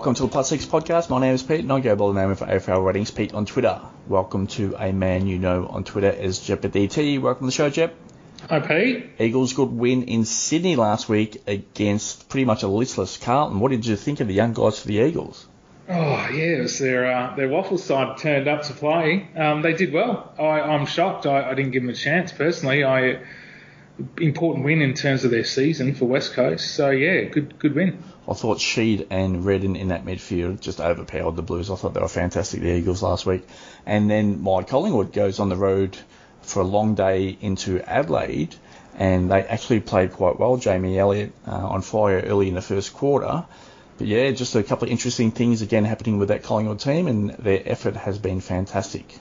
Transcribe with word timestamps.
Welcome 0.00 0.14
to 0.14 0.22
the 0.22 0.28
Plus 0.28 0.48
Six 0.48 0.64
podcast. 0.64 1.10
My 1.10 1.20
name 1.20 1.34
is 1.34 1.42
Pete 1.42 1.60
and 1.60 1.70
I 1.70 1.78
go 1.80 1.94
by 1.94 2.06
the 2.06 2.14
name 2.14 2.30
of 2.30 2.40
AFL 2.40 2.82
Ratings 2.86 3.10
Pete 3.10 3.34
on 3.34 3.44
Twitter. 3.44 3.82
Welcome 4.08 4.46
to 4.46 4.74
a 4.78 4.94
man 4.94 5.26
you 5.26 5.38
know 5.38 5.66
on 5.66 5.84
Twitter 5.84 6.08
as 6.08 6.38
JepDT. 6.38 7.20
Welcome 7.20 7.42
to 7.42 7.46
the 7.48 7.52
show, 7.52 7.68
Jep. 7.68 7.94
Hi, 8.48 8.60
Pete. 8.60 9.10
Eagles 9.18 9.52
good 9.52 9.70
win 9.70 10.04
in 10.04 10.24
Sydney 10.24 10.76
last 10.76 11.10
week 11.10 11.42
against 11.46 12.30
pretty 12.30 12.46
much 12.46 12.62
a 12.62 12.66
listless 12.66 13.18
Carlton. 13.18 13.60
What 13.60 13.72
did 13.72 13.84
you 13.84 13.94
think 13.94 14.20
of 14.20 14.28
the 14.28 14.32
young 14.32 14.54
guys 14.54 14.80
for 14.80 14.88
the 14.88 15.00
Eagles? 15.00 15.46
Oh 15.86 15.92
yeah, 16.32 16.56
it 16.56 16.62
was 16.62 16.78
their 16.78 17.12
uh, 17.12 17.36
their 17.36 17.50
waffle 17.50 17.76
side 17.76 18.16
turned 18.16 18.48
up 18.48 18.62
to 18.62 18.72
play. 18.72 19.28
Um, 19.36 19.60
they 19.60 19.74
did 19.74 19.92
well. 19.92 20.32
I, 20.38 20.62
I'm 20.62 20.86
shocked. 20.86 21.26
I, 21.26 21.50
I 21.50 21.52
didn't 21.52 21.72
give 21.72 21.82
them 21.82 21.90
a 21.90 21.94
chance 21.94 22.32
personally. 22.32 22.84
I 22.84 23.20
important 24.18 24.64
win 24.64 24.80
in 24.80 24.94
terms 24.94 25.24
of 25.24 25.30
their 25.30 25.44
season 25.44 25.94
for 25.94 26.06
West 26.06 26.32
Coast. 26.32 26.74
So 26.74 26.88
yeah, 26.88 27.24
good 27.24 27.58
good 27.58 27.74
win. 27.74 28.02
I 28.30 28.34
thought 28.34 28.58
Sheed 28.58 29.08
and 29.10 29.44
Redden 29.44 29.74
in 29.74 29.88
that 29.88 30.04
midfield 30.04 30.60
just 30.60 30.80
overpowered 30.80 31.34
the 31.34 31.42
Blues. 31.42 31.68
I 31.68 31.74
thought 31.74 31.94
they 31.94 32.00
were 32.00 32.06
fantastic, 32.06 32.60
the 32.60 32.76
Eagles 32.76 33.02
last 33.02 33.26
week. 33.26 33.42
And 33.84 34.08
then 34.08 34.40
Mike 34.40 34.68
Collingwood 34.68 35.12
goes 35.12 35.40
on 35.40 35.48
the 35.48 35.56
road 35.56 35.98
for 36.42 36.60
a 36.60 36.64
long 36.64 36.94
day 36.94 37.36
into 37.40 37.80
Adelaide, 37.80 38.54
and 38.96 39.32
they 39.32 39.42
actually 39.42 39.80
played 39.80 40.12
quite 40.12 40.38
well. 40.38 40.56
Jamie 40.58 40.96
Elliott 40.96 41.32
uh, 41.46 41.50
on 41.50 41.82
fire 41.82 42.20
early 42.20 42.46
in 42.46 42.54
the 42.54 42.62
first 42.62 42.94
quarter. 42.94 43.44
But 43.98 44.06
yeah, 44.06 44.30
just 44.30 44.54
a 44.54 44.62
couple 44.62 44.86
of 44.86 44.92
interesting 44.92 45.32
things 45.32 45.60
again 45.60 45.84
happening 45.84 46.18
with 46.18 46.28
that 46.28 46.44
Collingwood 46.44 46.78
team, 46.78 47.08
and 47.08 47.30
their 47.30 47.60
effort 47.66 47.96
has 47.96 48.16
been 48.18 48.40
fantastic. 48.40 49.12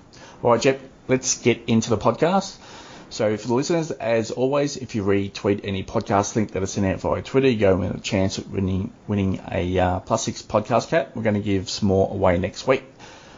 All 0.44 0.52
right, 0.52 0.62
Jep, 0.62 0.80
let's 1.08 1.42
get 1.42 1.64
into 1.66 1.90
the 1.90 1.98
podcast. 1.98 2.58
So 3.12 3.36
for 3.38 3.48
the 3.48 3.56
listeners, 3.56 3.90
as 3.90 4.30
always, 4.30 4.78
if 4.78 4.94
you 4.94 5.04
retweet 5.04 5.62
any 5.64 5.84
podcast 5.84 6.36
link 6.36 6.52
that 6.52 6.62
is 6.62 6.74
sent 6.74 6.86
out 6.86 7.00
via 7.00 7.24
Twitter, 7.24 7.50
you 7.50 7.58
go 7.58 7.76
with 7.76 7.96
a 7.96 8.00
chance 8.00 8.38
at 8.38 8.48
winning 8.48 8.94
winning 9.08 9.42
a 9.52 9.80
uh, 9.80 10.00
plus 10.02 10.24
six 10.24 10.44
podcast 10.44 10.90
cap. 10.90 11.16
We're 11.16 11.24
going 11.24 11.36
to 11.36 11.42
give 11.42 11.70
some 11.70 11.88
more 11.88 12.08
away 12.12 12.38
next 12.38 12.68
week. 12.68 12.84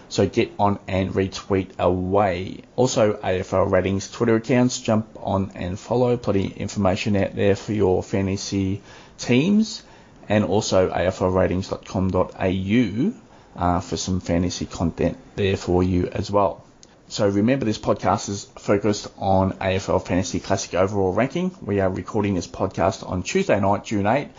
So 0.09 0.27
get 0.27 0.51
on 0.59 0.77
and 0.89 1.13
retweet 1.13 1.79
away. 1.79 2.63
Also, 2.75 3.13
AFL 3.13 3.71
Ratings 3.71 4.11
Twitter 4.11 4.35
accounts, 4.35 4.81
jump 4.81 5.07
on 5.15 5.53
and 5.55 5.79
follow. 5.79 6.17
Plenty 6.17 6.47
of 6.47 6.57
information 6.57 7.15
out 7.15 7.33
there 7.33 7.55
for 7.55 7.71
your 7.71 8.03
fantasy 8.03 8.81
teams. 9.17 9.83
And 10.27 10.43
also 10.43 10.89
aflratings.com.au 10.89 13.13
uh, 13.55 13.79
for 13.79 13.95
some 13.95 14.19
fantasy 14.19 14.65
content 14.65 15.17
there 15.37 15.55
for 15.55 15.81
you 15.81 16.07
as 16.07 16.29
well. 16.29 16.65
So 17.11 17.27
remember, 17.27 17.65
this 17.65 17.77
podcast 17.77 18.29
is 18.29 18.45
focused 18.57 19.09
on 19.17 19.51
AFL 19.57 20.01
Fantasy 20.07 20.39
Classic 20.39 20.73
overall 20.75 21.11
ranking. 21.11 21.53
We 21.61 21.81
are 21.81 21.89
recording 21.89 22.35
this 22.35 22.47
podcast 22.47 23.05
on 23.05 23.23
Tuesday 23.23 23.59
night, 23.59 23.83
June 23.83 24.07
8. 24.07 24.29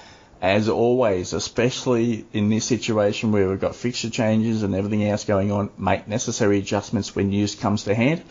As 0.41 0.71
always, 0.71 1.35
especially 1.35 2.25
in 2.33 2.49
this 2.49 2.65
situation 2.65 3.31
where 3.31 3.47
we've 3.47 3.61
got 3.61 3.77
fixture 3.77 4.09
changes 4.09 4.63
and 4.63 4.75
everything 4.75 5.05
else 5.07 5.25
going 5.25 5.53
on, 5.53 5.69
make 5.77 6.09
necessary 6.09 6.61
adjustments 6.61 7.15
when 7.15 7.29
news 7.29 7.55
comes 7.55 7.85
to 7.85 7.95
hand. 7.95 8.23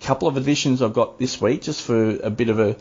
A 0.00 0.04
couple 0.04 0.26
of 0.26 0.36
additions 0.36 0.82
I've 0.82 0.92
got 0.92 1.20
this 1.20 1.40
week 1.40 1.62
just 1.62 1.80
for 1.80 2.16
a 2.16 2.30
bit 2.30 2.48
of 2.48 2.58
a 2.58 2.76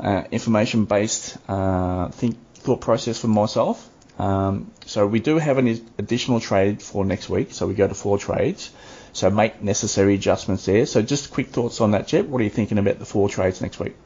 uh, 0.00 0.24
information-based 0.32 1.38
uh, 1.48 2.08
think 2.08 2.38
thought 2.54 2.80
process 2.80 3.20
for 3.20 3.28
myself. 3.28 3.88
Um, 4.18 4.72
so 4.84 5.06
we 5.06 5.20
do 5.20 5.38
have 5.38 5.58
an 5.58 5.68
additional 5.96 6.40
trade 6.40 6.82
for 6.82 7.04
next 7.04 7.28
week. 7.28 7.52
So 7.52 7.68
we 7.68 7.74
go 7.74 7.86
to 7.86 7.94
four 7.94 8.18
trades. 8.18 8.72
So 9.16 9.30
make 9.30 9.62
necessary 9.62 10.14
adjustments 10.14 10.66
there. 10.66 10.84
So 10.84 11.00
just 11.00 11.30
quick 11.30 11.48
thoughts 11.48 11.80
on 11.80 11.92
that, 11.92 12.06
Jep. 12.06 12.26
What 12.26 12.42
are 12.42 12.44
you 12.44 12.50
thinking 12.50 12.76
about 12.76 12.98
the 12.98 13.06
four 13.06 13.30
trades 13.30 13.62
next 13.62 13.80
week? 13.80 13.96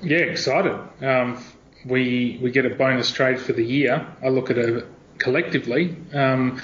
Yeah, 0.00 0.18
excited. 0.18 0.78
Um, 1.00 1.44
we 1.84 2.38
we 2.40 2.52
get 2.52 2.64
a 2.64 2.70
bonus 2.70 3.10
trade 3.10 3.40
for 3.40 3.52
the 3.52 3.64
year. 3.64 4.06
I 4.22 4.28
look 4.28 4.50
at 4.50 4.58
it 4.58 4.86
collectively, 5.18 5.96
um, 6.12 6.62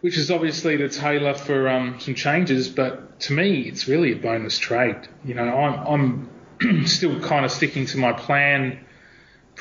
which 0.00 0.16
is 0.16 0.32
obviously 0.32 0.76
to 0.78 0.88
tailor 0.88 1.34
for 1.34 1.68
um, 1.68 2.00
some 2.00 2.16
changes. 2.16 2.68
But 2.68 3.20
to 3.20 3.32
me, 3.32 3.60
it's 3.60 3.86
really 3.86 4.10
a 4.10 4.16
bonus 4.16 4.58
trade. 4.58 4.96
You 5.24 5.34
know, 5.34 5.44
I'm, 5.44 6.28
I'm 6.60 6.86
still 6.86 7.20
kind 7.20 7.44
of 7.44 7.52
sticking 7.52 7.86
to 7.86 7.98
my 7.98 8.12
plan 8.12 8.84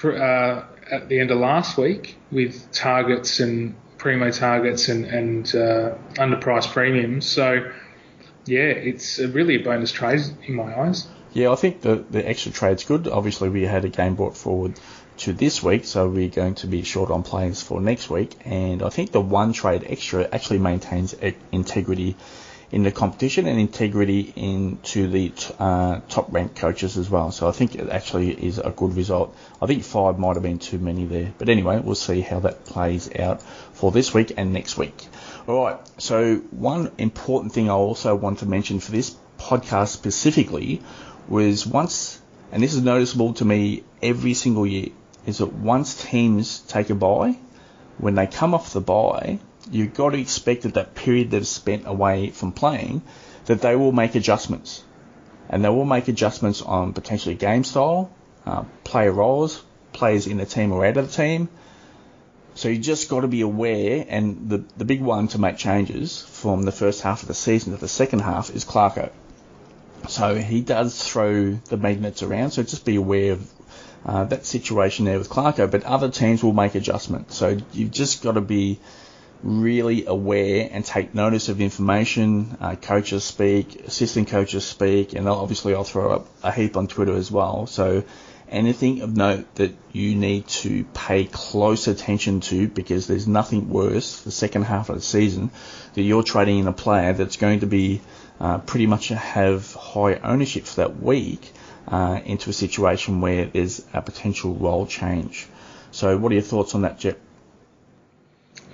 uh, 0.04 0.64
at 0.90 1.08
the 1.08 1.20
end 1.20 1.30
of 1.30 1.38
last 1.38 1.78
week 1.78 2.18
with 2.32 2.72
targets 2.72 3.40
and 3.40 3.76
primo 4.06 4.30
targets 4.30 4.88
and, 4.88 5.06
and 5.06 5.56
uh, 5.56 5.96
underpriced 6.14 6.72
premiums. 6.72 7.26
So, 7.26 7.72
yeah, 8.46 8.60
it's 8.60 9.18
really 9.18 9.56
a 9.56 9.64
bonus 9.64 9.92
trade 9.92 10.22
in 10.44 10.54
my 10.54 10.80
eyes. 10.80 11.08
Yeah, 11.34 11.52
I 11.52 11.56
think 11.56 11.82
the, 11.82 12.06
the 12.12 12.30
extra 12.30 12.52
trade's 12.52 12.84
good. 12.84 13.08
Obviously, 13.08 13.50
we 13.50 13.64
had 13.64 13.84
a 13.84 13.90
game 13.90 14.14
brought 14.14 14.38
forward 14.38 14.80
to 15.18 15.34
this 15.34 15.64
week, 15.64 15.86
so 15.86 16.08
we're 16.08 16.30
going 16.30 16.54
to 16.56 16.68
be 16.68 16.84
short 16.84 17.10
on 17.10 17.24
players 17.24 17.64
for 17.64 17.82
next 17.82 18.08
week. 18.08 18.36
And 18.46 18.84
I 18.84 18.90
think 18.90 19.12
the 19.12 19.22
one 19.22 19.54
trade 19.54 19.84
extra 19.88 20.30
actually 20.32 20.60
maintains 20.60 21.16
integrity 21.52 22.16
in 22.76 22.84
the 22.84 22.92
competition 22.92 23.48
and 23.48 23.58
integrity 23.58 24.34
into 24.36 25.08
the 25.08 25.32
uh, 25.60 26.02
top 26.10 26.28
ranked 26.30 26.58
coaches 26.58 26.98
as 26.98 27.10
well. 27.10 27.32
So 27.32 27.48
I 27.48 27.54
think 27.54 27.76
it 27.76 27.88
actually 27.88 28.32
is 28.32 28.58
a 28.58 28.70
good 28.70 28.98
result. 28.98 29.34
I 29.62 29.66
think 29.66 29.86
five 29.86 30.20
might 30.20 30.34
have 30.34 30.44
been 30.44 30.60
too 30.60 30.78
many 30.78 31.06
there, 31.06 31.34
but 31.38 31.48
anyway, 31.48 31.80
we'll 31.80 31.96
see 31.96 32.20
how 32.20 32.42
that 32.42 32.66
plays 32.66 33.10
out 33.16 33.42
for 33.42 33.94
this 33.94 34.14
week 34.14 34.34
and 34.36 34.52
next 34.52 34.78
week. 34.78 35.08
All 35.48 35.64
right. 35.64 35.80
So 36.00 36.36
one 36.52 36.92
important 36.98 37.54
thing 37.54 37.70
I 37.70 37.76
also 37.76 38.14
want 38.14 38.40
to 38.40 38.46
mention 38.46 38.82
for 38.82 38.92
this 38.92 39.16
podcast 39.40 39.88
specifically 39.88 40.82
was 41.30 41.66
once, 41.66 42.20
and 42.52 42.62
this 42.62 42.74
is 42.74 42.82
noticeable 42.82 43.36
to 43.36 43.46
me 43.46 43.86
every 44.02 44.34
single 44.34 44.68
year, 44.68 44.90
is 45.26 45.38
that 45.38 45.54
once 45.54 46.04
teams 46.04 46.60
take 46.60 46.90
a 46.90 46.96
bye, 46.96 47.38
when 48.00 48.16
they 48.16 48.28
come 48.28 48.54
off 48.54 48.74
the 48.74 48.82
bye, 48.82 49.40
you've 49.72 49.94
got 49.94 50.12
to 50.12 50.20
expect 50.20 50.64
that 50.64 50.76
that 50.76 50.96
period 50.96 51.32
they've 51.32 51.48
spent 51.48 51.88
away 51.88 52.30
from 52.30 52.52
playing, 52.52 53.02
that 53.46 53.62
they 53.62 53.76
will 53.76 53.92
make 53.92 54.16
adjustments. 54.16 54.84
And 55.50 55.64
they 55.64 55.70
will 55.70 55.86
make 55.86 56.08
adjustments 56.08 56.62
on 56.62 56.94
potentially 56.94 57.36
game 57.36 57.64
style, 57.64 58.12
uh, 58.46 58.64
player 58.84 59.12
roles, 59.12 59.64
players 59.94 60.28
in 60.28 60.38
the 60.38 60.46
team 60.46 60.72
or 60.72 60.86
out 60.86 60.98
of 60.98 61.08
the 61.08 61.14
team. 61.14 61.50
So 62.56 62.70
you 62.70 62.78
just 62.78 63.10
got 63.10 63.22
to 63.22 63.28
be 63.28 63.42
aware, 63.42 64.06
and 64.08 64.50
the, 64.50 64.64
the 64.78 64.86
big 64.86 65.02
one 65.02 65.28
to 65.30 65.40
make 65.40 65.58
changes 65.58 66.22
from 66.22 66.64
the 66.64 66.72
first 66.72 67.02
half 67.02 67.22
of 67.22 67.28
the 67.28 67.34
season 67.34 67.74
to 67.74 67.78
the 67.78 67.88
second 67.88 68.20
half 68.20 68.50
is 68.50 68.64
Clarko. 68.64 69.12
So 70.08 70.36
he 70.36 70.62
does 70.62 71.04
throw 71.04 71.52
the 71.52 71.78
magnets 71.78 72.24
around, 72.24 72.52
so 72.52 72.64
just 72.64 72.86
be 72.86 72.96
aware 72.96 73.34
of 73.34 73.52
uh, 74.06 74.24
that 74.26 74.46
situation 74.46 75.06
there 75.06 75.18
with 75.18 75.30
Clarko, 75.30 75.70
but 75.70 75.84
other 75.84 76.10
teams 76.10 76.44
will 76.44 76.54
make 76.54 76.76
adjustments. 76.76 77.36
So 77.36 77.58
you've 77.74 77.92
just 77.92 78.24
got 78.24 78.34
to 78.34 78.42
be 78.42 78.80
really 79.46 80.06
aware 80.08 80.68
and 80.72 80.84
take 80.84 81.14
notice 81.14 81.50
of 81.50 81.62
information. 81.62 82.58
Uh, 82.60 82.76
coaches 82.76 83.24
speak, 83.24 83.76
assistant 83.86 84.28
coaches 84.28 84.66
speak, 84.66 85.14
and 85.14 85.30
obviously 85.30 85.76
I'll 85.76 85.84
throw 85.84 86.12
up 86.12 86.28
a 86.44 86.52
heap 86.52 86.76
on 86.76 86.88
Twitter 86.88 87.16
as 87.16 87.32
well. 87.32 87.68
So 87.68 88.04
anything 88.50 89.02
of 89.02 89.16
note 89.16 89.54
that 89.56 89.76
you 89.92 90.16
need 90.16 90.48
to 90.48 90.84
pay 90.94 91.26
close 91.26 91.88
attention 91.88 92.42
to 92.42 92.68
because 92.68 93.06
there's 93.08 93.28
nothing 93.28 93.70
worse 93.70 94.22
the 94.22 94.32
second 94.32 94.64
half 94.64 94.90
of 94.90 94.96
the 94.96 95.02
season 95.02 95.52
that 95.94 96.02
you're 96.02 96.24
trading 96.24 96.60
in 96.60 96.68
a 96.68 96.74
player 96.74 97.14
that's 97.14 97.38
going 97.38 97.60
to 97.60 97.68
be 97.68 98.02
uh, 98.40 98.58
pretty 98.60 98.88
much 98.88 99.10
have 99.10 99.74
high 99.74 100.16
ownership 100.16 100.66
for 100.66 100.78
that 100.78 101.02
week 101.02 101.52
uh, 101.88 102.20
into 102.26 102.50
a 102.50 102.54
situation 102.54 103.22
where 103.22 103.46
there's 103.46 103.86
a 103.94 104.02
potential 104.02 104.56
role 104.56 104.88
change. 104.88 105.48
So 105.92 106.18
what 106.18 106.32
are 106.32 106.36
your 106.36 106.44
thoughts 106.44 106.76
on 106.76 106.82
that, 106.82 107.00
Jep? 107.00 107.20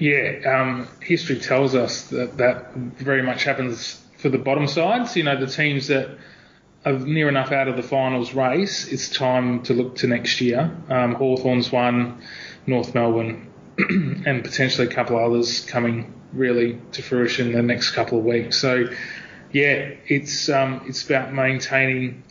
Yeah, 0.02 0.40
um, 0.52 0.88
history 1.00 1.38
tells 1.38 1.76
us 1.76 2.06
that 2.08 2.38
that 2.38 2.74
very 2.74 3.22
much 3.22 3.44
happens 3.44 4.04
for 4.18 4.30
the 4.30 4.40
bottom 4.40 4.66
sides. 4.68 5.16
You 5.16 5.22
know, 5.22 5.40
the 5.40 5.46
teams 5.46 5.90
that 5.90 6.18
are 6.84 6.94
near 6.94 7.30
enough 7.30 7.52
out 7.52 7.68
of 7.68 7.76
the 7.76 7.84
finals 7.84 8.34
race, 8.34 8.88
it's 8.88 9.10
time 9.10 9.62
to 9.62 9.76
look 9.76 9.98
to 9.98 10.08
next 10.08 10.42
year. 10.42 10.76
Um, 10.90 11.14
Hawthorn's 11.14 11.72
one, 11.72 12.24
North 12.66 12.96
Melbourne, 12.96 13.52
and 13.78 14.44
potentially 14.44 14.88
a 14.88 14.90
couple 14.90 15.24
others 15.24 15.64
coming 15.66 16.12
really 16.34 16.82
to 16.94 17.04
fruition 17.04 17.50
in 17.50 17.54
the 17.54 17.62
next 17.62 17.92
couple 17.92 18.18
of 18.18 18.26
weeks. 18.26 18.58
So, 18.58 18.86
yeah, 19.52 19.92
it's 20.08 20.50
um, 20.50 20.82
it's 20.88 21.06
about 21.06 21.32
maintaining 21.32 22.24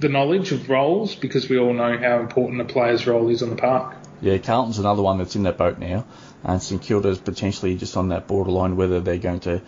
the 0.00 0.08
knowledge 0.08 0.50
of 0.52 0.70
roles 0.70 1.14
because 1.14 1.50
we 1.50 1.58
all 1.58 1.74
know 1.74 1.98
how 1.98 2.20
important 2.20 2.62
a 2.62 2.64
player's 2.64 3.06
role 3.06 3.28
is 3.28 3.42
on 3.42 3.50
the 3.50 3.56
park. 3.56 3.96
Yeah, 4.22 4.38
Carlton's 4.38 4.78
another 4.78 5.02
one 5.02 5.18
that's 5.18 5.36
in 5.36 5.42
that 5.42 5.58
boat 5.58 5.78
now 5.78 6.06
and 6.44 6.62
St 6.62 6.80
Kilda 6.80 7.08
is 7.08 7.18
potentially 7.18 7.76
just 7.76 7.96
on 7.96 8.08
that 8.08 8.26
borderline 8.26 8.76
whether 8.76 9.00
they're 9.00 9.18
going 9.18 9.40
to 9.40 9.60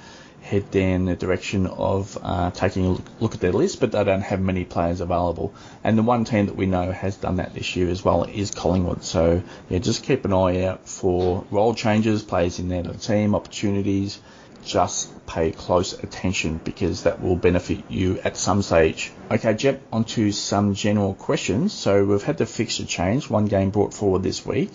head 0.42 0.70
down 0.70 1.04
the 1.04 1.16
direction 1.16 1.66
of 1.66 2.16
uh, 2.22 2.50
taking 2.50 2.86
a 2.86 2.98
look 3.22 3.34
at 3.34 3.40
their 3.40 3.52
list, 3.52 3.80
but 3.80 3.92
they 3.92 4.02
don't 4.02 4.22
have 4.22 4.40
many 4.40 4.64
players 4.64 5.00
available. 5.00 5.54
And 5.84 5.98
the 5.98 6.02
one 6.02 6.24
team 6.24 6.46
that 6.46 6.56
we 6.56 6.66
know 6.66 6.90
has 6.92 7.16
done 7.16 7.36
that 7.36 7.54
this 7.54 7.76
year 7.76 7.88
as 7.90 8.04
well 8.04 8.24
is 8.24 8.50
Collingwood. 8.50 9.04
So 9.04 9.42
yeah, 9.68 9.78
just 9.78 10.02
keep 10.02 10.24
an 10.24 10.32
eye 10.32 10.64
out 10.64 10.88
for 10.88 11.44
role 11.50 11.74
changes, 11.74 12.22
players 12.22 12.58
in 12.58 12.68
their 12.68 12.82
team, 12.82 13.34
opportunities. 13.34 14.18
Just 14.64 15.26
pay 15.26 15.52
close 15.52 15.94
attention 15.94 16.60
because 16.62 17.04
that 17.04 17.22
will 17.22 17.36
benefit 17.36 17.84
you 17.88 18.20
at 18.20 18.36
some 18.36 18.60
stage. 18.60 19.10
Okay, 19.30 19.54
Jep, 19.54 19.80
onto 19.90 20.32
some 20.32 20.74
general 20.74 21.14
questions. 21.14 21.72
So 21.72 22.04
we've 22.04 22.22
had 22.22 22.36
the 22.36 22.46
fixture 22.46 22.84
change, 22.84 23.30
one 23.30 23.46
game 23.46 23.70
brought 23.70 23.94
forward 23.94 24.22
this 24.22 24.44
week. 24.44 24.70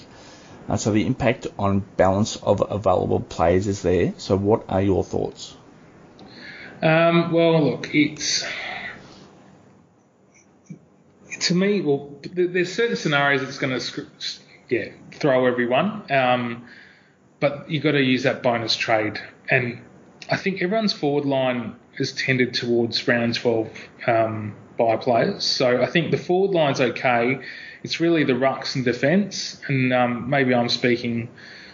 Uh, 0.67 0.77
so 0.77 0.91
the 0.91 1.05
impact 1.05 1.47
on 1.59 1.79
balance 1.97 2.37
of 2.37 2.63
available 2.69 3.19
players 3.19 3.67
is 3.67 3.81
there. 3.81 4.13
So 4.17 4.35
what 4.35 4.65
are 4.69 4.81
your 4.81 5.03
thoughts? 5.03 5.55
Um, 6.81 7.31
well, 7.31 7.63
look, 7.63 7.93
it's 7.93 8.43
to 11.41 11.55
me. 11.55 11.81
Well, 11.81 12.13
there's 12.33 12.73
certain 12.73 12.95
scenarios 12.95 13.41
that's 13.41 13.57
going 13.57 13.79
to 13.79 14.03
yeah 14.69 14.91
throw 15.11 15.45
everyone, 15.45 16.11
um, 16.11 16.65
but 17.39 17.69
you've 17.69 17.83
got 17.83 17.91
to 17.91 18.01
use 18.01 18.23
that 18.23 18.43
bonus 18.43 18.75
trade, 18.75 19.19
and 19.49 19.79
I 20.29 20.37
think 20.37 20.61
everyone's 20.61 20.93
forward 20.93 21.25
line 21.25 21.75
has 21.97 22.11
tended 22.11 22.53
towards 22.53 23.07
round 23.07 23.35
12 23.35 23.69
um, 24.07 24.55
bye 24.77 24.97
players. 24.97 25.43
So 25.43 25.81
I 25.81 25.85
think 25.85 26.11
the 26.11 26.17
forward 26.17 26.51
line's 26.51 26.81
okay. 26.81 27.39
It's 27.85 27.99
really 27.99 28.23
the 28.23 28.33
rucks 28.33 28.75
and 28.75 28.83
defence, 28.83 29.61
and 29.67 29.93
um, 29.93 30.27
maybe 30.27 30.55
I'm 30.55 30.69
speaking 30.69 31.29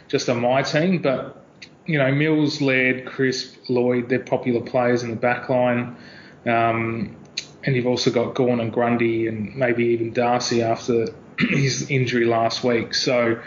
just 0.09 0.27
on 0.27 0.41
my 0.41 0.61
team, 0.61 1.01
but 1.01 1.41
you 1.85 1.97
know 1.97 2.11
Mills, 2.11 2.59
Laird, 2.59 3.05
Crisp, 3.05 3.55
Lloyd, 3.69 4.09
they're 4.09 4.19
popular 4.19 4.59
players 4.59 5.03
in 5.03 5.09
the 5.09 5.15
back 5.15 5.47
line. 5.47 5.95
Um, 6.45 7.15
and 7.63 7.75
you've 7.77 7.87
also 7.87 8.11
got 8.11 8.35
Gawn 8.35 8.59
and 8.59 8.73
Grundy 8.73 9.27
and 9.27 9.55
maybe 9.55 9.85
even 9.85 10.11
Darcy 10.11 10.61
after 10.61 11.07
his 11.39 11.89
injury 11.89 12.25
last 12.25 12.61
week. 12.61 12.93
So 12.93 13.39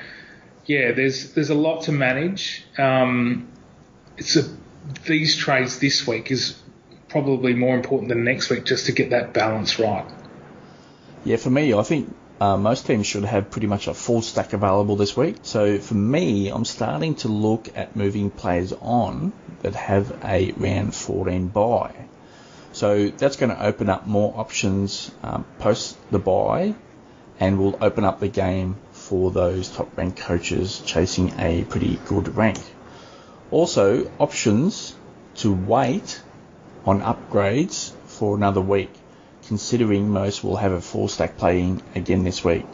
yeah, 0.64 0.92
there's 0.92 1.34
there's 1.34 1.50
a 1.50 1.54
lot 1.54 1.82
to 1.82 1.92
manage. 1.92 2.64
Um, 2.78 3.46
it's 4.16 4.36
a 4.36 4.44
these 5.06 5.36
trades 5.36 5.80
this 5.80 6.06
week 6.06 6.30
is 6.30 6.58
probably 7.08 7.52
more 7.52 7.76
important 7.76 8.08
than 8.08 8.24
next 8.24 8.48
week 8.48 8.64
just 8.64 8.86
to 8.86 8.92
get 8.92 9.10
that 9.10 9.34
balance 9.34 9.78
right. 9.78 10.06
Yeah, 11.26 11.36
for 11.36 11.50
me, 11.50 11.74
I 11.74 11.82
think 11.82 12.14
uh, 12.44 12.56
most 12.58 12.86
teams 12.86 13.06
should 13.06 13.24
have 13.24 13.50
pretty 13.50 13.66
much 13.66 13.86
a 13.86 13.94
full 13.94 14.20
stack 14.20 14.52
available 14.52 14.96
this 14.96 15.16
week. 15.16 15.36
So 15.42 15.78
for 15.78 15.94
me, 15.94 16.48
I'm 16.48 16.66
starting 16.66 17.14
to 17.16 17.28
look 17.28 17.70
at 17.74 17.96
moving 17.96 18.30
players 18.30 18.74
on 18.74 19.32
that 19.62 19.74
have 19.74 20.18
a 20.22 20.52
round 20.52 20.94
14 20.94 21.48
bye. 21.48 21.94
So 22.72 23.08
that's 23.08 23.36
going 23.36 23.48
to 23.48 23.64
open 23.64 23.88
up 23.88 24.06
more 24.06 24.34
options 24.36 25.10
um, 25.22 25.46
post 25.58 25.96
the 26.10 26.18
bye 26.18 26.74
and 27.40 27.58
will 27.58 27.78
open 27.80 28.04
up 28.04 28.20
the 28.20 28.28
game 28.28 28.76
for 28.92 29.30
those 29.30 29.70
top 29.70 29.96
ranked 29.96 30.18
coaches 30.18 30.82
chasing 30.84 31.32
a 31.38 31.64
pretty 31.64 31.98
good 32.04 32.36
rank. 32.36 32.60
Also, 33.50 34.10
options 34.18 34.94
to 35.36 35.50
wait 35.54 36.20
on 36.84 37.00
upgrades 37.00 37.92
for 38.04 38.36
another 38.36 38.60
week, 38.60 38.92
considering 39.46 40.10
most 40.10 40.42
will 40.42 40.56
have 40.56 40.72
a 40.72 40.80
full 40.80 41.08
stack 41.08 41.36
playing 41.36 41.82
again 41.94 42.24
this 42.24 42.44
week. 42.44 42.64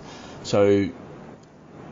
So 0.43 0.89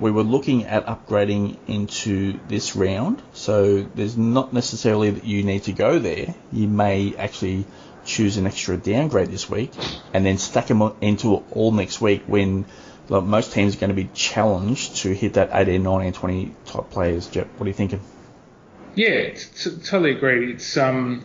we 0.00 0.10
were 0.10 0.22
looking 0.22 0.64
at 0.64 0.86
upgrading 0.86 1.56
into 1.66 2.38
this 2.48 2.76
round, 2.76 3.20
so 3.32 3.82
there's 3.82 4.16
not 4.16 4.52
necessarily 4.52 5.10
that 5.10 5.24
you 5.24 5.42
need 5.42 5.64
to 5.64 5.72
go 5.72 5.98
there. 5.98 6.34
You 6.52 6.68
may 6.68 7.14
actually 7.16 7.66
choose 8.04 8.36
an 8.36 8.46
extra 8.46 8.76
downgrade 8.76 9.28
this 9.28 9.50
week 9.50 9.70
and 10.14 10.24
then 10.24 10.38
stack 10.38 10.68
them 10.68 10.82
into 11.00 11.42
all 11.50 11.72
next 11.72 12.00
week 12.00 12.22
when 12.26 12.64
like, 13.08 13.24
most 13.24 13.52
teams 13.52 13.76
are 13.76 13.80
going 13.80 13.90
to 13.90 13.96
be 13.96 14.08
challenged 14.14 14.96
to 14.96 15.14
hit 15.14 15.34
that 15.34 15.50
18, 15.52 15.82
19, 15.82 16.12
20 16.12 16.54
top 16.66 16.90
players. 16.90 17.26
Jep, 17.26 17.48
what 17.56 17.64
are 17.64 17.68
you 17.68 17.74
thinking? 17.74 18.00
Yeah, 18.94 19.34
t- 19.34 19.76
totally 19.84 20.12
agree. 20.12 20.52
It's 20.52 20.76
um, 20.76 21.24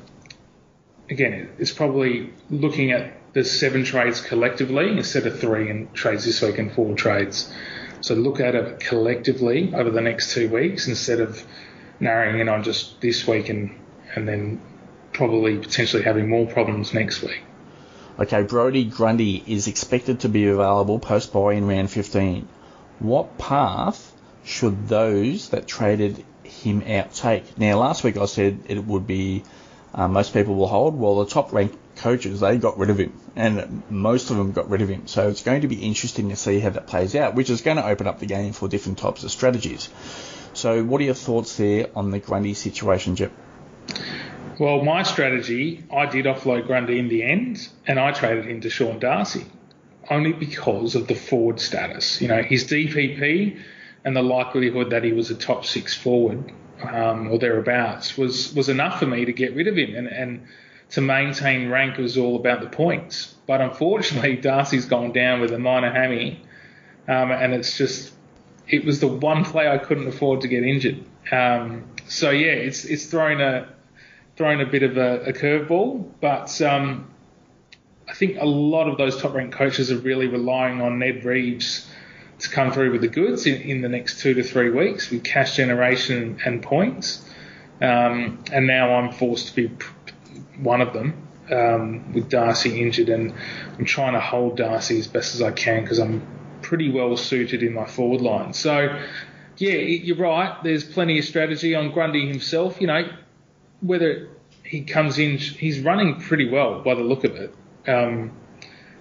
again, 1.10 1.50
it's 1.58 1.72
probably 1.72 2.34
looking 2.50 2.92
at 2.92 3.14
the 3.34 3.44
seven 3.44 3.84
trades 3.84 4.22
collectively 4.22 4.90
instead 4.90 5.26
of 5.26 5.40
three 5.40 5.70
and 5.70 5.94
trades 5.94 6.26
this 6.26 6.42
week 6.42 6.58
and 6.60 6.72
four 6.72 6.96
trades. 6.96 7.52
So 8.02 8.16
look 8.16 8.40
at 8.40 8.56
it 8.56 8.80
collectively 8.80 9.74
over 9.74 9.90
the 9.90 10.02
next 10.02 10.34
two 10.34 10.50
weeks 10.50 10.88
instead 10.88 11.20
of 11.20 11.44
narrowing 12.00 12.40
in 12.40 12.50
on 12.50 12.64
just 12.64 13.02
this 13.02 13.28
week 13.28 13.50
and 13.50 13.80
and 14.16 14.28
then 14.28 14.62
probably 15.14 15.58
potentially 15.58 16.04
having 16.04 16.30
more 16.30 16.46
problems 16.46 16.94
next 16.94 17.22
week. 17.22 17.42
Okay, 18.20 18.44
Brodie 18.44 18.86
Grundy 18.86 19.44
is 19.48 19.68
expected 19.68 20.20
to 20.20 20.30
be 20.30 20.48
available 20.48 21.00
post 21.00 21.34
bye 21.34 21.54
in 21.54 21.66
round 21.66 21.90
15. 21.90 22.48
What 23.00 23.38
path 23.40 24.14
should 24.44 24.88
those 24.88 25.50
that 25.50 25.66
traded 25.66 26.24
him 26.44 26.84
out 26.84 27.14
take? 27.14 27.58
Now, 27.58 27.80
last 27.80 28.04
week 28.04 28.18
I 28.18 28.26
said 28.26 28.60
it 28.68 28.86
would 28.86 29.08
be 29.08 29.44
uh, 29.96 30.08
most 30.08 30.34
people 30.34 30.56
will 30.56 30.68
hold. 30.68 31.00
Well, 31.00 31.24
the 31.24 31.32
top 31.32 31.54
ranked 31.54 31.78
coaches 31.96 32.40
they 32.40 32.58
got 32.58 32.78
rid 32.78 32.90
of 32.90 33.00
him, 33.00 33.14
and 33.36 33.84
most 33.90 34.30
of 34.30 34.38
them 34.38 34.52
got 34.52 34.70
rid 34.70 34.82
of 34.82 34.90
him. 34.90 35.08
So 35.08 35.28
it's 35.30 35.44
going 35.44 35.62
to 35.62 35.68
be 35.68 35.86
interesting 35.86 36.30
to 36.30 36.36
see 36.36 36.60
how 36.60 36.70
that 36.72 36.88
plays 36.88 37.16
out, 37.16 37.36
which 37.36 37.50
is 37.50 37.62
going 37.62 37.78
to 37.78 37.86
open 37.86 38.08
up 38.08 38.20
the 38.20 38.26
game 38.26 38.54
for 38.54 38.68
different 38.68 38.98
types 38.98 39.24
of 39.24 39.32
strategies. 39.32 39.90
So, 40.54 40.84
what 40.84 41.02
are 41.02 41.06
your 41.06 41.16
thoughts 41.16 41.58
there 41.58 41.88
on 41.96 42.12
the 42.12 42.20
Grundy 42.20 42.54
situation, 42.54 43.16
Jep? 43.16 43.32
Well, 44.60 44.84
my 44.84 45.02
strategy, 45.02 45.84
I 45.92 46.06
did 46.06 46.26
offload 46.26 46.68
Grundy 46.68 47.00
in 47.00 47.08
the 47.08 47.24
end, 47.24 47.68
and 47.88 48.00
I 48.00 48.12
traded 48.12 48.46
him 48.46 48.62
to 48.62 48.70
Sean 48.70 49.00
Darcy, 49.00 49.46
only 50.12 50.32
because 50.32 50.94
of 50.94 51.08
the 51.08 51.16
forward 51.16 51.60
status. 51.60 52.22
You 52.22 52.28
know, 52.28 52.44
his 52.44 52.66
DPP 52.66 53.60
and 54.06 54.16
the 54.16 54.22
likelihood 54.22 54.92
that 54.92 55.04
he 55.04 55.12
was 55.12 55.32
a 55.32 55.36
top 55.36 55.66
six 55.66 55.96
forward 55.96 56.52
um, 56.82 57.32
or 57.32 57.40
thereabouts 57.40 58.18
was 58.18 58.54
was 58.54 58.70
enough 58.70 59.00
for 59.00 59.06
me 59.06 59.26
to 59.26 59.34
get 59.34 59.56
rid 59.56 59.68
of 59.68 59.78
him 59.78 59.96
and, 59.96 60.08
and 60.08 60.48
to 60.94 61.02
maintain 61.02 61.70
rank 61.70 61.98
was 61.98 62.18
all 62.18 62.36
about 62.36 62.62
the 62.62 62.70
points. 62.70 63.34
But 63.48 63.62
unfortunately, 63.62 64.38
Darcy's 64.42 64.86
gone 64.86 65.12
down 65.12 65.42
with 65.42 65.52
a 65.52 65.60
minor 65.60 65.92
hammy, 65.92 66.42
um, 67.08 67.32
and 67.32 67.54
it's 67.54 67.78
just 67.78 68.14
it 68.68 68.86
was 68.86 69.00
the 69.00 69.08
one 69.08 69.44
play 69.44 69.68
I 69.68 69.78
couldn't 69.78 70.08
afford 70.08 70.42
to 70.42 70.48
get 70.48 70.64
injured. 70.64 71.04
Um, 71.32 71.86
so 72.08 72.30
yeah, 72.30 72.52
it's 72.52 72.86
it's 72.86 73.06
thrown 73.08 73.42
a 73.42 73.70
thrown 74.36 74.62
a 74.62 74.66
bit 74.66 74.84
of 74.84 74.98
a, 74.98 75.22
a 75.26 75.34
curveball, 75.34 76.12
but 76.22 76.62
um, 76.62 77.10
I 78.08 78.14
think 78.14 78.38
a 78.40 78.46
lot 78.46 78.88
of 78.88 78.98
those 78.98 79.20
top 79.20 79.34
ranked 79.34 79.56
coaches 79.56 79.92
are 79.92 79.98
really 79.98 80.28
relying 80.28 80.82
on 80.82 81.00
Ned 81.00 81.26
Reeves 81.26 81.90
to 82.40 82.50
come 82.50 82.72
through 82.72 82.92
with 82.92 83.02
the 83.02 83.08
goods 83.08 83.46
in, 83.46 83.62
in 83.62 83.82
the 83.82 83.90
next 83.90 84.20
two 84.20 84.34
to 84.34 84.44
three 84.44 84.70
weeks 84.70 85.10
with 85.10 85.24
cash 85.24 85.56
generation 85.56 86.40
and 86.46 86.62
points. 86.62 87.28
Um, 87.82 88.44
and 88.52 88.68
now 88.68 88.96
I'm 88.96 89.12
forced 89.12 89.48
to 89.48 89.56
be 89.56 89.76
one 90.58 90.82
of 90.82 90.94
them 90.94 91.28
um, 91.52 92.14
with 92.14 92.30
Darcy 92.30 92.82
injured, 92.82 93.10
and 93.10 93.34
I'm 93.78 93.86
trying 93.86 94.14
to 94.14 94.20
hold 94.20 94.58
Darcy 94.58 95.00
as 95.00 95.08
best 95.08 95.36
as 95.36 95.42
I 95.42 95.52
can 95.52 95.84
because 95.84 96.00
I'm 96.00 96.26
pretty 96.62 96.92
well 96.92 97.16
suited 97.18 97.64
in 97.64 97.74
my 97.74 97.86
forward 97.86 98.22
line. 98.22 98.54
So, 98.54 99.00
yeah, 99.58 99.74
you're 99.74 100.18
right. 100.18 100.62
There's 100.64 100.84
plenty 100.84 101.20
of 101.20 101.26
strategy 101.26 101.76
on 101.76 101.92
Grundy 101.92 102.28
himself. 102.28 102.80
You 102.80 102.88
know, 102.88 103.10
whether 103.82 104.30
he 104.64 104.82
comes 104.82 105.20
in, 105.20 105.38
he's 105.38 105.80
running 105.80 106.20
pretty 106.20 106.50
well 106.50 106.82
by 106.82 106.96
the 106.96 107.04
look 107.04 107.24
of 107.24 107.36
it. 107.36 107.54
Um, 107.88 108.32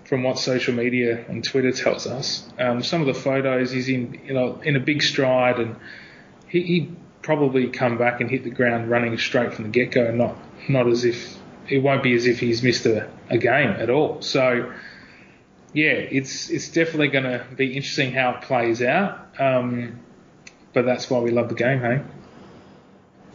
from 0.04 0.24
what 0.24 0.38
social 0.38 0.74
media 0.74 1.24
and 1.28 1.42
Twitter 1.42 1.72
tells 1.72 2.06
us. 2.06 2.46
Um, 2.58 2.82
some 2.82 3.00
of 3.00 3.06
the 3.06 3.14
photos, 3.14 3.70
he's 3.70 3.88
in 3.88 4.20
you 4.26 4.34
know 4.34 4.60
in 4.62 4.76
a 4.76 4.80
big 4.80 5.02
stride, 5.02 5.58
and 5.58 5.76
he, 6.48 6.62
he'd 6.62 6.96
probably 7.22 7.68
come 7.68 7.96
back 7.96 8.20
and 8.20 8.28
hit 8.28 8.44
the 8.44 8.50
ground 8.50 8.90
running 8.90 9.16
straight 9.16 9.54
from 9.54 9.64
the 9.64 9.70
get 9.70 9.90
go, 9.92 10.14
not 10.14 10.36
not 10.68 10.86
as 10.86 11.06
if 11.06 11.38
it 11.68 11.78
won't 11.78 12.02
be 12.02 12.14
as 12.14 12.26
if 12.26 12.40
he's 12.40 12.62
missed 12.62 12.86
a, 12.86 13.08
a 13.30 13.38
game 13.38 13.70
at 13.70 13.90
all. 13.90 14.22
So 14.22 14.72
yeah, 15.72 15.92
it's 15.92 16.50
it's 16.50 16.68
definitely 16.68 17.08
going 17.08 17.24
to 17.24 17.46
be 17.56 17.74
interesting 17.74 18.12
how 18.12 18.32
it 18.34 18.42
plays 18.42 18.82
out. 18.82 19.26
Um, 19.38 20.00
but 20.72 20.84
that's 20.84 21.10
why 21.10 21.20
we 21.20 21.30
love 21.30 21.48
the 21.48 21.54
game, 21.54 21.80
hey. 21.80 22.00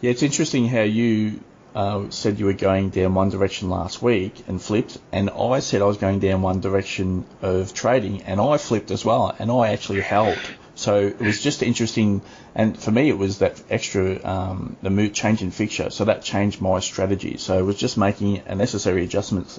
Yeah, 0.00 0.10
it's 0.10 0.22
interesting 0.22 0.68
how 0.68 0.82
you 0.82 1.40
uh, 1.74 2.10
said 2.10 2.38
you 2.38 2.46
were 2.46 2.52
going 2.52 2.90
down 2.90 3.14
one 3.14 3.30
direction 3.30 3.70
last 3.70 4.02
week 4.02 4.44
and 4.48 4.60
flipped, 4.60 4.98
and 5.12 5.30
I 5.30 5.60
said 5.60 5.82
I 5.82 5.84
was 5.84 5.96
going 5.96 6.20
down 6.20 6.42
one 6.42 6.60
direction 6.60 7.24
of 7.42 7.74
trading, 7.74 8.22
and 8.22 8.40
I 8.40 8.58
flipped 8.58 8.90
as 8.90 9.04
well, 9.04 9.34
and 9.38 9.50
I 9.50 9.72
actually 9.72 10.00
held. 10.00 10.38
So 10.78 11.08
it 11.08 11.20
was 11.20 11.42
just 11.42 11.64
interesting, 11.64 12.22
and 12.54 12.78
for 12.78 12.92
me 12.92 13.08
it 13.08 13.18
was 13.18 13.38
that 13.38 13.60
extra 13.68 14.24
um, 14.24 14.76
the 14.80 14.90
mood 14.90 15.12
change 15.12 15.42
in 15.42 15.50
fixture, 15.50 15.90
so 15.90 16.04
that 16.04 16.22
changed 16.22 16.60
my 16.60 16.78
strategy. 16.78 17.36
So 17.36 17.58
it 17.58 17.62
was 17.62 17.76
just 17.76 17.98
making 17.98 18.42
a 18.46 18.54
necessary 18.54 19.02
adjustments 19.02 19.58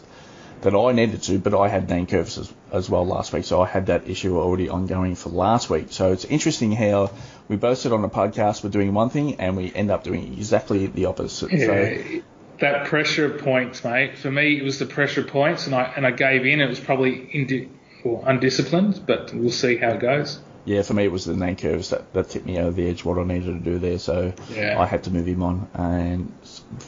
that 0.62 0.74
I 0.74 0.94
needed 0.94 1.22
to, 1.24 1.38
but 1.38 1.54
I 1.54 1.68
had 1.68 1.90
name 1.90 2.08
curves 2.08 2.38
as, 2.38 2.54
as, 2.72 2.90
well 2.90 3.06
last 3.06 3.34
week, 3.34 3.44
so 3.44 3.62
I 3.62 3.68
had 3.68 3.88
that 3.88 4.10
issue 4.10 4.38
already 4.38 4.70
ongoing 4.70 5.16
for 5.16 5.30
last 5.30 5.70
week. 5.70 5.88
So 5.90 6.14
it's 6.14 6.24
interesting 6.24 6.72
how 6.72 7.12
we 7.50 7.58
both 7.58 7.80
sit 7.80 7.92
on 7.92 8.04
a 8.06 8.10
podcast 8.10 8.64
we're 8.64 8.70
doing 8.70 8.94
one 8.94 9.10
thing 9.10 9.36
and 9.42 9.58
we 9.58 9.74
end 9.74 9.92
up 9.92 10.06
doing 10.06 10.34
exactly 10.38 10.88
the 10.88 11.06
opposite. 11.06 11.52
Yeah, 11.52 11.66
so, 11.66 12.22
that 12.60 12.88
pressure 12.88 13.30
points, 13.30 13.84
mate. 13.84 14.18
For 14.18 14.32
me, 14.32 14.58
it 14.58 14.64
was 14.64 14.80
the 14.80 14.86
pressure 14.86 15.24
points, 15.24 15.66
and 15.66 15.76
I 15.76 15.84
and 15.96 16.06
I 16.06 16.12
gave 16.12 16.46
in. 16.46 16.62
It 16.62 16.68
was 16.68 16.80
probably 16.80 17.30
indi- 17.32 17.70
well, 18.06 18.24
undisciplined, 18.26 19.06
but 19.06 19.34
we'll 19.34 19.52
see 19.52 19.78
how 19.78 19.92
it 19.92 20.00
goes. 20.00 20.40
Yeah, 20.66 20.82
for 20.82 20.94
me 20.94 21.06
it 21.06 21.12
was 21.12 21.26
the 21.26 21.36
name 21.36 21.56
curves 21.56 21.90
that, 21.90 22.14
that 22.14 22.30
tipped 22.30 22.46
me 22.46 22.60
over 22.60 22.72
the 22.72 22.90
edge 22.90 23.04
what 23.04 23.18
I 23.18 23.24
needed 23.24 23.64
to 23.64 23.72
do 23.72 23.80
there. 23.80 23.98
So 23.98 24.34
yeah. 24.52 24.80
I 24.80 24.86
had 24.86 25.04
to 25.06 25.12
move 25.12 25.26
him 25.26 25.42
on, 25.42 25.70
and 25.74 26.32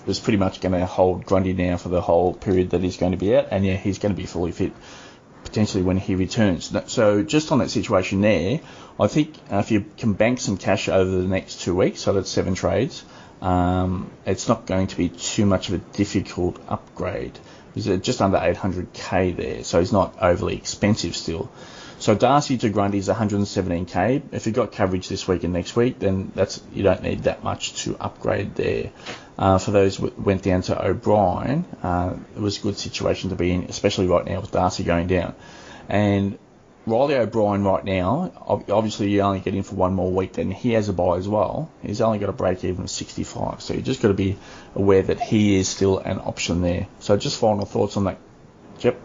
was 0.05 0.19
pretty 0.19 0.37
much 0.37 0.61
going 0.61 0.73
to 0.73 0.85
hold 0.85 1.25
Grundy 1.25 1.53
now 1.53 1.77
for 1.77 1.89
the 1.89 2.01
whole 2.01 2.33
period 2.33 2.71
that 2.71 2.81
he's 2.81 2.97
going 2.97 3.13
to 3.13 3.17
be 3.17 3.35
out. 3.35 3.47
And 3.51 3.65
yeah, 3.65 3.75
he's 3.75 3.99
going 3.99 4.13
to 4.13 4.19
be 4.19 4.27
fully 4.27 4.51
fit 4.51 4.73
potentially 5.43 5.83
when 5.83 5.97
he 5.97 6.15
returns. 6.15 6.75
So 6.91 7.23
just 7.23 7.51
on 7.51 7.59
that 7.59 7.69
situation 7.69 8.21
there, 8.21 8.59
I 8.99 9.07
think 9.07 9.35
if 9.49 9.71
you 9.71 9.85
can 9.97 10.13
bank 10.13 10.39
some 10.39 10.57
cash 10.57 10.87
over 10.87 11.09
the 11.09 11.27
next 11.27 11.61
two 11.61 11.75
weeks, 11.75 12.01
so 12.01 12.13
that's 12.13 12.29
seven 12.29 12.55
trades, 12.55 13.03
um, 13.41 14.11
it's 14.25 14.47
not 14.47 14.65
going 14.65 14.87
to 14.87 14.97
be 14.97 15.09
too 15.09 15.45
much 15.45 15.69
of 15.69 15.75
a 15.75 15.77
difficult 15.97 16.59
upgrade. 16.69 17.37
He's 17.73 17.85
just 17.85 18.21
under 18.21 18.37
800k 18.37 19.35
there, 19.35 19.63
so 19.63 19.79
he's 19.79 19.91
not 19.91 20.15
overly 20.21 20.55
expensive 20.55 21.15
still. 21.15 21.49
So 22.01 22.15
Darcy 22.15 22.57
to 22.57 22.69
Grundy 22.69 22.97
is 22.97 23.09
117k. 23.09 24.23
If 24.31 24.47
you've 24.47 24.55
got 24.55 24.71
coverage 24.71 25.07
this 25.07 25.27
week 25.27 25.43
and 25.43 25.53
next 25.53 25.75
week, 25.75 25.99
then 25.99 26.31
that's 26.33 26.59
you 26.73 26.81
don't 26.81 27.03
need 27.03 27.23
that 27.25 27.43
much 27.43 27.83
to 27.83 27.95
upgrade 27.99 28.55
there. 28.55 28.89
Uh, 29.37 29.59
for 29.59 29.69
those 29.69 29.97
who 29.97 30.11
went 30.17 30.41
down 30.41 30.63
to 30.63 30.83
O'Brien, 30.83 31.63
uh, 31.83 32.15
it 32.35 32.41
was 32.41 32.57
a 32.57 32.61
good 32.61 32.79
situation 32.79 33.29
to 33.29 33.35
be 33.35 33.51
in, 33.51 33.65
especially 33.65 34.07
right 34.07 34.25
now 34.25 34.41
with 34.41 34.49
Darcy 34.49 34.83
going 34.83 35.05
down. 35.05 35.35
And 35.89 36.39
Reilly 36.87 37.17
O'Brien 37.17 37.63
right 37.63 37.85
now, 37.85 38.31
obviously 38.67 39.11
you 39.11 39.21
only 39.21 39.39
get 39.39 39.53
in 39.53 39.61
for 39.61 39.75
one 39.75 39.93
more 39.93 40.11
week, 40.11 40.33
then 40.33 40.49
he 40.49 40.71
has 40.71 40.89
a 40.89 40.93
bye 40.93 41.17
as 41.17 41.27
well. 41.27 41.71
He's 41.83 42.01
only 42.01 42.17
got 42.17 42.29
a 42.29 42.33
break 42.33 42.63
even 42.63 42.85
of 42.85 42.89
65, 42.89 43.61
so 43.61 43.75
you 43.75 43.81
just 43.83 44.01
got 44.01 44.07
to 44.07 44.15
be 44.15 44.39
aware 44.73 45.03
that 45.03 45.21
he 45.21 45.55
is 45.55 45.69
still 45.69 45.99
an 45.99 46.17
option 46.17 46.63
there. 46.63 46.87
So 46.99 47.15
just 47.15 47.39
final 47.39 47.65
thoughts 47.65 47.95
on 47.95 48.05
that, 48.05 48.17
Jep? 48.79 48.99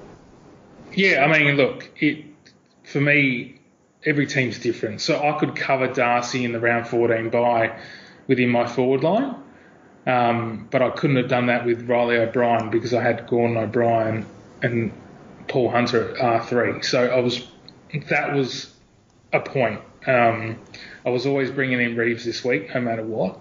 Yeah, 0.95 1.23
I 1.23 1.38
mean, 1.38 1.57
look, 1.57 1.91
it 2.00 2.36
for 2.87 3.00
me, 3.00 3.61
every 4.05 4.26
team's 4.26 4.59
different. 4.59 5.00
So 5.00 5.23
I 5.23 5.38
could 5.38 5.57
cover 5.57 5.88
Darcy 5.88 6.45
in 6.45 6.52
the 6.52 6.61
round 6.61 6.87
14 6.87 7.28
bye 7.31 7.78
within 8.28 8.49
my 8.49 8.66
forward 8.66 9.02
line, 9.02 9.35
um, 10.07 10.69
but 10.71 10.83
I 10.83 10.90
couldn't 10.90 11.16
have 11.16 11.28
done 11.28 11.47
that 11.47 11.66
with 11.66 11.88
Reilly 11.88 12.16
O'Brien 12.16 12.71
because 12.71 12.95
I 12.95 13.02
had 13.02 13.26
Gordon 13.26 13.57
O'Brien 13.57 14.25
and 14.62 14.93
Paul 15.49 15.71
Hunter 15.71 16.16
at 16.16 16.43
R3. 16.43 16.85
So 16.85 17.07
I 17.07 17.21
was 17.21 17.47
that 18.09 18.35
was 18.35 18.73
a 19.33 19.40
point. 19.40 19.81
Um, 20.07 20.59
I 21.05 21.11
was 21.11 21.26
always 21.26 21.50
bringing 21.50 21.81
in 21.81 21.97
Reeves 21.97 22.25
this 22.25 22.45
week, 22.45 22.73
no 22.75 22.81
matter 22.81 23.02
what. 23.02 23.40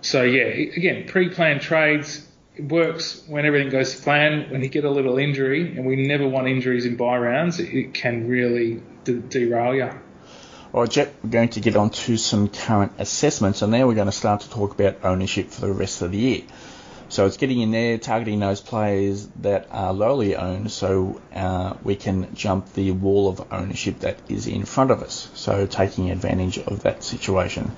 So 0.00 0.22
yeah, 0.22 0.44
again, 0.44 1.06
pre-planned 1.06 1.60
trades 1.60 2.26
works 2.60 3.22
when 3.26 3.46
everything 3.46 3.70
goes 3.70 3.94
to 3.94 4.02
plan. 4.02 4.50
When 4.50 4.62
you 4.62 4.68
get 4.68 4.84
a 4.84 4.90
little 4.90 5.18
injury, 5.18 5.76
and 5.76 5.86
we 5.86 5.96
never 5.96 6.26
want 6.26 6.48
injuries 6.48 6.86
in 6.86 6.96
bye 6.96 7.18
rounds, 7.18 7.60
it 7.60 7.94
can 7.94 8.28
really 8.28 8.82
de- 9.04 9.20
derail 9.20 9.74
you. 9.74 9.90
All 10.72 10.82
right, 10.82 10.90
Jep, 10.90 11.14
we're 11.22 11.30
going 11.30 11.48
to 11.50 11.60
get 11.60 11.76
on 11.76 11.90
to 11.90 12.16
some 12.18 12.48
current 12.48 12.92
assessments, 12.98 13.62
and 13.62 13.72
now 13.72 13.86
we're 13.86 13.94
going 13.94 14.06
to 14.06 14.12
start 14.12 14.42
to 14.42 14.50
talk 14.50 14.72
about 14.72 15.02
ownership 15.02 15.50
for 15.50 15.62
the 15.62 15.72
rest 15.72 16.02
of 16.02 16.12
the 16.12 16.18
year. 16.18 16.42
So 17.10 17.24
it's 17.24 17.38
getting 17.38 17.62
in 17.62 17.70
there, 17.70 17.96
targeting 17.96 18.38
those 18.38 18.60
players 18.60 19.26
that 19.40 19.68
are 19.70 19.94
lowly 19.94 20.36
owned, 20.36 20.70
so 20.70 21.22
uh, 21.34 21.74
we 21.82 21.96
can 21.96 22.34
jump 22.34 22.74
the 22.74 22.90
wall 22.90 23.30
of 23.30 23.50
ownership 23.50 24.00
that 24.00 24.18
is 24.28 24.46
in 24.46 24.66
front 24.66 24.90
of 24.90 25.02
us. 25.02 25.30
So 25.32 25.66
taking 25.66 26.10
advantage 26.10 26.58
of 26.58 26.82
that 26.82 27.02
situation. 27.02 27.72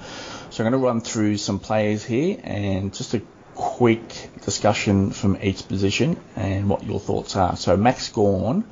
So 0.51 0.65
I'm 0.65 0.71
going 0.73 0.81
to 0.81 0.85
run 0.85 1.01
through 1.01 1.37
some 1.37 1.61
players 1.61 2.05
here, 2.05 2.41
and 2.43 2.93
just 2.93 3.15
a 3.15 3.23
quick 3.61 4.31
discussion 4.43 5.11
from 5.11 5.37
each 5.43 5.69
position 5.69 6.17
and 6.35 6.69
what 6.69 6.83
your 6.83 6.99
thoughts 6.99 7.37
are. 7.37 7.57
So 7.57 7.77
Max 7.77 8.09
Gawn 8.09 8.65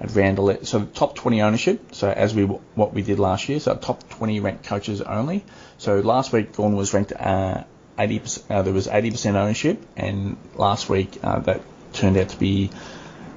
at 0.00 0.14
Randall, 0.14 0.50
11, 0.50 0.66
so 0.66 0.84
top 0.84 1.14
20 1.14 1.40
ownership. 1.40 1.94
So 1.94 2.10
as 2.10 2.34
we 2.34 2.44
what 2.44 2.92
we 2.92 3.02
did 3.02 3.18
last 3.18 3.48
year, 3.48 3.58
so 3.58 3.74
top 3.74 4.06
20 4.10 4.40
ranked 4.40 4.64
coaches 4.64 5.00
only. 5.00 5.44
So 5.78 6.00
last 6.00 6.32
week 6.32 6.52
Gawn 6.52 6.76
was 6.76 6.92
ranked 6.92 7.12
uh, 7.18 7.64
80%, 7.98 8.50
uh, 8.50 8.62
there 8.62 8.74
was 8.74 8.86
80% 8.86 9.34
ownership, 9.34 9.82
and 9.96 10.36
last 10.56 10.90
week 10.90 11.18
uh, 11.22 11.38
that 11.40 11.62
turned 11.94 12.18
out 12.18 12.28
to 12.30 12.38
be 12.38 12.70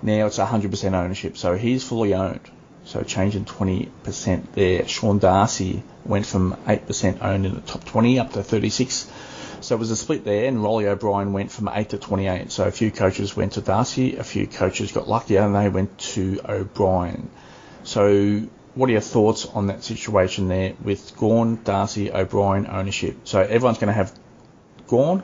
now 0.01 0.25
it's 0.25 0.39
100% 0.39 0.93
ownership. 0.93 1.37
So 1.37 1.55
he's 1.55 1.83
fully 1.83 2.13
owned. 2.13 2.51
So 2.83 3.03
changing 3.03 3.45
20% 3.45 4.53
there. 4.53 4.87
Sean 4.87 5.19
Darcy 5.19 5.83
went 6.05 6.25
from 6.25 6.55
8% 6.65 7.21
owned 7.21 7.45
in 7.45 7.55
the 7.55 7.61
top 7.61 7.83
20 7.85 8.19
up 8.19 8.33
to 8.33 8.43
36. 8.43 9.09
So 9.67 9.75
it 9.75 9.79
was 9.79 9.91
a 9.91 9.97
split 9.97 10.23
there, 10.23 10.45
and 10.45 10.63
Reilly 10.63 10.87
O'Brien 10.87 11.33
went 11.33 11.51
from 11.51 11.67
8 11.67 11.89
to 11.89 11.97
28. 11.97 12.53
So 12.53 12.63
a 12.63 12.71
few 12.71 12.89
coaches 12.89 13.35
went 13.35 13.51
to 13.53 13.61
Darcy, 13.61 14.15
a 14.15 14.23
few 14.23 14.47
coaches 14.47 14.93
got 14.93 15.09
luckier, 15.09 15.41
and 15.41 15.53
they 15.53 15.67
went 15.67 15.97
to 16.15 16.39
O'Brien. 16.47 17.29
So 17.83 18.47
what 18.75 18.87
are 18.87 18.93
your 18.93 19.01
thoughts 19.01 19.45
on 19.45 19.67
that 19.67 19.83
situation 19.83 20.47
there 20.47 20.73
with 20.81 21.17
Gawn, 21.17 21.59
Darcy, 21.65 22.13
O'Brien 22.13 22.65
ownership? 22.65 23.17
So 23.25 23.41
everyone's 23.41 23.77
going 23.77 23.89
to 23.89 23.93
have 23.93 24.17
Gawn. 24.87 25.21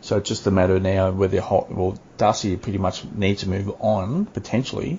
So 0.00 0.16
it's 0.16 0.28
just 0.28 0.44
a 0.48 0.50
matter 0.50 0.80
now 0.80 1.12
whether 1.12 1.40
hot. 1.40 1.70
well 1.70 1.96
Darcy 2.16 2.56
pretty 2.56 2.78
much 2.78 3.04
needs 3.04 3.42
to 3.42 3.48
move 3.48 3.76
on 3.78 4.24
potentially, 4.26 4.98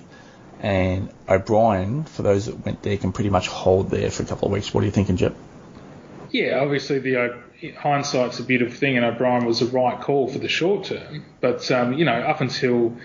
and 0.60 1.10
O'Brien 1.28 2.04
for 2.04 2.22
those 2.22 2.46
that 2.46 2.64
went 2.64 2.82
there 2.82 2.96
can 2.96 3.12
pretty 3.12 3.28
much 3.28 3.48
hold 3.48 3.90
there 3.90 4.10
for 4.10 4.22
a 4.22 4.26
couple 4.26 4.48
of 4.48 4.52
weeks. 4.52 4.72
What 4.72 4.84
are 4.84 4.86
you 4.86 4.90
thinking, 4.90 5.18
Jep? 5.18 5.36
Yeah, 6.30 6.60
obviously 6.60 6.98
the 6.98 7.44
hindsight's 7.76 8.38
a 8.38 8.42
beautiful 8.42 8.74
thing, 8.74 8.96
and 8.96 9.04
O'Brien 9.04 9.44
was 9.44 9.60
the 9.60 9.66
right 9.66 10.00
call 10.00 10.28
for 10.28 10.38
the 10.38 10.48
short 10.48 10.84
term. 10.86 11.24
But 11.40 11.70
um, 11.70 11.94
you 11.94 12.04
know, 12.04 12.12
up 12.12 12.40
until 12.40 12.96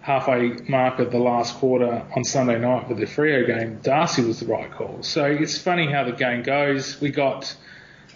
halfway 0.00 0.50
mark 0.68 0.98
of 0.98 1.10
the 1.10 1.18
last 1.18 1.56
quarter 1.56 2.04
on 2.14 2.24
Sunday 2.24 2.58
night 2.58 2.88
for 2.88 2.94
the 2.94 3.06
Freo 3.06 3.46
game, 3.46 3.78
Darcy 3.82 4.22
was 4.22 4.40
the 4.40 4.46
right 4.46 4.70
call. 4.70 5.02
So 5.02 5.24
it's 5.24 5.56
funny 5.56 5.90
how 5.90 6.04
the 6.04 6.12
game 6.12 6.42
goes. 6.42 7.00
We 7.00 7.10
got 7.10 7.56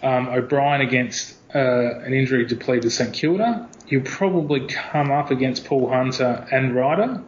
um, 0.03 0.27
O'Brien 0.29 0.81
against 0.81 1.35
uh, 1.53 1.99
an 2.01 2.13
injury 2.13 2.45
depleted 2.45 2.91
St 2.91 3.11
Kilda. 3.11 3.67
He'll 3.87 4.01
probably 4.01 4.67
come 4.67 5.09
up 5.11 5.31
against 5.31 5.65
Paul 5.65 5.89
Hunter 5.89 6.47
and 6.51 6.75
Ryder. 6.75 7.23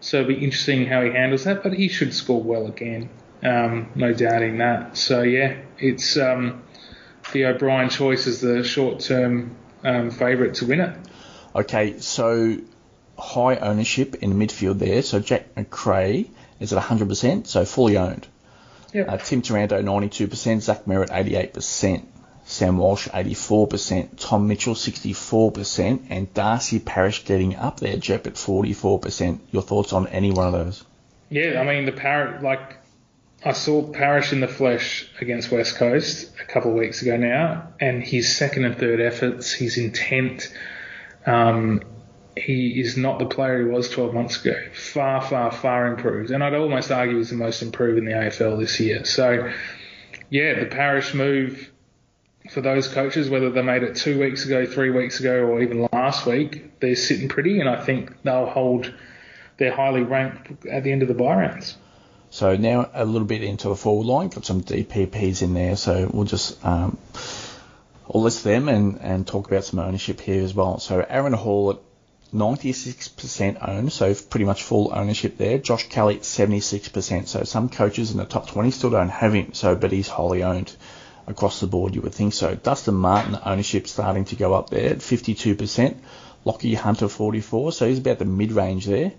So 0.00 0.18
it'll 0.18 0.28
be 0.28 0.44
interesting 0.44 0.86
how 0.86 1.02
he 1.02 1.10
handles 1.10 1.44
that, 1.44 1.64
but 1.64 1.72
he 1.72 1.88
should 1.88 2.14
score 2.14 2.40
well 2.40 2.66
again. 2.66 3.08
Um, 3.42 3.90
no 3.96 4.12
doubting 4.12 4.58
that. 4.58 4.96
So 4.96 5.22
yeah, 5.22 5.56
it's 5.78 6.16
um, 6.16 6.62
the 7.32 7.46
O'Brien 7.46 7.88
choice 7.88 8.26
is 8.26 8.40
the 8.40 8.64
short-term 8.64 9.56
um, 9.84 10.10
favourite 10.10 10.54
to 10.54 10.66
win 10.66 10.80
it. 10.80 10.96
Okay, 11.54 11.98
so 11.98 12.58
high 13.18 13.56
ownership 13.56 14.16
in 14.16 14.34
midfield 14.34 14.78
there. 14.78 15.02
So 15.02 15.20
Jack 15.20 15.56
Macrae 15.56 16.30
is 16.60 16.72
at 16.72 16.82
100%, 16.82 17.46
so 17.46 17.64
fully 17.64 17.96
owned. 17.96 18.26
Yep. 18.92 19.08
Uh, 19.08 19.16
Tim 19.18 19.42
Taranto 19.42 19.82
92%, 19.82 20.60
Zach 20.60 20.84
Merrett 20.84 21.10
88%. 21.10 22.06
Sam 22.48 22.78
Walsh 22.78 23.08
84%, 23.08 24.10
Tom 24.20 24.46
Mitchell 24.46 24.74
64%, 24.74 26.06
and 26.10 26.32
Darcy 26.32 26.78
Parish 26.78 27.24
getting 27.24 27.56
up 27.56 27.80
there, 27.80 27.96
Jep 27.96 28.28
at 28.28 28.34
44%. 28.34 29.40
Your 29.50 29.62
thoughts 29.62 29.92
on 29.92 30.06
any 30.06 30.30
one 30.30 30.46
of 30.46 30.52
those? 30.52 30.84
Yeah, 31.28 31.60
I 31.60 31.64
mean 31.64 31.86
the 31.86 31.92
Parrot, 31.92 32.44
like 32.44 32.76
I 33.44 33.52
saw 33.52 33.92
Parish 33.92 34.32
in 34.32 34.40
the 34.40 34.48
flesh 34.48 35.08
against 35.20 35.52
West 35.52 35.76
Coast 35.76 36.32
a 36.40 36.44
couple 36.46 36.70
of 36.70 36.76
weeks 36.76 37.02
ago 37.02 37.16
now, 37.16 37.68
and 37.78 38.02
his 38.02 38.34
second 38.34 38.64
and 38.64 38.76
third 38.76 39.00
efforts, 39.00 39.52
his 39.52 39.76
intent, 39.76 40.52
um, 41.26 41.82
he 42.36 42.80
is 42.80 42.96
not 42.96 43.18
the 43.18 43.26
player 43.26 43.64
he 43.64 43.70
was 43.70 43.88
12 43.90 44.14
months 44.14 44.40
ago. 44.42 44.56
Far, 44.74 45.20
far, 45.20 45.52
far 45.52 45.86
improved, 45.86 46.30
and 46.30 46.42
I'd 46.42 46.54
almost 46.54 46.90
argue 46.90 47.18
he's 47.18 47.30
the 47.30 47.36
most 47.36 47.62
improved 47.62 47.98
in 47.98 48.04
the 48.06 48.12
AFL 48.12 48.58
this 48.58 48.80
year. 48.80 49.04
So, 49.04 49.50
yeah, 50.30 50.58
the 50.58 50.66
Parish 50.66 51.14
move 51.14 51.70
for 52.50 52.60
those 52.60 52.88
coaches, 52.88 53.28
whether 53.28 53.50
they 53.50 53.62
made 53.62 53.82
it 53.82 53.96
two 53.96 54.18
weeks 54.18 54.44
ago, 54.46 54.66
three 54.66 54.90
weeks 54.90 55.20
ago, 55.20 55.44
or 55.44 55.60
even 55.62 55.86
last 55.92 56.26
week, 56.26 56.80
they're 56.80 56.96
sitting 56.96 57.28
pretty, 57.28 57.60
and 57.60 57.68
I 57.68 57.84
think 57.84 58.22
they'll 58.22 58.46
hold. 58.46 58.92
They're 59.58 59.74
highly 59.74 60.02
ranked 60.02 60.66
at 60.66 60.84
the 60.84 60.92
end 60.92 61.02
of 61.02 61.08
the 61.08 61.14
bye 61.14 61.34
rounds. 61.34 61.76
So 62.36 62.54
now 62.54 62.90
a 62.92 63.06
little 63.06 63.26
bit 63.26 63.42
into 63.42 63.70
the 63.70 63.76
forward 63.76 64.06
line, 64.06 64.28
got 64.28 64.44
some 64.44 64.60
DPPs 64.60 65.40
in 65.40 65.54
there, 65.54 65.74
so 65.74 66.06
we'll 66.12 66.26
just 66.26 66.62
um, 66.66 66.98
I'll 68.12 68.20
list 68.20 68.44
them 68.44 68.68
and, 68.68 69.00
and 69.00 69.26
talk 69.26 69.46
about 69.46 69.64
some 69.64 69.78
ownership 69.78 70.20
here 70.20 70.44
as 70.44 70.52
well. 70.52 70.78
So 70.78 71.00
Aaron 71.08 71.32
Hall 71.32 71.70
at 71.70 71.78
96% 72.34 73.66
owned, 73.66 73.90
so 73.90 74.14
pretty 74.14 74.44
much 74.44 74.64
full 74.64 74.92
ownership 74.92 75.38
there. 75.38 75.56
Josh 75.56 75.88
Kelly 75.88 76.16
at 76.16 76.24
76%, 76.24 77.26
so 77.26 77.44
some 77.44 77.70
coaches 77.70 78.10
in 78.10 78.18
the 78.18 78.26
top 78.26 78.50
20 78.50 78.70
still 78.70 78.90
don't 78.90 79.08
have 79.08 79.32
him, 79.32 79.54
so 79.54 79.74
but 79.74 79.90
he's 79.90 80.08
wholly 80.08 80.42
owned 80.42 80.76
across 81.26 81.60
the 81.60 81.66
board, 81.66 81.94
you 81.94 82.02
would 82.02 82.14
think 82.14 82.34
so. 82.34 82.54
Dustin 82.54 82.96
Martin 82.96 83.38
ownership 83.46 83.88
starting 83.88 84.26
to 84.26 84.36
go 84.36 84.52
up 84.52 84.68
there 84.68 84.90
at 84.90 84.98
52%. 84.98 85.96
Lachie 86.44 86.76
Hunter 86.76 87.08
44, 87.08 87.72
so 87.72 87.88
he's 87.88 87.98
about 87.98 88.18
the 88.18 88.26
mid-range 88.26 88.84
there. 88.84 89.12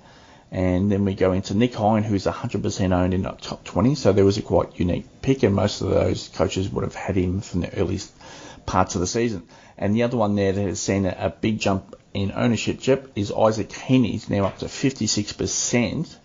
And 0.51 0.91
then 0.91 1.03
we 1.03 1.13
go 1.13 1.33
into 1.33 1.53
Nick 1.53 1.73
Hind, 1.73 2.05
who's 2.05 2.25
100% 2.25 2.93
owned 2.93 3.13
in 3.13 3.23
the 3.23 3.31
top 3.31 3.63
20, 3.65 3.95
so 3.95 4.13
there 4.13 4.23
was 4.23 4.37
a 4.37 4.41
quite 4.41 4.79
unique 4.79 5.21
pick, 5.21 5.43
and 5.43 5.53
most 5.53 5.81
of 5.81 5.89
those 5.89 6.29
coaches 6.29 6.69
would 6.69 6.83
have 6.83 6.95
had 6.95 7.17
him 7.17 7.41
from 7.41 7.61
the 7.61 7.73
earliest 7.77 8.11
parts 8.65 8.95
of 8.95 9.01
the 9.01 9.07
season. 9.07 9.43
And 9.77 9.93
the 9.93 10.03
other 10.03 10.17
one 10.17 10.35
there 10.35 10.53
that 10.53 10.67
has 10.67 10.79
seen 10.79 11.05
a, 11.05 11.33
big 11.41 11.59
jump 11.59 11.95
in 12.13 12.31
ownership, 12.33 12.79
Jep, 12.79 13.09
is 13.15 13.31
Isaac 13.31 13.69
Heaney. 13.69 14.11
He's 14.11 14.29
now 14.29 14.45
up 14.45 14.59
to 14.59 14.65
56% 14.65 16.15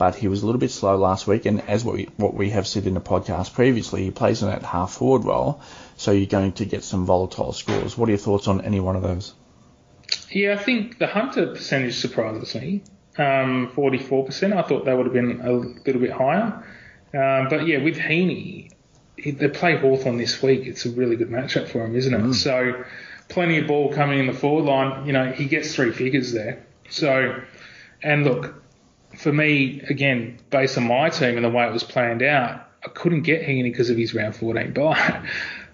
but 0.00 0.14
he 0.14 0.28
was 0.28 0.42
a 0.42 0.46
little 0.46 0.58
bit 0.58 0.70
slow 0.70 0.96
last 0.96 1.26
week. 1.26 1.44
And 1.44 1.60
as 1.68 1.84
what 1.84 1.94
we, 1.94 2.08
what 2.16 2.32
we 2.32 2.48
have 2.50 2.66
said 2.66 2.86
in 2.86 2.94
the 2.94 3.02
podcast 3.02 3.52
previously, 3.52 4.02
he 4.02 4.10
plays 4.10 4.40
in 4.40 4.48
that 4.48 4.62
half 4.62 4.92
forward 4.92 5.26
role, 5.26 5.60
so 5.98 6.10
you're 6.10 6.24
going 6.24 6.52
to 6.52 6.64
get 6.64 6.84
some 6.84 7.04
volatile 7.04 7.52
scores. 7.52 7.98
What 7.98 8.08
are 8.08 8.12
your 8.12 8.18
thoughts 8.18 8.48
on 8.48 8.62
any 8.62 8.80
one 8.80 8.96
of 8.96 9.02
those? 9.02 9.34
Yeah, 10.30 10.54
I 10.54 10.56
think 10.56 10.96
the 10.96 11.06
Hunter 11.06 11.48
percentage 11.48 11.98
surprises 11.98 12.54
me. 12.54 12.82
Um, 13.18 13.72
44%. 13.74 14.56
I 14.56 14.62
thought 14.62 14.84
they 14.84 14.94
would 14.94 15.06
have 15.06 15.12
been 15.12 15.40
a 15.40 15.52
little 15.52 16.00
bit 16.00 16.12
higher. 16.12 16.64
Um, 17.12 17.48
but 17.48 17.66
yeah, 17.66 17.82
with 17.82 17.96
Heaney, 17.96 18.70
they 19.24 19.48
play 19.48 19.76
Hawthorn 19.76 20.16
this 20.16 20.42
week. 20.42 20.66
It's 20.66 20.86
a 20.86 20.90
really 20.90 21.16
good 21.16 21.28
matchup 21.28 21.68
for 21.68 21.84
him, 21.84 21.96
isn't 21.96 22.14
it? 22.14 22.20
Mm. 22.20 22.34
So 22.34 22.84
plenty 23.28 23.58
of 23.58 23.66
ball 23.66 23.92
coming 23.92 24.18
in 24.18 24.26
the 24.26 24.32
forward 24.32 24.64
line. 24.64 25.06
You 25.06 25.12
know, 25.12 25.32
he 25.32 25.46
gets 25.46 25.74
three 25.74 25.92
figures 25.92 26.32
there. 26.32 26.64
So, 26.88 27.40
and 28.02 28.24
look, 28.24 28.62
for 29.16 29.32
me, 29.32 29.80
again, 29.88 30.38
based 30.50 30.78
on 30.78 30.84
my 30.84 31.10
team 31.10 31.36
and 31.36 31.44
the 31.44 31.50
way 31.50 31.66
it 31.66 31.72
was 31.72 31.84
planned 31.84 32.22
out, 32.22 32.68
I 32.84 32.88
couldn't 32.88 33.22
get 33.22 33.42
Heaney 33.42 33.64
because 33.64 33.90
of 33.90 33.96
his 33.96 34.14
round 34.14 34.36
14 34.36 34.72
bye. 34.74 35.28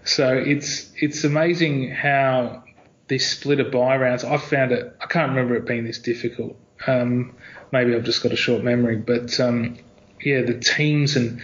so 0.05 0.37
it's 0.37 0.91
it's 0.97 1.25
amazing 1.25 1.91
how 1.91 2.65
this 3.09 3.29
split 3.29 3.61
of 3.61 3.71
bye 3.71 3.97
rounds. 3.97 4.25
I 4.25 4.37
found 4.39 4.73
it. 4.73 4.97
I 5.01 5.07
can't 5.07 5.31
remember 5.31 5.55
it 5.57 5.67
being 5.67 5.85
this 5.85 5.99
difficult. 5.99 6.57
Um, 6.87 7.35
maybe 7.73 7.95
I've 7.95 8.05
just 8.05 8.23
got 8.23 8.33
a 8.33 8.37
short 8.37 8.63
memory, 8.63 8.97
but 8.97 9.39
um, 9.41 9.77
yeah, 10.23 10.43
the 10.43 10.59
teams 10.59 11.17
and 11.17 11.43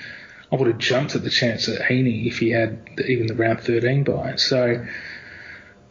I 0.50 0.56
would 0.56 0.68
have 0.68 0.78
jumped 0.78 1.14
at 1.14 1.22
the 1.22 1.30
chance 1.30 1.68
at 1.68 1.80
Heaney 1.80 2.26
if 2.26 2.38
he 2.38 2.50
had 2.50 3.00
even 3.06 3.26
the 3.26 3.34
round 3.34 3.60
13 3.60 4.04
bye. 4.04 4.36
So 4.36 4.84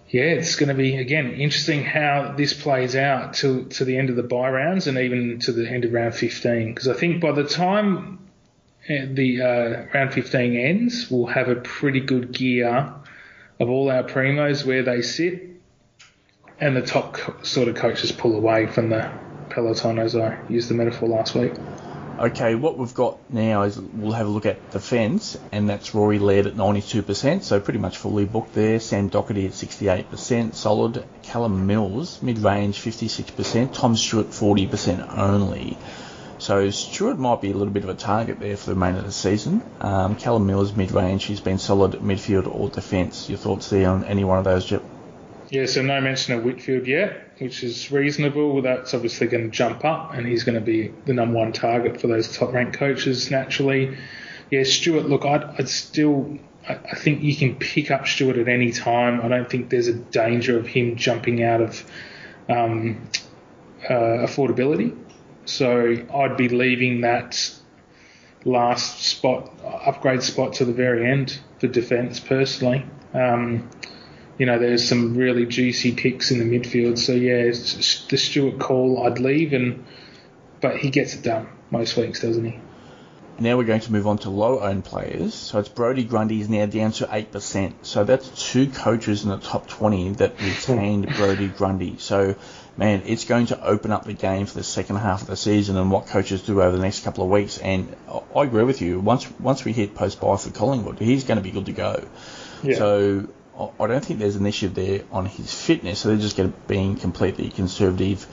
yeah, 0.10 0.24
it's 0.24 0.56
going 0.56 0.70
to 0.70 0.76
be 0.76 0.98
again 0.98 1.32
interesting 1.32 1.84
how 1.84 2.34
this 2.38 2.54
plays 2.54 2.96
out 2.96 3.36
to 3.36 3.66
to 3.70 3.86
the 3.86 3.98
end 3.98 4.10
of 4.10 4.16
the 4.16 4.24
bye 4.24 4.50
rounds 4.50 4.88
and 4.88 4.98
even 4.98 5.40
to 5.40 5.52
the 5.52 5.68
end 5.68 5.86
of 5.86 5.94
round 5.94 6.14
15 6.14 6.74
because 6.74 6.88
I 6.88 6.94
think 6.94 7.22
by 7.22 7.32
the 7.32 7.46
time 7.46 8.20
uh, 8.90 9.06
the 9.12 9.42
uh, 9.42 9.86
round 9.94 10.14
15 10.14 10.56
ends, 10.58 11.10
we'll 11.10 11.28
have 11.28 11.50
a 11.50 11.56
pretty 11.56 12.00
good 12.00 12.32
gear 12.32 12.94
of 13.60 13.70
all 13.70 13.92
our 13.92 14.04
primos 14.04 14.66
where 14.66 14.82
they 14.82 15.04
sit, 15.04 15.50
and 16.60 16.76
the 16.76 16.82
top 16.82 17.46
sort 17.46 17.68
of 17.68 17.76
coaches 17.76 18.12
pull 18.12 18.36
away 18.36 18.66
from 18.66 18.90
the 18.90 19.12
peloton, 19.54 20.00
as 20.00 20.16
I 20.16 20.38
used 20.50 20.70
the 20.70 20.74
metaphor 20.74 21.10
last 21.10 21.36
week. 21.36 21.54
Okay, 22.22 22.54
what 22.54 22.78
we've 22.78 22.94
got 22.94 23.18
now 23.32 23.64
is 23.64 23.80
we'll 23.80 24.12
have 24.12 24.28
a 24.28 24.30
look 24.30 24.46
at 24.46 24.70
defence, 24.70 25.40
and 25.52 25.68
that's 25.68 25.96
Rory 25.96 26.20
Laird 26.20 26.46
at 26.46 26.54
92%, 26.54 27.42
so 27.42 27.60
pretty 27.60 27.80
much 27.80 27.98
fully 27.98 28.26
booked 28.26 28.54
there. 28.54 28.80
Sam 28.80 29.10
Docherty 29.10 29.46
at 29.46 29.54
68%, 29.54 30.54
solid. 30.54 31.04
Callum 31.24 31.66
Mills, 31.66 32.22
mid 32.22 32.38
range, 32.38 32.80
56%. 32.80 33.74
Tom 33.74 33.96
Stewart, 33.96 34.28
40% 34.28 35.18
only. 35.18 35.78
So 36.38 36.70
Stewart 36.70 37.18
might 37.18 37.42
be 37.42 37.52
a 37.52 37.54
little 37.56 37.74
bit 37.74 37.84
of 37.84 37.90
a 37.90 37.96
target 37.96 38.40
there 38.40 38.58
for 38.58 38.68
the 38.68 38.74
remainder 38.76 39.00
of 39.00 39.06
the 39.06 39.12
season. 39.12 39.64
Um, 39.80 40.16
Callum 40.16 40.46
Mills, 40.46 40.76
mid 40.76 40.92
range, 40.92 41.24
he's 41.24 41.40
been 41.40 41.58
solid 41.58 41.96
at 41.96 42.02
midfield 42.02 42.46
or 42.54 42.70
defence. 42.70 43.30
Your 43.30 43.40
thoughts 43.40 43.70
there 43.70 43.90
on 43.90 44.04
any 44.04 44.24
one 44.24 44.38
of 44.38 44.44
those, 44.44 44.66
Jep? 44.66 44.84
Yeah, 45.50 45.66
so 45.66 45.82
no 45.82 46.00
mention 46.02 46.36
of 46.36 46.44
Whitfield 46.44 46.88
yet, 46.88 47.31
which 47.42 47.64
is 47.64 47.92
reasonable. 47.92 48.62
That's 48.62 48.94
obviously 48.94 49.26
going 49.28 49.46
to 49.46 49.50
jump 49.50 49.84
up, 49.84 50.14
and 50.14 50.28
he's 50.28 50.44
going 50.44 50.56
to 50.56 50.62
be 50.62 50.94
the 51.06 51.14
number 51.14 51.38
one 51.40 51.52
target 51.52 52.00
for 52.00 52.08
those 52.08 52.38
top 52.38 52.54
ranked 52.54 52.78
coaches 52.78 53.32
naturally. 53.32 53.98
Yeah, 54.52 54.64
Stewart, 54.64 55.06
look, 55.06 55.26
I'd, 55.26 55.44
I'd 55.44 55.68
still, 55.68 56.38
I, 56.70 56.74
I 56.74 56.96
think 56.96 57.24
you 57.24 57.36
can 57.36 57.56
pick 57.56 57.90
up 57.90 58.06
Stewart 58.06 58.38
at 58.38 58.48
any 58.48 58.72
time. 58.72 59.22
I 59.22 59.28
don't 59.28 59.50
think 59.50 59.70
there's 59.70 59.88
a 59.88 59.94
danger 59.94 60.58
of 60.60 60.68
him 60.68 60.98
jumping 60.98 61.44
out 61.44 61.62
of 61.62 61.84
um, 62.48 63.10
uh, 63.90 64.28
affordability. 64.28 64.96
So 65.46 65.98
I'd 66.14 66.38
be 66.38 66.48
leaving 66.48 67.02
that 67.02 67.52
last 68.46 69.02
spot, 69.02 69.52
upgrade 69.64 70.22
spot 70.22 70.54
to 70.54 70.66
the 70.66 70.74
very 70.74 71.10
end 71.10 71.40
for 71.60 71.68
defence 71.68 72.20
personally. 72.20 72.86
Um, 73.16 73.70
you 74.42 74.48
know, 74.48 74.58
there's 74.58 74.90
some 74.90 75.16
really 75.16 75.46
juicy 75.46 75.92
picks 75.92 76.32
in 76.32 76.40
the 76.40 76.46
midfield. 76.46 76.98
So 76.98 77.12
yeah, 77.12 77.44
the 77.44 78.18
Stewart 78.18 78.58
call, 78.58 79.04
I'd 79.06 79.20
leave, 79.20 79.54
and 79.54 79.86
but 80.60 80.78
he 80.78 80.90
gets 80.90 81.14
it 81.14 81.22
done 81.22 81.48
most 81.70 81.96
weeks, 81.96 82.22
doesn't 82.24 82.46
he? 82.46 82.60
Now 83.38 83.58
we're 83.58 83.66
going 83.66 83.82
to 83.82 83.92
move 83.92 84.08
on 84.08 84.18
to 84.20 84.32
low 84.32 84.60
owned 84.60 84.84
players. 84.84 85.36
So 85.36 85.60
it's 85.60 85.70
Brodie 85.70 86.06
Grundy 86.06 86.42
is 86.42 86.50
now 86.50 86.66
down 86.66 86.92
to 86.94 87.06
8%. 87.06 87.74
So 87.84 88.04
that's 88.04 88.52
two 88.52 88.68
coaches 88.68 89.24
in 89.24 89.30
the 89.30 89.38
top 89.38 89.68
20 89.68 90.14
that 90.14 90.42
retained 90.42 91.12
hmm. 91.12 91.18
Brodie 91.18 91.48
Grundy. 91.48 91.98
So, 92.00 92.34
man, 92.78 93.04
it's 93.06 93.26
going 93.26 93.46
to 93.48 93.64
open 93.64 93.92
up 93.92 94.06
the 94.06 94.14
game 94.14 94.48
for 94.48 94.56
the 94.56 94.64
second 94.64 94.96
half 94.96 95.22
of 95.22 95.28
the 95.28 95.38
season 95.38 95.78
and 95.78 95.92
what 95.92 96.08
coaches 96.08 96.42
do 96.42 96.64
over 96.64 96.76
the 96.76 96.82
next 96.82 97.04
couple 97.04 97.24
of 97.24 97.30
weeks. 97.30 97.60
And 97.60 97.96
I 98.36 98.42
agree 98.42 98.64
with 98.64 98.82
you. 98.82 99.00
Once 99.00 99.30
once 99.40 99.64
we 99.64 99.72
hit 99.72 99.94
post 99.94 100.20
bye 100.20 100.38
for 100.38 100.50
Collingwood, 100.50 100.98
he's 100.98 101.26
going 101.26 101.38
to 101.38 101.44
be 101.44 101.52
good 101.52 101.68
to 101.68 101.74
go. 101.74 102.08
Yeah. 102.64 102.78
So 102.78 103.28
I 103.80 103.88
don't 103.88 104.04
think 104.04 104.20
there's 104.20 104.36
an 104.36 104.46
issue 104.46 104.70
there 104.70 105.04
on 105.12 105.26
his 105.26 105.54
fitness. 105.54 106.00
So 106.00 106.10
they're 106.10 106.18
just 106.18 106.38
going 106.38 106.52
to 106.52 106.58
being 106.68 106.96
completely 106.96 107.50
conservative 107.50 108.28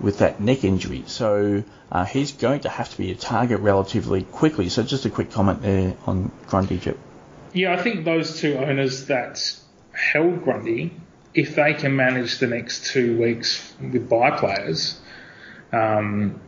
with 0.00 0.18
that 0.18 0.40
neck 0.40 0.64
injury. 0.64 1.04
So 1.06 1.62
uh, 1.90 2.04
he's 2.04 2.32
going 2.32 2.60
to 2.60 2.68
have 2.68 2.90
to 2.90 2.98
be 2.98 3.10
a 3.12 3.14
target 3.14 3.60
relatively 3.60 4.22
quickly. 4.22 4.68
So 4.68 4.82
just 4.82 5.04
a 5.04 5.10
quick 5.10 5.30
comment 5.30 5.62
there 5.62 5.96
on 6.06 6.32
Grundy, 6.48 6.78
Chip. 6.78 6.98
Yeah, 7.52 7.72
I 7.72 7.82
think 7.82 8.04
those 8.04 8.40
two 8.40 8.56
owners 8.56 9.06
that 9.06 9.40
held 9.92 10.42
Grundy, 10.42 10.92
if 11.34 11.54
they 11.54 11.74
can 11.74 11.94
manage 11.94 12.38
the 12.38 12.48
next 12.48 12.86
two 12.86 13.20
weeks 13.20 13.72
with 13.80 14.08
bye 14.08 14.32
players, 14.32 15.00
um, 15.72 16.40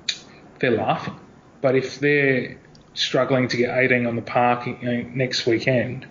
they're 0.59 0.73
laughing. 0.73 1.19
But 1.61 1.77
if 1.77 2.01
they're 2.01 2.59
struggling 2.95 3.49
to 3.49 3.57
get 3.57 3.77
18 3.77 4.07
on 4.07 4.17
the 4.17 4.23
park 4.23 4.67
next 4.83 5.47
weekend, 5.47 6.07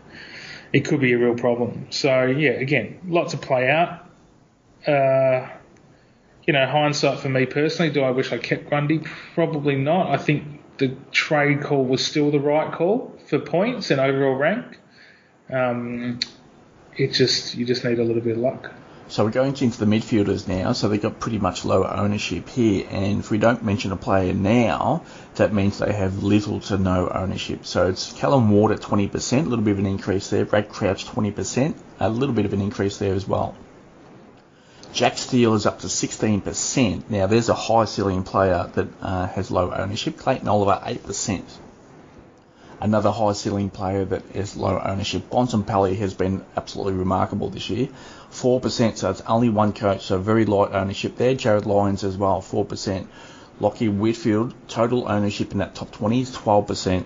it 0.76 0.84
could 0.84 1.00
be 1.00 1.14
a 1.14 1.18
real 1.18 1.36
problem. 1.36 1.88
So 1.90 2.26
yeah, 2.26 2.50
again, 2.50 3.00
lots 3.08 3.32
to 3.32 3.38
play 3.38 3.70
out. 3.70 4.10
Uh, 4.86 5.48
you 6.46 6.52
know, 6.52 6.68
hindsight 6.68 7.20
for 7.20 7.30
me 7.30 7.46
personally, 7.46 7.94
do 7.94 8.02
I 8.02 8.12
wish 8.12 8.34
I 8.34 8.38
kept 8.38 8.68
Grundy? 8.68 9.00
Probably 9.36 9.78
not. 9.78 10.12
I 10.12 10.18
think 10.18 10.44
the 10.78 10.94
trade 11.14 11.62
call 11.62 11.86
was 11.86 12.06
still 12.06 12.30
the 12.30 12.42
right 12.42 12.74
call 12.74 13.18
for 13.26 13.40
points 13.40 13.90
and 13.90 14.02
overall 14.02 14.36
rank. 14.36 14.78
Um, 15.50 16.20
it 16.98 17.14
just 17.14 17.56
you 17.56 17.66
just 17.66 17.86
need 17.86 17.98
a 17.98 18.04
little 18.04 18.22
bit 18.22 18.34
of 18.34 18.40
luck. 18.40 18.74
So 19.08 19.24
we're 19.24 19.32
going 19.32 19.56
into 19.62 19.78
the 19.78 19.86
midfielders 19.86 20.48
now, 20.48 20.74
so 20.74 20.90
they've 20.90 21.02
got 21.02 21.20
pretty 21.20 21.38
much 21.38 21.64
lower 21.64 21.88
ownership 21.88 22.50
here. 22.50 22.88
And 22.90 23.20
if 23.20 23.30
we 23.30 23.38
don't 23.38 23.64
mention 23.64 23.92
a 23.92 23.96
player 23.96 24.34
now, 24.34 25.04
that 25.36 25.54
means 25.54 25.78
they 25.78 25.94
have 25.94 26.24
little 26.24 26.60
to 26.62 26.78
no 26.78 27.08
ownership. 27.10 27.68
So 27.68 27.88
it's 27.88 28.14
Callan 28.14 28.50
Ward 28.50 28.72
at 28.72 28.80
20%, 28.80 29.46
a 29.46 29.48
little 29.48 29.64
bit 29.64 29.74
of 29.74 29.80
an 29.80 29.86
increase 29.86 30.32
there. 30.32 30.44
Brad 30.44 30.70
Crouch 30.70 31.06
20%, 31.06 31.76
a 32.00 32.10
little 32.10 32.34
bit 32.34 32.46
of 32.46 32.54
an 32.54 32.62
increase 32.62 32.98
there 32.98 33.14
as 33.14 33.28
well. 33.28 33.56
Jack 34.92 35.20
Steele 35.20 35.54
is 35.54 35.68
up 35.68 35.82
to 35.82 35.88
16%. 35.88 37.10
Now 37.10 37.28
there's 37.28 37.50
a 37.50 37.54
high 37.54 37.86
ceiling 37.86 38.24
player 38.24 38.72
that 38.74 38.88
uh, 39.02 39.28
has 39.28 39.52
low 39.52 39.72
ownership. 39.72 40.18
Clayton 40.18 40.48
Oliver 40.48 40.82
8% 40.84 41.44
another 42.82 43.12
high 43.12 43.34
ceiling 43.34 43.70
player 43.70 44.06
that 44.06 44.36
is 44.36 44.56
low 44.56 44.80
ownership. 44.80 45.30
Bontempelli 45.30 45.96
has 45.98 46.14
been 46.14 46.44
absolutely 46.56 46.94
remarkable 46.94 47.50
this 47.50 47.70
year. 47.70 47.90
4%, 48.32 48.98
so 48.98 49.10
it's 49.10 49.22
only 49.22 49.50
one 49.50 49.74
coach, 49.74 50.04
so 50.04 50.18
very 50.18 50.46
light 50.46 50.72
ownership 50.74 51.18
there. 51.18 51.36
Jarrod 51.36 51.66
Lyons 51.66 52.04
as 52.04 52.18
well, 52.18 52.42
4%. 52.42 53.08
Lachie 53.62 53.96
Whitfield, 53.96 54.54
total 54.68 55.10
ownership 55.10 55.54
in 55.54 55.60
that 55.60 55.76
top 55.76 55.92
20 55.92 56.22
is 56.22 56.36
12%. 56.36 57.06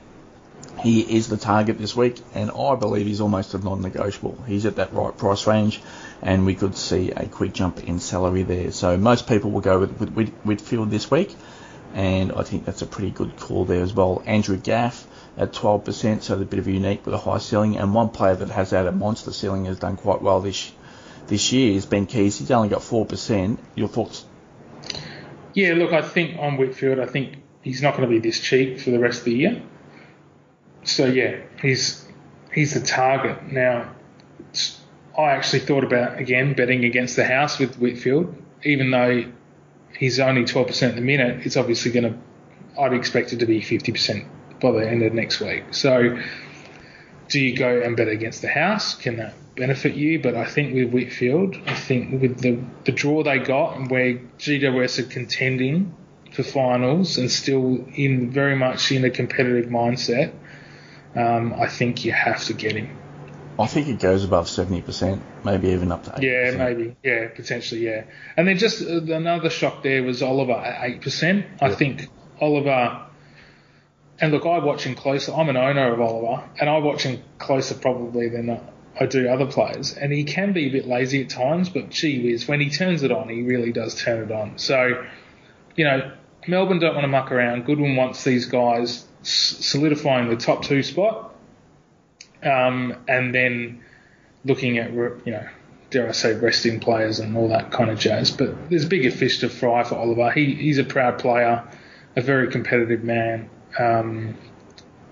He 0.82 1.02
is 1.02 1.28
the 1.28 1.38
target 1.38 1.78
this 1.78 1.96
week, 1.96 2.20
and 2.34 2.50
I 2.52 2.76
believe 2.76 3.06
he's 3.06 3.22
almost 3.22 3.54
a 3.54 3.58
non-negotiable. 3.58 4.44
He's 4.48 4.66
at 4.66 4.78
that 4.78 4.94
right 4.94 5.16
price 5.16 5.46
range, 5.46 5.82
and 6.22 6.46
we 6.46 6.56
could 6.56 6.76
see 6.76 7.12
a 7.12 7.26
quick 7.26 7.54
jump 7.54 7.84
in 7.84 8.00
salary 8.00 8.44
there. 8.44 8.72
So 8.72 8.98
most 8.98 9.28
people 9.28 9.52
will 9.52 9.62
go 9.62 9.80
with, 9.80 10.12
with 10.12 10.30
Whitfield 10.44 10.90
this 10.90 11.12
week, 11.12 11.36
and 11.94 12.32
I 12.32 12.44
think 12.44 12.66
that's 12.66 12.82
a 12.82 12.86
pretty 12.86 13.12
good 13.12 13.38
call 13.38 13.66
there 13.66 13.82
as 13.82 13.94
well. 13.94 14.24
Andrew 14.26 14.58
Gaff, 14.58 15.06
at 15.40 15.54
12%, 15.54 16.22
so 16.22 16.40
a 16.40 16.46
bit 16.46 16.60
of 16.60 16.68
a 16.68 16.72
unique 16.72 17.06
with 17.06 17.16
a 17.16 17.18
high 17.18 17.38
ceiling. 17.38 17.78
And 17.78 17.94
one 17.94 18.10
player 18.10 18.36
that 18.36 18.50
has 18.50 18.72
had 18.72 18.86
a 18.86 18.92
monster 18.92 19.32
ceiling 19.32 19.66
has 19.66 19.80
done 19.80 19.96
quite 19.96 20.22
well 20.22 20.42
this 20.42 20.72
this 21.28 21.52
year 21.54 21.76
is 21.76 21.86
Ben 21.86 22.08
Keays. 22.08 22.40
He's 22.40 22.52
only 22.52 22.70
got 22.70 22.82
4%. 22.82 23.58
Your 23.76 23.88
thoughts? 23.88 24.26
Yeah, 25.54 25.74
look, 25.74 25.94
I 25.94 26.02
think 26.02 26.38
on 26.40 26.58
Whitfield, 26.58 27.00
I 27.00 27.06
think 27.06 27.36
he's 27.62 27.82
not 27.82 27.96
going 27.96 28.10
to 28.10 28.14
be 28.14 28.20
this 28.20 28.40
cheap 28.40 28.80
for 28.80 28.90
the 28.90 29.00
rest 29.00 29.20
of 29.20 29.26
the 29.26 29.36
year. 29.36 29.62
So 30.84 31.06
yeah, 31.06 31.38
he's 31.62 32.06
he's 32.54 32.74
the 32.74 32.82
target 32.82 33.52
now. 33.52 33.94
I 35.18 35.32
actually 35.32 35.60
thought 35.60 35.84
about 35.84 36.18
again 36.18 36.54
betting 36.54 36.84
against 36.84 37.16
the 37.16 37.26
house 37.26 37.60
with 37.60 37.78
Whitfield, 37.78 38.36
even 38.64 38.92
though 38.92 39.26
he's 39.98 40.20
only 40.20 40.44
12% 40.44 40.90
at 40.90 40.96
the 40.96 41.02
minute. 41.02 41.46
It's 41.46 41.58
obviously 41.58 41.92
going 41.92 42.14
to. 42.14 42.82
I'd 42.82 42.94
expect 42.94 43.34
it 43.34 43.40
to 43.40 43.46
be 43.46 43.62
50% 43.62 44.26
by 44.60 44.72
the 44.72 44.90
end 44.90 45.04
of 45.04 45.14
next 45.14 45.40
week. 45.40 45.66
So, 45.72 46.20
do 47.30 47.40
you 47.40 47.56
go 47.56 47.82
and 47.82 47.96
bet 47.96 48.08
against 48.08 48.42
the 48.42 48.48
house? 48.48 48.96
Can 48.96 49.18
that 49.18 49.34
benefit 49.56 49.96
you? 49.96 50.20
But 50.22 50.36
I 50.36 50.46
think 50.46 50.74
with 50.74 50.92
Whitfield, 50.92 51.56
I 51.68 51.76
think 51.76 52.22
with 52.22 52.40
the, 52.40 52.60
the 52.86 52.92
draw 52.92 53.24
they 53.24 53.40
got 53.40 53.78
and 53.78 53.90
where 53.90 54.16
GWS 54.40 55.00
are 55.00 55.10
contending 55.10 55.96
for 56.32 56.44
finals 56.44 57.18
and 57.18 57.32
still 57.32 57.86
in 57.94 58.32
very 58.32 58.56
much 58.56 58.92
in 58.92 59.04
a 59.06 59.10
competitive 59.10 59.70
mindset, 59.70 60.34
um, 61.16 61.54
I 61.54 61.68
think 61.68 62.06
you 62.06 62.12
have 62.12 62.44
to 62.46 62.54
get 62.54 62.76
him. 62.76 62.98
I 63.60 63.68
think 63.68 63.90
it 63.90 64.00
goes 64.00 64.24
above 64.24 64.46
70%, 64.46 65.20
maybe 65.44 65.70
even 65.70 65.92
up 65.92 66.06
to 66.06 66.12
80%. 66.12 66.22
Yeah, 66.22 66.58
maybe. 66.58 66.96
Yeah, 67.04 67.28
potentially, 67.28 67.86
yeah. 67.86 68.06
And 68.38 68.48
then 68.48 68.58
just 68.58 68.82
uh, 68.82 69.02
another 69.02 69.50
shock 69.50 69.84
there 69.84 70.02
was 70.02 70.24
Oliver 70.24 70.54
at 70.54 71.02
8%. 71.02 71.62
I 71.62 71.76
think 71.76 72.08
Oliver, 72.40 73.06
and 74.22 74.32
look, 74.32 74.46
I 74.46 74.60
watch 74.60 74.84
him 74.84 74.96
closer. 74.96 75.34
I'm 75.34 75.50
an 75.50 75.58
owner 75.58 75.94
of 75.94 76.02
Oliver, 76.02 76.44
and 76.60 76.70
I 76.70 76.78
watch 76.80 77.04
him 77.04 77.22
closer 77.38 77.76
probably 77.76 78.30
than 78.30 78.60
I 79.00 79.06
do 79.06 79.30
other 79.30 79.46
players. 79.46 79.94
And 79.94 80.12
he 80.12 80.26
can 80.26 80.52
be 80.52 80.68
a 80.68 80.70
bit 80.70 80.88
lazy 80.88 81.24
at 81.24 81.30
times, 81.30 81.70
but 81.70 81.90
gee 81.90 82.24
whiz, 82.24 82.48
when 82.48 82.60
he 82.60 82.70
turns 82.70 83.04
it 83.04 83.12
on, 83.12 83.30
he 83.30 83.44
really 83.44 83.72
does 83.72 83.96
turn 83.96 84.24
it 84.24 84.32
on. 84.32 84.58
So, 84.58 85.06
you 85.76 85.86
know, 85.86 86.12
Melbourne 86.48 86.80
don't 86.80 86.96
want 86.96 87.06
to 87.06 87.10
muck 87.10 87.32
around. 87.32 87.66
Goodwin 87.66 87.96
wants 87.96 88.24
these 88.24 88.46
guys 88.46 89.06
solidifying 89.22 90.30
the 90.30 90.36
top 90.36 90.64
two 90.64 90.84
spot, 90.84 91.34
um, 92.44 92.96
and 93.08 93.34
then 93.34 93.84
looking 94.44 94.78
at 94.78 94.92
you 94.92 95.22
know, 95.28 95.48
dare 95.92 96.10
I 96.10 96.12
say, 96.12 96.34
resting 96.36 96.80
players 96.80 97.20
and 97.20 97.38
all 97.38 97.50
that 97.50 97.72
kind 97.72 97.90
of 97.90 98.00
jazz. 98.00 98.32
But 98.32 98.70
there's 98.70 98.86
bigger 98.86 99.12
fish 99.12 99.40
to 99.40 99.50
fry 99.50 99.84
for 99.84 99.96
Oliver. 99.96 100.32
He, 100.32 100.56
he's 100.56 100.78
a 100.78 100.84
proud 100.84 101.20
player, 101.20 101.68
a 102.16 102.22
very 102.22 102.52
competitive 102.52 103.04
man, 103.04 103.50
um, 103.78 104.38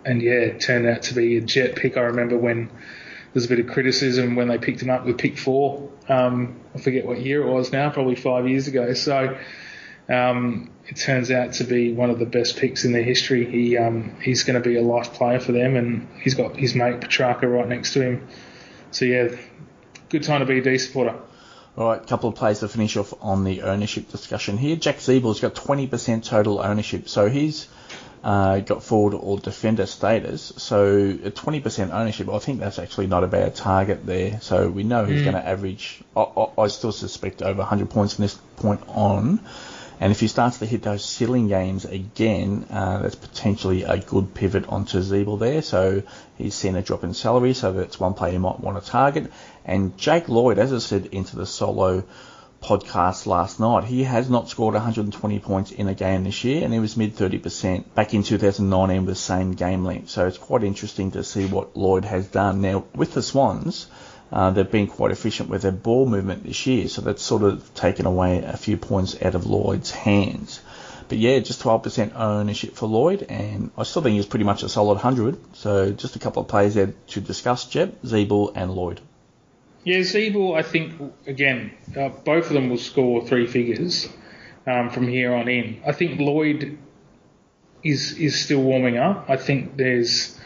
and 0.06 0.22
yeah, 0.22 0.34
it 0.34 0.62
turned 0.62 0.88
out 0.88 1.04
to 1.04 1.14
be 1.14 1.38
a 1.38 1.42
jet 1.42 1.76
pick. 1.76 1.98
I 1.98 2.02
remember 2.02 2.38
when 2.38 2.70
there's 3.34 3.46
a 3.46 3.50
bit 3.50 3.60
of 3.60 3.68
criticism 3.68 4.36
when 4.36 4.48
they 4.48 4.58
picked 4.58 4.82
him 4.82 4.90
up 4.90 5.06
with 5.06 5.18
pick 5.18 5.38
four. 5.38 5.92
Um, 6.08 6.60
I 6.74 6.80
forget 6.80 7.06
what 7.06 7.20
year 7.20 7.42
it 7.46 7.52
was 7.52 7.72
now, 7.72 7.90
probably 7.90 8.16
five 8.16 8.48
years 8.48 8.68
ago. 8.68 8.94
So 8.94 9.38
um, 10.10 10.72
it 10.88 10.96
turns 10.96 11.30
out 11.32 11.54
to 11.54 11.66
be 11.66 11.94
one 11.94 12.10
of 12.10 12.20
the 12.20 12.26
best 12.26 12.58
picks 12.58 12.86
in 12.86 12.94
their 12.94 13.04
history. 13.04 13.46
He 13.46 13.78
um, 13.78 14.16
he's 14.22 14.44
going 14.44 14.62
to 14.62 14.68
be 14.68 14.78
a 14.78 14.82
life 14.82 15.14
player 15.14 15.40
for 15.40 15.52
them, 15.52 15.76
and 15.76 16.08
he's 16.22 16.36
got 16.36 16.56
his 16.56 16.76
mate 16.76 17.02
Petrarca 17.02 17.48
right 17.48 17.68
next 17.68 17.94
to 17.94 18.02
him. 18.02 18.28
So 18.92 19.06
yeah, 19.06 19.36
good 20.10 20.24
time 20.24 20.40
to 20.40 20.46
be 20.46 20.60
a 20.60 20.62
D 20.62 20.78
supporter. 20.78 21.20
All 21.78 21.90
right, 21.90 22.08
couple 22.08 22.30
of 22.30 22.36
plays 22.36 22.60
to 22.60 22.68
finish 22.68 22.98
off 22.98 23.14
on 23.22 23.44
the 23.44 23.62
ownership 23.62 24.10
discussion 24.10 24.58
here. 24.58 24.76
Jack 24.76 24.98
Ziebell's 24.98 25.40
got 25.40 25.54
20% 25.54 26.24
total 26.24 26.60
ownership, 26.60 27.08
so 27.08 27.30
he's 27.30 27.68
uh, 28.28 28.60
got 28.60 28.84
forward 28.84 29.14
or 29.14 29.40
defender 29.40 29.86
status. 29.86 30.52
So 30.58 31.18
at 31.24 31.34
20% 31.34 31.92
ownership, 31.94 32.28
I 32.28 32.40
think 32.40 32.60
that's 32.60 32.78
actually 32.78 33.08
not 33.08 33.24
a 33.24 33.28
bad 33.28 33.56
target 33.56 34.06
there. 34.06 34.42
So 34.42 34.70
we 34.70 34.84
know 34.84 35.06
he's 35.06 35.22
mm. 35.22 35.32
going 35.32 35.38
to 35.38 35.48
average. 35.48 36.04
I, 36.14 36.24
I, 36.24 36.64
I, 36.64 36.68
still 36.68 36.92
suspect 36.92 37.42
over 37.42 37.60
100 37.60 37.90
points 37.90 38.16
from 38.16 38.24
this 38.24 38.38
point 38.58 38.82
on. 38.90 39.40
And 40.02 40.12
if 40.12 40.20
he 40.20 40.28
starts 40.28 40.60
to 40.60 40.66
hit 40.66 40.82
those 40.82 41.06
ceiling 41.06 41.48
games 41.48 41.86
again, 41.86 42.66
uh, 42.70 42.98
that's 42.98 43.16
potentially 43.16 43.84
a 43.84 43.98
good 43.98 44.34
pivot 44.34 44.68
onto 44.68 45.00
Ziebell 45.00 45.40
there. 45.40 45.62
So 45.62 46.04
he's 46.38 46.54
seen 46.54 46.76
a 46.76 46.82
drop 46.82 47.06
in 47.06 47.14
salary, 47.14 47.54
so 47.54 47.72
that's 47.72 47.98
one 47.98 48.14
player 48.14 48.34
you 48.34 48.40
might 48.40 48.60
want 48.60 48.84
to 48.84 48.92
target. 48.92 49.32
And 49.64 49.98
Jake 49.98 50.28
Lloyd, 50.28 50.60
as 50.60 50.74
I 50.74 50.80
said 50.80 51.06
into 51.14 51.38
the 51.38 51.46
solo 51.46 52.04
podcast 52.62 53.26
last 53.26 53.60
night, 53.60 53.84
he 53.84 54.04
has 54.04 54.30
not 54.30 54.50
scored 54.50 54.74
120 54.74 55.40
points 55.40 55.72
in 55.72 55.88
a 55.88 55.94
game 55.94 56.24
this 56.24 56.44
year, 56.44 56.64
and 56.64 56.74
he 56.74 56.80
was 56.80 56.98
mid 56.98 57.16
30% 57.16 57.94
back 57.94 58.14
in 58.14 58.24
2019 58.24 59.06
with 59.06 59.16
the 59.16 59.16
same 59.16 59.54
game 59.54 59.86
length. 59.86 60.10
So 60.10 60.28
it's 60.28 60.38
quite 60.38 60.64
interesting 60.64 61.12
to 61.12 61.24
see 61.24 61.46
what 61.46 61.78
Lloyd 61.78 62.06
has 62.06 62.28
done. 62.28 62.62
Now, 62.62 62.86
with 62.96 63.14
the 63.14 63.22
Swans, 63.22 63.88
uh, 64.32 64.52
they've 64.52 64.70
been 64.70 64.88
quite 64.88 65.12
efficient 65.12 65.50
with 65.50 65.62
their 65.62 65.72
ball 65.72 66.06
movement 66.06 66.44
this 66.44 66.66
year, 66.66 66.88
so 66.88 67.02
that's 67.02 67.22
sort 67.22 67.44
of 67.44 67.74
taken 67.74 68.06
away 68.06 68.44
a 68.44 68.58
few 68.58 68.78
points 68.78 69.22
out 69.22 69.36
of 69.36 69.46
Lloyd's 69.46 69.92
hands. 69.92 70.60
But 71.08 71.20
yeah, 71.20 71.40
just 71.40 71.62
12% 71.64 72.16
ownership 72.16 72.76
for 72.76 72.88
Lloyd, 72.88 73.26
and 73.30 73.72
I 73.78 73.84
still 73.84 74.02
think 74.02 74.16
he's 74.16 74.26
pretty 74.26 74.44
much 74.44 74.64
a 74.64 74.70
solid 74.70 74.96
100. 74.96 75.38
So 75.56 75.92
just 75.92 76.18
a 76.18 76.20
couple 76.20 76.42
of 76.42 76.50
plays 76.50 76.76
there 76.76 76.94
to 77.08 77.22
discuss, 77.22 77.66
Jep, 77.66 78.02
Ziebell 78.02 78.52
and 78.56 78.74
Lloyd. 78.74 79.00
Yeah, 79.84 80.00
Ziebell, 80.00 80.58
I 80.58 80.64
think, 80.64 80.94
again, 81.26 81.72
uh, 81.96 82.10
both 82.10 82.48
of 82.48 82.54
them 82.54 82.70
will 82.70 82.78
score 82.78 83.26
three 83.26 83.48
figures 83.48 84.10
um, 84.66 84.90
from 84.90 85.08
here 85.08 85.34
on 85.34 85.48
in. 85.48 85.82
I 85.86 85.94
think 85.94 86.20
Lloyd 86.20 86.78
is 87.84 88.18
is 88.18 88.40
still 88.44 88.62
warming 88.62 88.98
up. 88.98 89.30
I 89.30 89.38
think 89.38 89.78
there's 89.78 90.38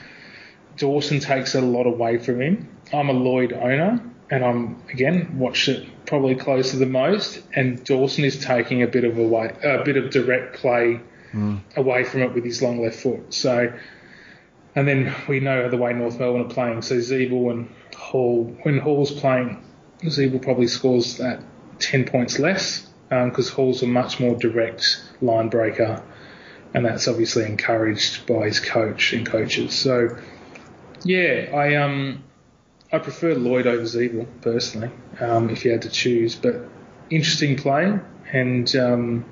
Dawson 0.77 1.19
takes 1.19 1.55
a 1.55 1.61
lot 1.61 1.87
away 1.87 2.17
from 2.17 2.41
him. 2.41 2.69
I'm 2.93 3.09
a 3.09 3.13
Lloyd 3.13 3.53
owner, 3.53 4.03
and 4.29 4.45
I'm 4.45 4.81
again 4.89 5.37
watched 5.37 5.67
it 5.69 5.87
probably 6.05 6.35
closer 6.35 6.77
than 6.77 6.91
most. 6.91 7.41
And 7.55 7.83
Dawson 7.83 8.23
is 8.23 8.43
taking 8.43 8.83
a 8.83 8.87
bit 8.87 9.03
of 9.03 9.17
a 9.17 9.23
way, 9.23 9.55
a 9.63 9.83
bit 9.83 9.97
of 9.97 10.11
direct 10.11 10.55
play 10.57 11.01
mm. 11.33 11.59
away 11.75 12.03
from 12.03 12.21
it 12.21 12.33
with 12.33 12.45
his 12.45 12.61
long 12.61 12.81
left 12.81 12.99
foot. 12.99 13.33
So, 13.33 13.73
and 14.75 14.87
then 14.87 15.13
we 15.27 15.39
know 15.39 15.69
the 15.69 15.77
way 15.77 15.93
North 15.93 16.19
Melbourne 16.19 16.41
are 16.41 16.53
playing. 16.53 16.81
So 16.81 16.95
Ziebell 16.95 17.51
and 17.51 17.69
Hall, 17.95 18.55
when 18.63 18.79
Hall's 18.79 19.11
playing, 19.11 19.63
Ziebell 20.03 20.41
probably 20.41 20.67
scores 20.67 21.19
at 21.19 21.41
10 21.79 22.05
points 22.05 22.39
less 22.39 22.87
because 23.09 23.49
um, 23.49 23.55
Hall's 23.55 23.83
a 23.83 23.87
much 23.87 24.19
more 24.19 24.35
direct 24.35 25.03
line 25.21 25.49
breaker, 25.49 26.01
and 26.73 26.85
that's 26.85 27.07
obviously 27.07 27.43
encouraged 27.43 28.25
by 28.25 28.45
his 28.45 28.61
coach 28.61 29.11
and 29.11 29.25
coaches. 29.25 29.73
So, 29.73 30.17
yeah, 31.03 31.49
I 31.53 31.75
um 31.75 32.23
I 32.93 32.99
prefer 32.99 33.35
Lloyd 33.35 33.67
over 33.67 33.83
Ziebell 33.83 34.27
personally, 34.41 34.91
um, 35.19 35.49
if 35.49 35.65
you 35.65 35.71
had 35.71 35.81
to 35.81 35.89
choose. 35.89 36.35
But 36.35 36.69
interesting 37.09 37.57
play, 37.57 37.99
and 38.31 38.73
um, 38.77 39.25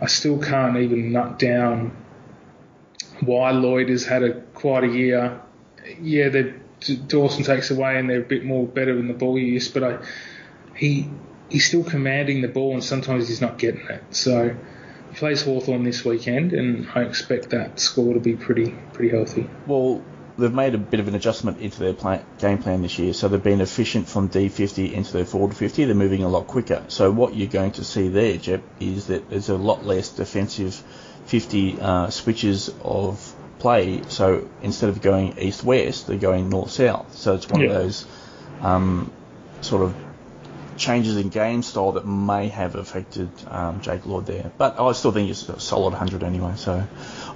I 0.00 0.06
still 0.06 0.38
can't 0.38 0.78
even 0.78 1.12
nut 1.12 1.38
down 1.38 1.94
why 3.22 3.50
Lloyd 3.50 3.88
has 3.88 4.04
had 4.04 4.22
a 4.22 4.40
quite 4.40 4.84
a 4.84 4.88
year. 4.88 5.40
Yeah, 6.00 6.28
Dawson 7.06 7.44
takes 7.44 7.70
away, 7.70 7.98
and 7.98 8.08
they're 8.08 8.20
a 8.20 8.24
bit 8.24 8.44
more 8.44 8.66
better 8.66 8.98
in 8.98 9.08
the 9.08 9.14
ball 9.14 9.38
use, 9.38 9.68
but 9.68 9.82
I, 9.82 9.98
he 10.74 11.08
he's 11.48 11.66
still 11.66 11.84
commanding 11.84 12.42
the 12.42 12.48
ball, 12.48 12.74
and 12.74 12.84
sometimes 12.84 13.28
he's 13.28 13.40
not 13.40 13.58
getting 13.58 13.86
it. 13.88 14.02
So 14.10 14.56
he 15.10 15.16
plays 15.16 15.42
Hawthorn 15.42 15.84
this 15.84 16.04
weekend, 16.04 16.52
and 16.52 16.88
I 16.94 17.02
expect 17.02 17.50
that 17.50 17.80
score 17.80 18.14
to 18.14 18.20
be 18.20 18.36
pretty 18.36 18.74
pretty 18.92 19.10
healthy. 19.10 19.48
Well, 19.66 20.02
they've 20.38 20.52
made 20.52 20.74
a 20.74 20.78
bit 20.78 21.00
of 21.00 21.08
an 21.08 21.14
adjustment 21.14 21.60
into 21.60 21.80
their 21.80 21.92
plan, 21.92 22.24
game 22.38 22.58
plan 22.58 22.82
this 22.82 22.98
year. 22.98 23.12
So 23.12 23.28
they've 23.28 23.42
been 23.42 23.60
efficient 23.60 24.08
from 24.08 24.28
D50 24.28 24.92
into 24.92 25.12
their 25.12 25.24
forward 25.24 25.56
50. 25.56 25.84
They're 25.84 25.94
moving 25.94 26.22
a 26.22 26.28
lot 26.28 26.46
quicker. 26.46 26.84
So 26.88 27.10
what 27.10 27.34
you're 27.34 27.48
going 27.48 27.72
to 27.72 27.84
see 27.84 28.08
there, 28.08 28.36
Jep, 28.36 28.62
is 28.78 29.08
that 29.08 29.28
there's 29.28 29.48
a 29.48 29.56
lot 29.56 29.84
less 29.84 30.10
defensive 30.10 30.82
50 31.28 31.80
uh, 31.80 32.10
switches 32.10 32.74
of 32.82 33.34
play. 33.58 34.02
So 34.08 34.48
instead 34.62 34.88
of 34.88 35.02
going 35.02 35.38
east-west, 35.38 36.06
they're 36.06 36.16
going 36.16 36.48
north-south. 36.48 37.16
So 37.16 37.34
it's 37.34 37.48
one 37.48 37.60
yeah. 37.60 37.68
of 37.68 37.74
those 37.74 38.06
um, 38.62 39.12
sort 39.60 39.82
of 39.82 39.94
changes 40.78 41.16
in 41.16 41.28
game 41.28 41.62
style 41.62 41.92
that 41.92 42.06
may 42.06 42.48
have 42.48 42.76
affected 42.76 43.28
um, 43.48 43.82
Jake 43.82 44.06
Lloyd 44.06 44.26
there. 44.26 44.50
But 44.56 44.80
I 44.80 44.92
still 44.92 45.12
think 45.12 45.28
it's 45.28 45.46
a 45.48 45.60
solid 45.60 45.90
100 45.90 46.22
anyway. 46.22 46.54
So, 46.56 46.86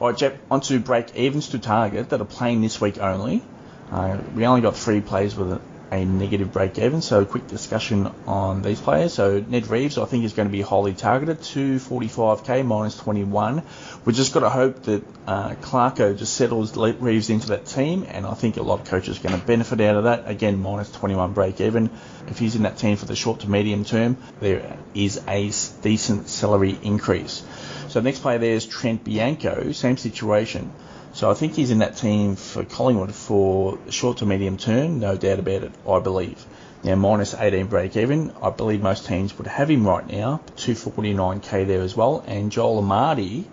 all 0.01 0.09
right, 0.09 0.17
Jep, 0.17 0.39
on 0.51 0.63
to 0.63 0.81
break 0.81 1.15
evens 1.15 1.49
to 1.49 1.59
target 1.59 2.11
that 2.11 2.21
are 2.21 2.25
playing 2.25 2.63
this 2.63 2.81
week 2.81 2.99
only. 2.99 3.43
Uh, 3.91 4.19
we 4.35 4.47
only 4.47 4.63
got 4.63 4.75
three 4.75 5.03
plays 5.03 5.37
with 5.37 5.61
a 5.93 6.07
negative 6.07 6.53
break 6.53 6.79
even. 6.79 7.03
So, 7.03 7.21
a 7.21 7.27
quick 7.27 7.47
discussion 7.47 8.11
on 8.27 8.63
these 8.63 8.81
players. 8.81 9.13
So, 9.13 9.45
Ned 9.47 9.69
Reeves, 9.69 9.99
I 9.99 10.07
think, 10.07 10.25
is 10.25 10.33
going 10.33 10.49
to 10.49 10.53
be 10.53 10.63
highly 10.63 10.95
targeted, 10.95 11.41
245k 11.41 12.65
minus 12.65 12.97
21. 12.97 13.63
We've 14.05 14.17
just 14.17 14.33
got 14.33 14.41
to 14.41 14.49
hope 14.49 14.85
that 14.85 15.05
uh, 15.27 15.51
Clarko 15.57 16.17
just 16.17 16.35
settles 16.35 16.77
Reeves 16.77 17.29
into 17.29 17.49
that 17.49 17.67
team, 17.67 18.07
and 18.09 18.27
I 18.27 18.33
think 18.33 18.57
a 18.57 18.63
lot 18.63 18.81
of 18.81 18.87
coaches 18.87 19.21
are 19.21 19.29
going 19.29 19.39
to 19.39 19.47
benefit 19.47 19.83
out 19.83 19.97
of 19.97 20.05
that. 20.05 20.29
Again, 20.29 20.61
minus 20.63 20.91
21 20.91 21.35
break 21.35 21.61
even. 21.61 21.91
If 22.27 22.39
he's 22.39 22.57
in 22.57 22.63
that 22.63 22.79
team 22.79 22.97
for 22.97 23.05
the 23.05 23.15
short 23.15 23.41
to 23.41 23.51
medium 23.51 23.85
term, 23.85 24.17
there 24.41 24.79
is 24.95 25.21
a 25.29 25.51
decent 25.83 26.29
salary 26.29 26.79
increase. 26.83 27.45
So, 27.89 28.01
next 28.01 28.21
player 28.21 28.39
there 28.39 28.55
is 28.55 28.65
Trent 28.65 29.05
Bianco, 29.05 29.73
same 29.73 29.99
situation. 29.99 30.73
So 31.23 31.31
I 31.31 31.35
think 31.35 31.55
he's 31.55 31.71
in 31.71 31.79
that 31.79 31.97
team 31.97 32.35
for 32.35 32.65
Collingwood 32.65 33.15
for 33.15 33.79
short 33.91 34.17
to 34.17 34.27
medium 34.27 34.57
term, 34.57 34.99
no 34.99 35.17
doubt 35.17 35.39
about 35.39 35.63
it, 35.63 35.73
I 35.89 36.01
believe. 36.01 36.45
Now, 36.83 36.97
minus 36.97 37.33
18 37.33 37.67
break 37.67 37.97
even, 37.97 38.33
I 38.43 38.51
believe 38.51 38.83
most 38.83 39.07
teams 39.07 39.39
would 39.39 39.47
have 39.47 39.71
him 39.71 39.87
right 39.87 40.05
now, 40.05 40.41
249k 40.57 41.65
there 41.69 41.81
as 41.81 41.97
well. 41.97 42.25
And 42.27 42.51
Joel 42.51 42.83
Amartey 42.83 43.45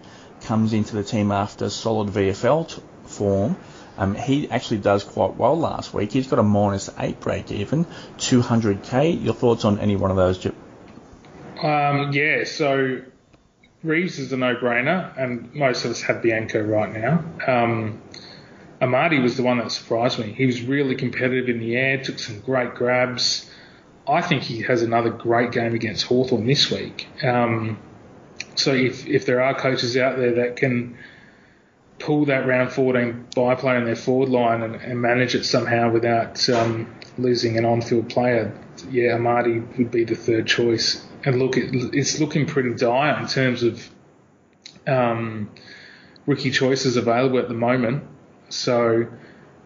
comes 0.42 0.74
into 0.74 0.96
the 0.96 1.04
team 1.04 1.32
after 1.32 1.70
solid 1.70 2.08
VFL 2.08 2.76
t- 2.76 2.82
form. 3.06 3.56
Um, 4.00 4.16
he 4.16 4.50
actually 4.50 4.80
does 4.80 5.04
quite 5.04 5.36
well 5.36 5.56
last 5.56 5.94
week. 5.94 6.12
He's 6.12 6.26
got 6.26 6.40
a 6.40 6.44
minus 6.44 6.90
8 6.98 7.20
break 7.20 7.52
even, 7.52 7.86
200k. 8.18 9.24
Your 9.24 9.36
thoughts 9.36 9.64
on 9.64 9.78
any 9.78 9.96
one 9.96 10.10
of 10.10 10.18
those? 10.18 10.44
Um, 11.62 12.14
yeah, 12.14 12.46
so 12.46 13.04
Reeves 13.82 14.20
is 14.20 14.34
a 14.34 14.38
no-brainer, 14.38 15.18
and 15.18 15.54
most 15.56 15.86
of 15.86 15.92
us 15.92 16.02
have 16.02 16.22
Bianco 16.22 16.62
right 16.62 16.92
now. 16.92 17.24
Um, 17.48 18.02
Amartey 18.82 19.22
was 19.22 19.38
the 19.38 19.44
one 19.44 19.58
that 19.60 19.72
surprised 19.72 20.20
me. 20.20 20.34
He 20.34 20.46
was 20.46 20.62
really 20.62 20.96
competitive 20.96 21.50
in 21.50 21.60
the 21.60 21.76
air, 21.76 22.02
took 22.02 22.20
some 22.20 22.42
great 22.42 22.76
grabs. 22.76 23.50
I 24.08 24.22
think 24.22 24.44
he 24.44 24.62
has 24.64 24.82
another 24.82 25.10
great 25.10 25.52
game 25.52 25.76
against 25.76 26.06
Hawthorn 26.06 26.46
this 26.46 26.70
week. 26.72 27.08
Um, 27.24 27.78
so 28.56 28.74
if, 28.74 29.08
if 29.08 29.26
there 29.26 29.42
are 29.42 29.54
coaches 29.54 29.96
out 29.96 30.18
there 30.18 30.36
that 30.36 30.58
can 30.58 30.98
pull 32.00 32.26
that 32.26 32.48
round 32.48 32.72
14 32.72 33.28
bye 33.36 33.78
in 33.78 33.86
their 33.86 33.96
forward 33.96 34.30
line 34.30 34.62
and, 34.62 34.76
and 34.76 35.02
manage 35.02 35.36
it 35.36 35.46
somehow 35.46 35.92
without 35.92 36.50
um, 36.50 36.94
losing 37.18 37.58
an 37.58 37.66
on-field 37.66 38.10
player, 38.10 38.58
yeah, 38.90 39.18
Amartey 39.18 39.78
would 39.78 39.92
be 39.92 40.04
the 40.04 40.16
third 40.16 40.48
choice. 40.48 41.06
And 41.24 41.40
look, 41.40 41.58
it, 41.58 41.70
it's 41.94 42.20
looking 42.20 42.46
pretty 42.46 42.74
dire 42.76 43.20
in 43.20 43.28
terms 43.28 43.64
of 43.64 43.90
um, 44.88 45.52
rookie 46.26 46.52
choices 46.52 46.96
available 46.96 47.40
at 47.40 47.48
the 47.48 47.54
moment. 47.54 48.04
So, 48.50 49.08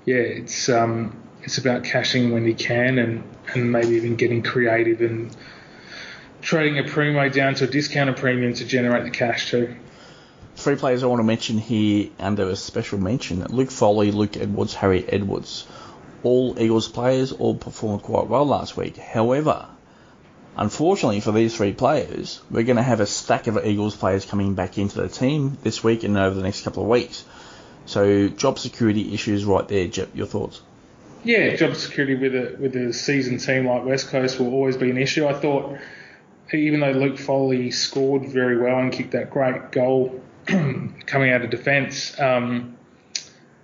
yeah, 0.05 0.15
it's 0.15 0.69
um, 0.69 1.21
it's 1.43 1.57
about 1.57 1.83
cashing 1.83 2.31
when 2.31 2.45
you 2.45 2.55
can 2.55 2.97
and, 2.97 3.23
and 3.53 3.71
maybe 3.71 3.95
even 3.95 4.15
getting 4.15 4.41
creative 4.41 5.01
and 5.01 5.35
trading 6.41 6.79
a 6.79 6.83
primo 6.83 7.29
down 7.29 7.55
to 7.55 7.65
a 7.65 7.67
discounted 7.67 8.17
premium 8.17 8.53
to 8.53 8.65
generate 8.65 9.03
the 9.03 9.11
cash 9.11 9.51
too. 9.51 9.75
Three 10.55 10.75
players 10.75 11.03
I 11.03 11.07
want 11.07 11.19
to 11.19 11.23
mention 11.23 11.57
here 11.57 12.09
under 12.19 12.47
a 12.49 12.55
special 12.55 12.99
mention 12.99 13.43
Luke 13.45 13.71
Foley, 13.71 14.11
Luke 14.11 14.37
Edwards, 14.37 14.73
Harry 14.75 15.03
Edwards. 15.07 15.65
All 16.21 16.57
Eagles 16.57 16.87
players 16.87 17.33
all 17.33 17.55
performed 17.55 18.03
quite 18.03 18.27
well 18.27 18.45
last 18.45 18.77
week. 18.77 18.95
However, 18.95 19.67
unfortunately 20.57 21.19
for 21.19 21.31
these 21.31 21.55
three 21.55 21.73
players, 21.73 22.41
we're 22.49 22.63
going 22.63 22.77
to 22.77 22.83
have 22.83 22.99
a 22.99 23.05
stack 23.05 23.47
of 23.47 23.65
Eagles 23.65 23.95
players 23.95 24.25
coming 24.25 24.53
back 24.53 24.77
into 24.77 25.01
the 25.01 25.09
team 25.09 25.57
this 25.63 25.83
week 25.83 26.03
and 26.03 26.17
over 26.17 26.35
the 26.35 26.43
next 26.43 26.63
couple 26.63 26.83
of 26.83 26.89
weeks. 26.89 27.23
So 27.85 28.29
job 28.29 28.59
security 28.59 29.13
issues 29.13 29.45
right 29.45 29.67
there, 29.67 29.87
Jep. 29.87 30.15
Your 30.15 30.27
thoughts? 30.27 30.61
Yeah, 31.23 31.55
job 31.55 31.75
security 31.75 32.15
with 32.15 32.35
a 32.35 32.57
with 32.59 32.75
a 32.75 32.91
seasoned 32.93 33.39
team 33.39 33.65
like 33.65 33.85
West 33.85 34.09
Coast 34.09 34.39
will 34.39 34.53
always 34.53 34.75
be 34.75 34.89
an 34.89 34.97
issue. 34.97 35.25
I 35.25 35.33
thought 35.33 35.77
even 36.51 36.81
though 36.81 36.91
Luke 36.91 37.17
Foley 37.17 37.71
scored 37.71 38.25
very 38.25 38.57
well 38.57 38.77
and 38.79 38.91
kicked 38.91 39.11
that 39.11 39.29
great 39.29 39.71
goal 39.71 40.21
coming 40.45 41.31
out 41.31 41.41
of 41.41 41.49
defence, 41.49 42.19
um, 42.19 42.77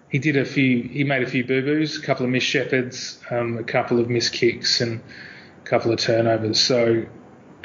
he 0.09 0.19
did 0.19 0.37
a 0.37 0.45
few. 0.45 0.83
He 0.83 1.03
made 1.03 1.21
a 1.21 1.27
few 1.27 1.43
boo 1.43 1.61
boos, 1.61 1.97
a 1.97 2.01
couple 2.01 2.25
of 2.25 2.31
missed 2.31 2.47
shepherds, 2.47 3.19
um, 3.29 3.57
a 3.57 3.63
couple 3.63 3.99
of 3.99 4.09
missed 4.09 4.33
kicks, 4.33 4.81
and 4.81 5.01
couple 5.69 5.91
of 5.91 5.99
turnovers. 5.99 6.59
So 6.59 7.05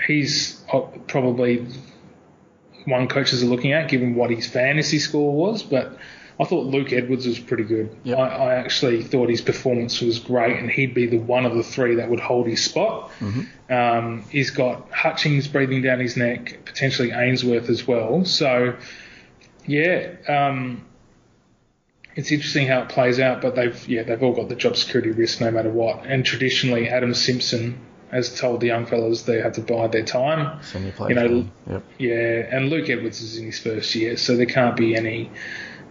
he's 0.07 0.63
uh, 0.73 0.81
probably 1.09 1.67
one 2.85 3.09
coaches 3.09 3.43
are 3.43 3.47
looking 3.47 3.73
at, 3.73 3.89
given 3.89 4.15
what 4.15 4.31
his 4.31 4.47
fantasy 4.47 4.99
score 4.99 5.35
was, 5.35 5.63
but 5.63 5.97
I 6.39 6.45
thought 6.45 6.67
Luke 6.67 6.93
Edwards 6.93 7.27
was 7.27 7.39
pretty 7.39 7.65
good. 7.65 7.97
Yep. 8.05 8.19
I, 8.19 8.29
I, 8.29 8.55
actually 8.57 9.05
thought 9.05 9.31
his 9.31 9.41
performance 9.41 10.01
was 10.01 10.19
great, 10.19 10.59
and 10.59 10.69
he'd 10.71 10.93
be 10.93 11.07
the 11.07 11.19
one 11.19 11.47
of 11.47 11.55
the 11.55 11.63
three 11.63 11.95
that 11.97 12.11
would 12.11 12.21
hold 12.21 12.47
his 12.47 12.63
spot. 12.63 13.11
Mm-hmm. 13.21 13.73
Um, 13.73 14.25
he's 14.29 14.51
got 14.51 14.91
Hutchings 14.91 15.47
breathing 15.47 15.83
down 15.83 16.01
his 16.01 16.17
neck, 16.17 16.65
potentially 16.65 17.13
Ainsworth 17.13 17.71
as 17.71 17.87
well. 17.87 18.25
So, 18.25 18.77
yeah, 19.65 20.15
um, 20.29 20.85
it's 22.17 22.33
interesting 22.33 22.67
how 22.67 22.83
it 22.83 22.89
plays 22.89 23.21
out. 23.21 23.41
But 23.41 23.55
they've 23.55 23.89
yeah 23.89 24.03
they've 24.03 24.23
all 24.23 24.35
got 24.35 24.49
the 24.49 24.57
job 24.57 24.77
security 24.77 25.13
risk 25.13 25.41
no 25.41 25.51
matter 25.53 25.71
what. 25.71 26.05
And 26.05 26.25
traditionally, 26.25 26.89
Adam 26.89 27.15
Simpson 27.15 27.81
has 28.15 28.39
told 28.39 28.61
the 28.61 28.69
young 28.69 28.87
fellas 28.87 29.23
they 29.23 29.41
have 29.41 29.55
to 29.55 29.61
bide 29.61 29.93
their 29.93 30.05
time. 30.05 30.61
You 30.75 31.15
know, 31.15 31.49
yep. 31.69 31.83
yeah, 31.99 32.57
and 32.57 32.71
Luke 32.71 32.89
Edwards 32.89 33.21
is 33.21 33.37
in 33.37 33.47
his 33.47 33.59
first 33.59 33.95
year, 33.95 34.17
so 34.17 34.37
there 34.37 34.47
can't 34.47 34.77
be 34.77 34.95
any 34.95 35.31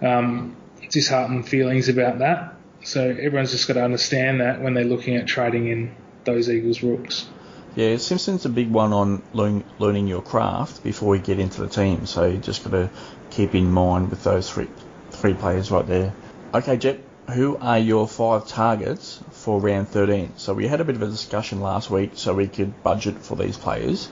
um, 0.01 0.55
disheartened 0.89 1.47
feelings 1.47 1.89
about 1.89 2.19
that. 2.19 2.55
So 2.83 3.09
everyone's 3.09 3.51
just 3.51 3.67
got 3.67 3.75
to 3.75 3.83
understand 3.83 4.41
that 4.41 4.61
when 4.61 4.73
they're 4.73 4.83
looking 4.83 5.15
at 5.15 5.27
trading 5.27 5.67
in 5.67 5.95
those 6.25 6.49
Eagles 6.49 6.81
rooks. 6.83 7.27
Yeah, 7.75 7.97
Simpson's 7.97 8.45
a 8.45 8.49
big 8.49 8.69
one 8.69 8.93
on 8.93 9.23
learn, 9.33 9.63
learning 9.79 10.07
your 10.07 10.21
craft 10.21 10.83
before 10.83 11.09
we 11.09 11.19
get 11.19 11.39
into 11.39 11.61
the 11.61 11.67
team. 11.67 12.05
So 12.05 12.25
you 12.25 12.37
just 12.37 12.63
got 12.63 12.71
to 12.71 12.89
keep 13.31 13.55
in 13.55 13.71
mind 13.71 14.09
with 14.09 14.23
those 14.23 14.49
three 14.49 14.67
three 15.09 15.33
players 15.33 15.71
right 15.71 15.85
there. 15.87 16.13
Okay, 16.53 16.77
Jep, 16.77 16.99
who 17.33 17.57
are 17.57 17.79
your 17.79 18.07
five 18.07 18.47
targets 18.47 19.19
for 19.31 19.59
round 19.59 19.89
13? 19.89 20.33
So 20.37 20.53
we 20.53 20.67
had 20.67 20.81
a 20.81 20.83
bit 20.83 20.95
of 20.95 21.01
a 21.01 21.07
discussion 21.07 21.61
last 21.61 21.89
week 21.89 22.11
so 22.15 22.33
we 22.33 22.47
could 22.47 22.83
budget 22.83 23.19
for 23.19 23.35
these 23.35 23.57
players. 23.57 24.09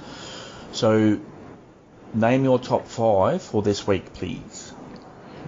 So 0.71 1.19
name 2.13 2.43
your 2.43 2.59
top 2.59 2.87
five 2.87 3.41
for 3.41 3.61
this 3.61 3.87
week, 3.87 4.13
please. 4.13 4.73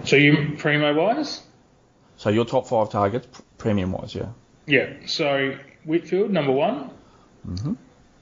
So 0.04 0.16
you 0.16 0.54
primo 0.58 0.94
wise? 0.94 1.42
So 2.16 2.30
your 2.30 2.44
top 2.44 2.66
five 2.68 2.90
targets, 2.90 3.26
premium 3.58 3.92
wise, 3.92 4.14
yeah. 4.14 4.28
Yeah. 4.66 4.92
So 5.06 5.58
Whitfield 5.84 6.30
number 6.30 6.52
one. 6.52 6.90
Mm-hmm. 7.46 7.74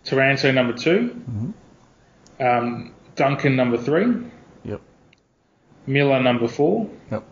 Taranto 0.05 0.51
number 0.51 0.73
2 0.73 0.91
mm-hmm. 1.31 2.45
um, 2.45 2.93
Duncan 3.15 3.55
number 3.55 3.79
three. 3.79 4.13
Yep. 4.65 4.81
Miller 5.87 6.21
number 6.21 6.49
four. 6.49 6.91
Yep. 7.11 7.25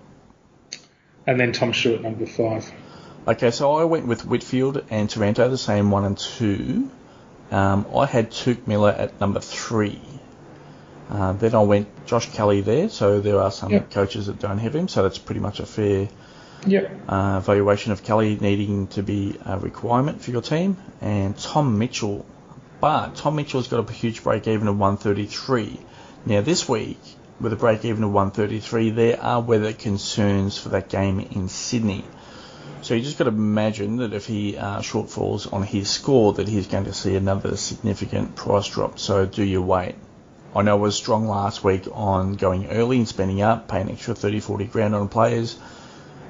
And 1.27 1.39
then 1.39 1.53
Tom 1.53 1.73
Stewart 1.73 2.03
number 2.03 2.27
five. 2.27 2.71
Okay, 3.29 3.51
so 3.51 3.73
I 3.73 3.85
went 3.85 4.07
with 4.07 4.25
Whitfield 4.25 4.85
and 4.91 5.09
Taranto, 5.09 5.49
the 5.49 5.59
same 5.59 5.91
one 5.91 6.05
and 6.05 6.17
two. 6.17 6.91
Um, 7.51 7.87
I 7.95 8.07
had 8.07 8.31
Touk 8.31 8.67
Miller 8.67 8.91
at 8.91 9.21
number 9.21 9.41
three. 9.41 10.01
Uh, 11.11 11.33
then 11.33 11.55
I 11.55 11.63
went 11.63 12.07
Josh 12.07 12.33
Kelly 12.33 12.61
there, 12.61 12.89
so 12.89 13.21
there 13.21 13.41
are 13.41 13.51
some 13.51 13.71
yep. 13.73 13.91
coaches 13.91 14.27
that 14.27 14.39
don't 14.39 14.59
have 14.59 14.75
him, 14.75 14.89
so 14.89 15.03
that's 15.03 15.19
pretty 15.19 15.41
much 15.41 15.59
a 15.59 15.67
fair 15.67 16.09
yep. 16.67 16.93
uh, 17.09 17.41
valuation 17.41 17.93
of 17.93 18.05
Kelly 18.05 18.39
needing 18.41 18.87
to 18.89 19.03
be 19.03 19.37
a 19.45 19.59
requirement 19.59 20.23
for 20.23 20.31
your 20.31 20.43
team. 20.43 20.77
And 21.01 21.37
Tom 21.37 21.79
Mitchell, 21.79 22.25
but 22.81 23.17
Tom 23.17 23.37
Mitchell's 23.37 23.69
got 23.69 23.89
a 23.89 23.93
huge 23.93 24.23
break 24.23 24.47
even 24.47 24.69
of 24.69 24.79
133. 24.79 25.81
Now 26.27 26.43
this 26.43 26.69
week, 26.69 27.01
with 27.41 27.53
a 27.53 27.57
break 27.57 27.85
even 27.85 28.05
of 28.05 28.13
133, 28.13 28.91
there 28.91 29.21
are 29.21 29.41
weather 29.41 29.73
concerns 29.73 30.59
for 30.59 30.71
that 30.71 30.89
game 30.89 31.21
in 31.21 31.49
Sydney. 31.49 32.05
So 32.83 32.95
you 32.95 33.03
just 33.03 33.19
got 33.19 33.25
to 33.25 33.31
imagine 33.31 33.97
that 33.97 34.13
if 34.13 34.27
he 34.27 34.57
uh, 34.57 34.81
shortfalls 34.81 35.53
on 35.53 35.63
his 35.63 35.89
score, 35.89 36.35
that 36.35 36.49
he's 36.49 36.67
going 36.67 36.85
to 36.85 36.93
see 36.93 37.17
another 37.17 37.57
significant 37.57 38.37
price 38.37 38.69
drop. 38.69 38.99
So 38.99 39.27
do 39.27 39.43
you 39.43 39.63
wait? 39.63 39.95
I 40.55 40.63
know 40.63 40.73
I 40.73 40.81
was 40.81 40.97
strong 40.97 41.29
last 41.29 41.63
week 41.63 41.87
on 41.93 42.35
going 42.35 42.67
early 42.69 42.99
and 42.99 43.09
spending 43.09 43.41
up, 43.41 43.69
paying 43.69 43.87
an 43.87 43.93
extra 43.93 44.15
30, 44.15 44.41
40 44.41 44.65
grand 44.65 44.95
on 44.95 45.09
players, 45.09 45.59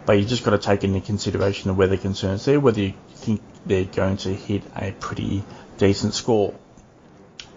but 0.05 0.15
you 0.15 0.25
just 0.25 0.45
got 0.45 0.51
to 0.51 0.59
take 0.59 0.85
into 0.85 1.01
consideration 1.01 1.69
the 1.69 1.75
weather 1.75 1.97
concerns 1.97 2.45
there, 2.45 2.61
whether 2.61 2.81
you 2.81 2.95
think 3.15 3.41
they're 3.65 3.85
going 3.85 4.19
to 4.19 4.35
hit 4.35 4.63
a 4.77 4.93
pretty 4.93 5.43
decent 5.79 6.15
score. 6.15 6.55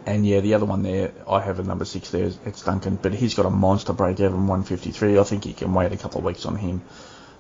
And 0.06 0.26
yeah, 0.26 0.42
the 0.42 0.54
other 0.56 0.66
one 0.66 0.84
there, 0.84 1.12
I 1.28 1.42
have 1.42 1.60
a 1.60 1.64
number 1.64 1.86
six 1.86 2.12
there, 2.12 2.30
it's 2.46 2.64
Duncan, 2.64 3.00
but 3.02 3.14
he's 3.14 3.36
got 3.36 3.46
a 3.46 3.50
monster 3.50 3.94
break 3.94 4.20
even 4.20 4.48
153. 4.48 5.18
I 5.18 5.24
think 5.24 5.46
you 5.46 5.54
can 5.54 5.74
wait 5.74 5.92
a 5.92 5.98
couple 5.98 6.20
of 6.20 6.26
weeks 6.26 6.46
on 6.46 6.58
him, 6.58 6.82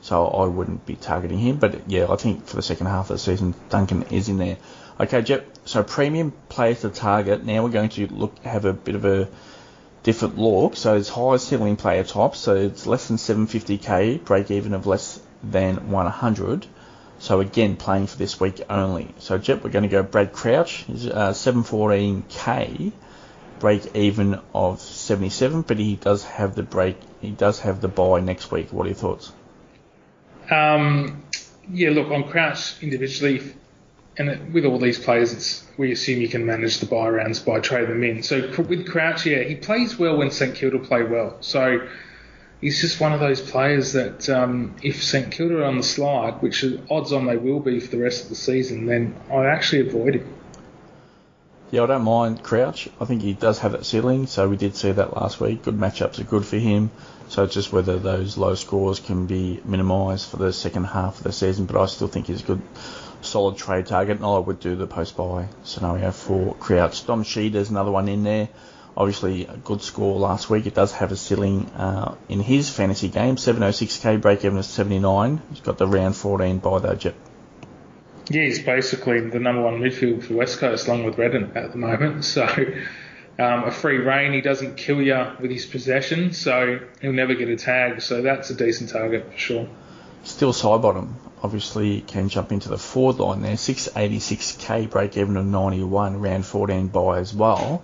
so 0.02 0.26
I 0.26 0.46
wouldn't 0.46 0.86
be 0.86 0.96
targeting 0.96 1.40
him. 1.40 1.58
But 1.58 1.90
yeah, 1.90 2.08
I 2.10 2.16
think 2.16 2.46
for 2.48 2.56
the 2.56 2.62
second 2.62 2.88
half 2.88 3.10
of 3.10 3.16
the 3.16 3.20
season, 3.20 3.54
Duncan 3.70 4.04
is 4.04 4.30
in 4.30 4.38
there. 4.38 4.58
Okay, 5.00 5.22
Jep. 5.22 5.46
So 5.66 5.84
premium 5.84 6.32
players 6.50 6.82
to 6.82 6.90
target. 6.90 7.44
Now 7.44 7.64
we're 7.64 7.70
going 7.70 7.90
to 7.90 8.08
look 8.08 8.38
have 8.40 8.66
a 8.66 8.74
bit 8.74 8.96
of 8.96 9.06
a 9.06 9.28
different 10.04 10.38
look. 10.38 10.76
So 10.76 10.96
it's 10.96 11.10
high 11.10 11.38
ceiling 11.38 11.76
player 11.76 12.04
types. 12.04 12.40
So 12.40 12.56
it's 12.56 12.86
less 12.86 13.08
than 13.08 13.18
750k, 13.18 14.24
break 14.24 14.52
even 14.52 14.74
of 14.74 14.86
less 14.86 15.20
than 15.44 15.90
100. 15.90 16.68
So 17.24 17.40
again, 17.40 17.78
playing 17.78 18.08
for 18.08 18.18
this 18.18 18.38
week 18.38 18.62
only. 18.70 19.08
So 19.20 19.38
Jep, 19.38 19.64
we're 19.64 19.70
going 19.70 19.84
to 19.84 19.90
go 19.90 20.04
Brad 20.04 20.34
Crouch. 20.34 20.84
He's 20.84 21.08
uh, 21.08 21.32
714k, 21.32 22.92
break 23.60 23.96
even 23.96 24.42
of 24.54 24.82
77, 24.82 25.62
but 25.62 25.80
he 25.80 25.96
does 25.96 26.26
have 26.26 26.54
the 26.54 26.64
break. 26.64 26.98
He 27.22 27.32
does 27.32 27.62
have 27.62 27.80
the 27.80 27.88
bye 27.88 28.20
next 28.20 28.52
week. 28.52 28.74
What 28.74 28.88
are 28.88 28.90
your 28.90 28.98
thoughts? 28.98 29.32
Um, 30.52 31.24
yeah, 31.72 31.92
look 31.92 32.12
on 32.12 32.26
Crouch 32.26 32.84
individually 32.84 33.54
and 34.18 34.54
with 34.54 34.66
all 34.66 34.78
these 34.78 35.00
players, 35.00 35.32
it's, 35.32 35.66
we 35.78 35.94
assume 35.94 36.20
you 36.20 36.28
can 36.28 36.46
manage 36.46 36.80
the 36.80 36.88
bye 36.88 37.08
rounds 37.08 37.40
by 37.40 37.62
trading 37.62 37.90
them 37.90 38.04
in. 38.04 38.22
So 38.22 38.52
with 38.62 38.86
Crouch, 38.88 39.26
yeah, 39.26 39.44
he 39.44 39.56
plays 39.56 39.98
well 39.98 40.18
when 40.18 40.30
St 40.30 40.56
Kilda 40.56 40.80
play 40.80 41.04
well. 41.04 41.38
So 41.40 41.88
he's 42.64 42.80
just 42.80 43.02
one 43.02 43.12
of 43.12 43.20
those 43.20 43.42
players 43.42 43.92
that 43.92 44.30
um, 44.30 44.74
if 44.82 45.04
St 45.04 45.30
Kilda 45.32 45.60
are 45.60 45.66
on 45.66 45.78
the 45.78 45.84
slide, 45.84 46.42
which 46.42 46.64
odds 46.90 47.12
on 47.12 47.26
they 47.26 47.36
will 47.36 47.60
be 47.60 47.82
for 47.82 47.94
the 47.94 48.02
rest 48.02 48.24
of 48.24 48.30
the 48.30 48.36
season, 48.36 48.86
then 48.86 49.16
I 49.30 49.46
actually 49.48 49.90
avoid 49.90 50.16
him. 50.16 50.34
Yeah, 51.72 51.84
I 51.84 51.88
don't 51.88 52.04
mind 52.04 52.42
Crouch. 52.42 52.88
I 53.02 53.06
think 53.06 53.22
he 53.22 53.34
does 53.34 53.60
have 53.60 53.74
that 53.74 53.86
ceiling, 53.86 54.28
so 54.28 54.48
we 54.48 54.56
did 54.56 54.76
see 54.76 54.92
that 54.92 55.14
last 55.14 55.42
week. 55.42 55.64
Good 55.64 55.78
matchups 55.78 56.20
are 56.20 56.24
good 56.24 56.46
for 56.46 56.58
him. 56.58 56.92
So 57.28 57.44
it's 57.44 57.54
just 57.54 57.74
whether 57.74 57.98
those 58.00 58.38
low 58.38 58.56
scores 58.56 59.00
can 59.00 59.26
be 59.26 59.60
minimised 59.66 60.30
for 60.30 60.38
the 60.38 60.54
second 60.54 60.86
half 60.86 61.18
of 61.18 61.24
the 61.24 61.32
season, 61.34 61.66
but 61.66 61.82
I 61.82 61.88
still 61.88 62.08
think 62.08 62.28
he's 62.28 62.44
a 62.44 62.46
good 62.46 62.62
solid 63.22 63.58
trade 63.58 63.88
target, 63.88 64.18
and 64.18 64.26
I 64.26 64.38
would 64.38 64.60
do 64.62 64.76
the 64.76 64.88
post 64.88 65.18
bye 65.18 65.48
scenario 65.64 66.12
for 66.12 66.56
Crouch. 66.56 67.06
Dom 67.06 67.24
Sheed, 67.24 67.54
there's 67.54 67.72
another 67.72 67.92
one 67.92 68.08
in 68.08 68.24
there. 68.24 68.48
Obviously, 68.96 69.46
a 69.46 69.58
good 69.58 69.82
score 69.82 70.20
last 70.20 70.50
week. 70.50 70.68
It 70.68 70.76
does 70.76 70.92
have 70.94 71.12
a 71.12 71.16
ceiling 71.16 71.66
uh, 71.72 72.16
in 72.30 72.40
his 72.40 72.70
fantasy 72.70 73.10
game, 73.10 73.38
706k, 73.38 74.22
break 74.22 74.46
even 74.46 74.58
is 74.58 74.68
79. 74.68 75.42
He's 75.50 75.62
got 75.62 75.78
the 75.78 75.88
round 75.88 76.16
14 76.16 76.60
bye 76.60 76.80
though, 76.80 76.96
Jep. 76.96 77.16
Yeah, 78.30 78.44
he's 78.44 78.62
basically 78.64 79.20
the 79.20 79.40
number 79.40 79.62
one 79.62 79.80
midfield 79.82 80.24
for 80.24 80.36
West 80.36 80.60
Coast, 80.60 80.88
along 80.88 81.06
with 81.06 81.18
Redden 81.18 81.58
at 81.58 81.72
the 81.72 81.78
moment. 81.78 82.24
So, 82.34 82.48
Um, 83.40 83.64
a 83.64 83.72
free 83.72 83.98
rein, 83.98 84.32
he 84.32 84.42
doesn't 84.42 84.78
kill 84.78 85.02
you 85.02 85.26
with 85.40 85.50
his 85.50 85.66
possession, 85.66 86.34
so 86.34 86.80
he'll 87.02 87.14
never 87.14 87.34
get 87.34 87.50
a 87.50 87.56
tag. 87.56 88.02
So 88.02 88.22
that's 88.22 88.52
a 88.52 88.54
decent 88.56 88.92
target 88.92 89.32
for 89.32 89.38
sure. 89.38 89.68
Steele 90.24 90.54
Sidebottom. 90.54 91.14
obviously 91.42 92.02
can 92.02 92.30
jump 92.30 92.52
into 92.52 92.70
the 92.70 92.78
forward 92.78 93.18
line 93.18 93.42
there. 93.42 93.56
686k 93.56 94.90
break 94.90 95.18
even 95.18 95.36
of 95.36 95.46
91, 95.46 96.22
round 96.22 96.46
14 96.46 96.88
bye 96.90 97.18
as 97.18 97.34
well. 97.34 97.84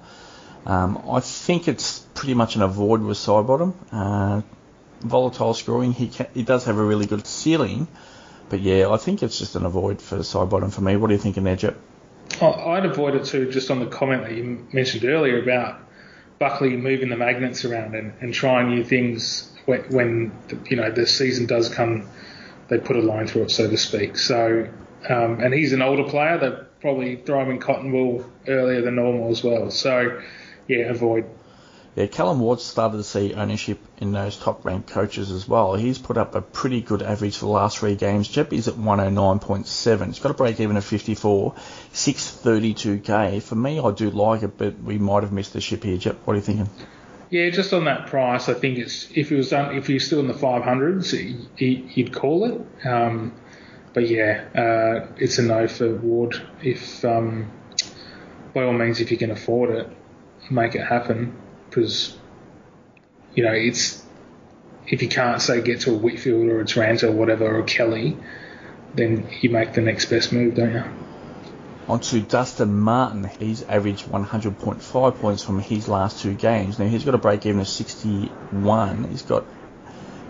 Um, 0.65 1.04
I 1.10 1.19
think 1.19 1.67
it's 1.67 2.00
pretty 2.13 2.34
much 2.34 2.56
an 2.56 2.62
avoid 2.62 3.02
with 3.02 3.17
Sidebottom. 3.17 3.74
Uh, 3.91 4.41
volatile 5.02 5.54
scoring, 5.54 5.93
he 5.93 6.08
can, 6.08 6.28
he 6.34 6.43
does 6.43 6.65
have 6.65 6.78
a 6.78 6.84
really 6.84 7.06
good 7.06 7.26
ceiling, 7.26 7.88
but 8.50 8.60
yeah, 8.60 8.89
I 8.89 8.98
think 8.98 9.24
it's 9.24 9.39
just 9.39 9.56
an 9.56 9.65
avoid 9.65 10.02
for 10.02 10.17
Sidebottom 10.17 10.74
for 10.74 10.82
me. 10.82 10.98
What 10.98 11.10
are 11.10 11.13
you 11.13 11.19
thinking 11.19 11.43
there, 11.43 11.56
Jep? 11.56 11.78
I'd 12.41 12.86
avoid 12.86 13.15
it 13.15 13.26
too, 13.26 13.52
just 13.52 13.72
on 13.72 13.80
the 13.80 13.88
comment 13.88 14.24
that 14.24 14.34
you 14.34 14.67
mentioned 14.72 15.06
earlier 15.06 15.41
about 15.41 15.82
Buckley 16.39 16.78
moving 16.78 17.10
the 17.10 17.17
magnets 17.17 17.65
around 17.65 17.95
and, 17.95 18.13
and 18.22 18.34
trying 18.34 18.69
new 18.69 18.84
things 18.84 19.52
when, 19.65 19.82
when, 19.89 20.32
you 20.69 20.78
know 20.78 20.89
the 20.91 21.06
season 21.06 21.45
does 21.45 21.69
come. 21.69 22.08
They 22.69 22.78
put 22.78 22.95
a 22.95 23.02
line 23.02 23.28
through 23.28 23.43
it, 23.43 23.52
so 23.52 23.67
to 23.67 23.78
speak. 23.78 24.17
So, 24.17 24.69
um, 25.10 25.39
and 25.39 25.54
he's 25.54 25.74
an 25.74 25.82
older 25.82 26.04
player. 26.04 26.38
They 26.38 26.52
probably 26.82 27.15
throw 27.15 27.41
him 27.41 27.50
in 27.50 27.60
cotton 27.60 27.91
wool 27.91 28.30
earlier 28.48 28.82
than 28.82 28.95
normal 28.95 29.32
as 29.32 29.43
well. 29.43 29.72
So, 29.72 30.22
yeah, 30.69 30.89
avoid. 30.89 31.25
Yeah, 31.95 32.05
Callan 32.05 32.39
Ward 32.39 32.62
started 32.62 32.97
to 32.97 33.03
see 33.03 33.34
ownership 33.34 33.79
in 33.97 34.12
those 34.12 34.38
top 34.38 34.63
ranked 34.63 34.89
coaches 34.89 35.32
as 35.32 35.47
well. 35.47 35.73
He's 35.73 35.97
put 35.97 36.17
up 36.17 36.36
a 36.36 36.41
pretty 36.41 36.82
good 36.82 37.01
average 37.01 37.38
for 37.38 37.47
the 37.47 37.51
last 37.51 37.79
three 37.79 37.95
games. 37.95 38.27
Jep 38.27 38.53
is 38.53 38.67
at 38.67 38.75
109.7. 38.75 40.05
He's 40.05 40.19
got 40.19 40.32
a 40.32 40.36
break 40.36 40.60
even 40.60 40.77
of 40.77 40.86
54, 40.86 41.55
632k. 41.91 43.41
For 43.41 43.55
me, 43.55 43.79
I 43.79 43.91
do 43.91 44.12
like 44.12 44.43
it, 44.43 44.58
but 44.58 44.79
we 44.82 44.99
might 44.99 45.23
have 45.23 45.34
missed 45.34 45.53
the 45.53 45.62
ship 45.62 45.84
here. 45.84 45.97
Jep, 45.97 46.19
what 46.25 46.34
are 46.34 46.38
you 46.38 46.43
thinking? 46.43 46.69
Yeah, 47.32 47.49
just 47.49 47.73
on 47.73 47.86
that 47.86 48.08
price, 48.08 48.47
I 48.47 48.53
think 48.53 48.77
it's 48.77 49.08
if 49.13 49.29
he 49.29 49.36
was 49.36 49.49
done, 49.49 49.75
if 49.75 49.88
he's 49.88 50.05
still 50.05 50.19
in 50.19 50.27
the 50.27 50.34
500s, 50.34 51.12
he, 51.58 52.03
would 52.03 52.13
call 52.13 52.45
it. 52.45 52.88
Um, 52.88 53.34
but 53.93 54.08
yeah, 54.08 54.45
uh, 54.55 55.13
it's 55.17 55.38
a 55.39 55.41
no 55.41 55.67
for 55.67 55.95
Ward. 55.95 56.41
If 56.63 57.03
um, 57.03 57.51
by 58.53 58.63
all 58.63 58.73
means, 58.73 58.99
if 58.99 59.12
you 59.12 59.17
can 59.17 59.32
afford 59.32 59.71
it, 59.71 59.89
make 60.50 60.76
it 60.76 60.84
happen 60.84 61.36
because 61.70 62.18
you 63.36 63.44
know 63.44 63.52
it's 63.52 64.04
if 64.88 65.02
you 65.02 65.08
can't 65.08 65.42
say 65.42 65.62
get 65.62 65.82
to 65.82 65.94
a 65.94 65.98
Whitfield 65.98 66.48
or 66.48 66.62
a 66.62 66.66
Taranto 66.66 67.10
or 67.10 67.12
whatever 67.12 67.60
or 67.60 67.64
Kelly, 67.64 68.18
then 68.96 69.30
you 69.42 69.50
make 69.50 69.74
the 69.74 69.82
next 69.82 70.06
best 70.08 70.34
move, 70.34 70.56
don't 70.56 70.74
you? 70.74 70.84
On 71.88 72.00
to 72.00 72.22
Dustin 72.22 72.78
Martin. 72.78 73.30
He's 73.40 73.64
averaged 73.64 74.06
100.5 74.08 75.20
points 75.20 75.44
from 75.44 75.60
his 75.60 75.88
last 75.88 76.22
two 76.22 76.34
games. 76.34 76.80
Now 76.80 76.88
he's 76.88 77.04
got 77.04 77.16
a 77.16 77.20
break 77.20 77.46
even 77.46 77.62
of 77.62 77.68
61. 77.68 79.04
He's 79.10 79.22
got 79.24 79.46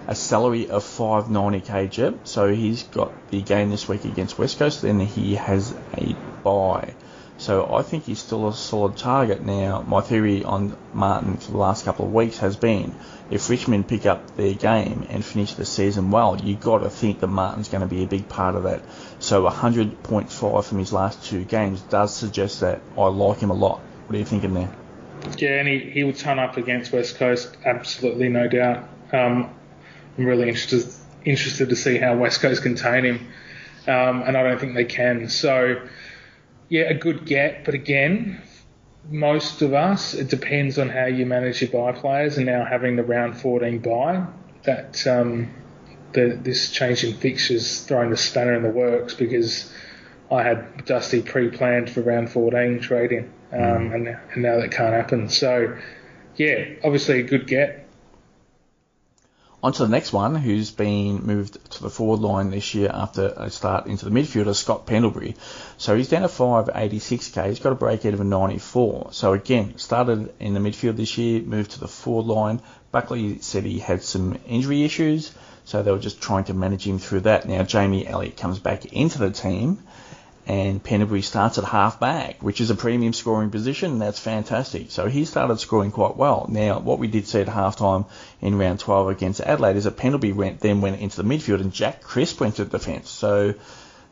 a 0.08 0.16
salary 0.16 0.70
of 0.70 0.84
590k 0.84 1.90
Jep, 1.90 2.28
so 2.28 2.52
he's 2.52 2.84
got 2.84 3.12
the 3.30 3.42
game 3.42 3.70
this 3.70 3.88
week 3.88 4.06
against 4.06 4.38
West 4.38 4.58
Coast. 4.58 4.82
Then 4.82 5.00
he 5.00 5.36
has 5.36 5.74
a 5.98 6.16
bye. 6.44 6.94
So 7.39 7.73
I 7.73 7.84
think 7.84 8.04
he's 8.04 8.19
still 8.19 8.49
a 8.49 8.54
solid 8.54 8.97
target. 8.97 9.45
Now, 9.45 9.82
my 9.82 10.02
theory 10.02 10.43
on 10.43 10.75
Martin 10.93 11.38
for 11.38 11.52
the 11.52 11.58
last 11.58 11.86
couple 11.86 12.06
of 12.06 12.13
weeks 12.13 12.39
has 12.39 12.58
been 12.58 12.93
if 13.32 13.49
Richmond 13.49 13.88
pick 13.88 14.06
up 14.06 14.36
their 14.36 14.54
game 14.54 15.08
and 15.10 15.23
finish 15.23 15.54
the 15.54 15.65
season 15.65 16.12
well, 16.12 16.38
you've 16.38 16.60
got 16.60 16.80
to 16.80 16.89
think 16.89 17.21
that 17.21 17.28
Martin's 17.28 17.69
going 17.69 17.82
to 17.82 17.88
be 17.88 18.04
a 18.04 18.08
big 18.08 18.28
part 18.28 18.56
of 18.56 18.63
that. 18.63 18.82
So 19.19 19.49
100.5 19.49 20.63
from 20.65 20.78
his 20.80 20.91
last 20.91 21.23
two 21.23 21.45
games 21.45 21.80
does 21.82 22.13
suggest 22.13 22.60
that 22.60 22.82
I 22.97 23.06
like 23.06 23.39
him 23.39 23.52
a 23.52 23.54
lot. 23.54 23.80
What 24.08 24.15
are 24.15 24.19
you 24.19 24.25
thinking 24.25 24.54
there? 24.54 24.75
Yeah, 25.38 25.60
and 25.60 25.67
he, 25.67 25.80
he 25.80 26.04
will 26.04 26.13
turn 26.13 26.39
up 26.39 26.58
against 26.58 26.91
West 26.91 27.15
Coast, 27.15 27.56
absolutely, 27.65 28.28
no 28.28 28.49
doubt. 28.49 28.89
Um, 29.13 29.49
I'm 30.17 30.25
really 30.25 30.49
interested 30.49 30.93
interested 31.23 31.69
to 31.69 31.75
see 31.75 31.97
how 31.97 32.15
West 32.15 32.41
Coast 32.41 32.63
contain 32.63 33.06
him, 33.06 33.28
um, 33.88 34.23
and 34.23 34.36
I 34.36 34.43
don't 34.43 34.60
think 34.60 34.73
they 34.73 34.86
can. 34.86 35.30
So 35.30 35.82
yeah, 36.70 36.84
a 36.84 36.94
good 36.94 37.26
get, 37.26 37.66
but 37.66 37.74
again, 37.74 38.42
most 39.10 39.62
of 39.62 39.74
us, 39.74 40.14
it 40.14 40.30
depends 40.30 40.78
on 40.78 40.90
how 40.90 41.06
you 41.06 41.26
manage 41.26 41.62
your 41.62 41.72
bye 41.72 41.98
players, 41.98 42.38
and 42.38 42.46
now 42.46 42.64
having 42.64 42.96
the 42.96 43.04
round 43.04 43.38
14 43.38 43.80
bye, 43.80 44.26
that 44.64 45.06
um, 45.08 45.52
the, 46.14 46.40
this 46.42 46.72
change 46.72 47.04
in 47.04 47.14
fixtures 47.14 47.82
throwing 47.82 48.12
the 48.12 48.18
spanner 48.18 48.54
in 48.54 48.64
the 48.64 48.70
works 48.70 49.14
because 49.14 49.74
I 50.32 50.44
had 50.44 50.86
Dusty 50.86 51.24
pre-planned 51.24 51.90
for 51.90 52.02
round 52.02 52.32
14 52.32 52.80
trading, 52.80 53.34
um, 53.52 53.60
mm. 53.60 53.96
and, 53.96 54.08
and 54.08 54.44
now 54.44 54.60
that 54.60 54.72
can't 54.72 54.94
happen. 54.94 55.30
So, 55.30 55.76
yeah, 56.36 56.66
obviously 56.84 57.20
a 57.20 57.24
good 57.24 57.48
get, 57.48 57.88
on 59.62 59.74
to 59.74 59.84
the 59.84 59.89
next 59.89 60.13
one, 60.13 60.36
who's 60.36 60.72
been 60.72 61.26
moved 61.26 61.72
to 61.72 61.84
the 61.84 61.89
forward 61.89 62.22
line 62.22 62.50
this 62.50 62.74
year 62.74 62.89
after 62.93 63.34
a 63.36 63.50
start 63.50 63.88
into 63.88 64.06
the 64.06 64.12
midfielder, 64.12 64.56
Scott 64.56 64.86
Pendlebury. 64.86 65.36
So 65.78 65.98
he's 65.98 66.10
down 66.10 66.22
to 66.22 66.28
586k. 66.28 67.50
He's 67.50 67.60
got 67.60 67.74
a 67.74 67.76
break 67.76 68.06
out 68.06 68.13
of 68.13 68.22
a 68.22 68.24
94. 68.24 69.10
So 69.12 69.34
again, 69.34 69.78
started 69.78 70.34
in 70.39 70.54
the 70.54 70.60
midfield 70.60 70.95
this 70.95 71.17
year, 71.17 71.41
moved 71.41 71.72
to 71.72 71.80
the 71.80 71.88
forward 71.88 72.28
line. 72.34 72.62
Buckley 72.91 73.39
said 73.39 73.65
he 73.65 73.80
had 73.80 74.02
some 74.02 74.39
injury 74.48 74.84
issues, 74.84 75.32
so 75.65 75.84
they 75.84 75.91
were 75.91 76.00
just 76.00 76.22
trying 76.22 76.45
to 76.45 76.54
manage 76.54 76.88
him 76.88 76.98
through 76.98 77.22
that. 77.22 77.48
Now 77.48 77.63
Jamie 77.63 78.08
Elliott 78.08 78.38
comes 78.38 78.60
back 78.60 78.86
into 78.86 79.19
the 79.19 79.32
team 79.32 79.80
and 80.50 80.84
Pendlebury 80.84 81.22
starts 81.22 81.60
at 81.60 81.64
half 81.64 82.00
back, 82.00 82.42
which 82.42 82.60
is 82.60 82.72
a 82.72 82.76
premium 82.76 83.14
scoring 83.14 83.52
position, 83.52 83.92
and 83.92 84.02
that's 84.02 84.18
fantastic. 84.18 84.90
So 84.90 85.06
he 85.06 85.26
started 85.26 85.60
scoring 85.60 85.92
quite 85.92 86.18
well. 86.18 86.48
Now, 86.50 86.80
what 86.80 86.98
we 86.98 87.08
did 87.08 87.28
see 87.28 87.42
at 87.42 87.48
halftime 87.48 88.08
in 88.42 88.58
round 88.58 88.80
12 88.80 89.10
against 89.10 89.42
Adelaide 89.42 89.76
is 89.76 89.84
that 89.84 89.98
Pendlebury 89.98 90.34
went, 90.34 90.60
then 90.60 90.82
went 90.82 91.02
into 91.02 91.22
the 91.22 91.30
midfield 91.30 91.62
and 91.62 91.72
Jack 91.72 92.02
Crisp 92.02 92.42
went 92.42 92.56
to 92.56 92.66
defence. 92.66 93.12
So, 93.12 93.54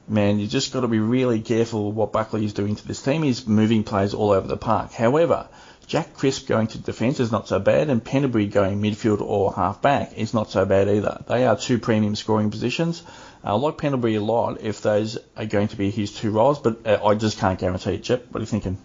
man, 0.08 0.38
you 0.38 0.45
just 0.45 0.71
got 0.73 0.82
to 0.82 0.88
be 0.88 1.00
really 1.00 1.41
careful 1.41 1.91
what 1.91 2.12
Buckley 2.12 2.45
is 2.45 2.54
doing 2.54 2.76
to 2.76 2.88
this 2.88 3.02
team. 3.02 3.23
He's 3.23 3.47
moving 3.47 3.84
players 3.84 4.13
all 4.13 4.30
over 4.30 4.47
the 4.47 4.58
park. 4.58 4.91
However, 4.91 5.47
Jack 5.88 6.13
Crisp 6.13 6.47
going 6.47 6.67
to 6.67 6.78
defence 6.78 7.19
is 7.19 7.32
not 7.32 7.47
so 7.47 7.58
bad, 7.58 7.89
and 7.89 8.04
Pendlebury 8.04 8.45
going 8.45 8.80
midfield 8.80 9.21
or 9.21 9.54
half 9.54 9.82
back 9.82 10.15
is 10.15 10.36
not 10.36 10.52
so 10.52 10.65
bad 10.65 10.88
either. 10.88 11.23
They 11.28 11.47
are 11.47 11.58
two 11.58 11.80
premium 11.80 12.15
scoring 12.15 12.52
positions. 12.52 13.02
I 13.47 13.53
like 13.53 13.77
Pendlebury 13.77 14.15
a 14.15 14.21
lot 14.21 14.62
if 14.62 14.81
those 14.81 15.17
are 15.36 15.45
going 15.45 15.69
to 15.69 15.77
be 15.77 15.89
his 15.89 16.13
two 16.13 16.31
roles, 16.31 16.60
but 16.60 16.86
uh, 16.86 16.99
I 17.03 17.15
just 17.15 17.38
can't 17.38 17.57
guarantee 17.57 17.95
it. 17.95 18.03
Jep, 18.03 18.27
what 18.31 18.39
are 18.39 18.41
you 18.41 18.45
thinking? 18.45 18.77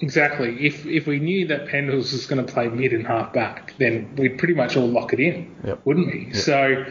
Exactly. 0.00 0.66
If 0.66 0.86
if 0.86 1.06
we 1.06 1.18
knew 1.18 1.48
that 1.48 1.66
Pendles 1.66 2.12
was 2.12 2.26
going 2.26 2.44
to 2.44 2.52
play 2.52 2.68
mid 2.68 2.92
and 2.92 3.06
half 3.06 3.32
back, 3.32 3.74
then 3.78 4.14
we'd 4.16 4.38
pretty 4.38 4.54
much 4.54 4.76
all 4.76 4.88
lock 4.88 5.12
it 5.12 5.20
in, 5.20 5.54
yep. 5.64 5.80
wouldn't 5.84 6.12
we? 6.12 6.26
Yep. 6.26 6.36
So 6.36 6.84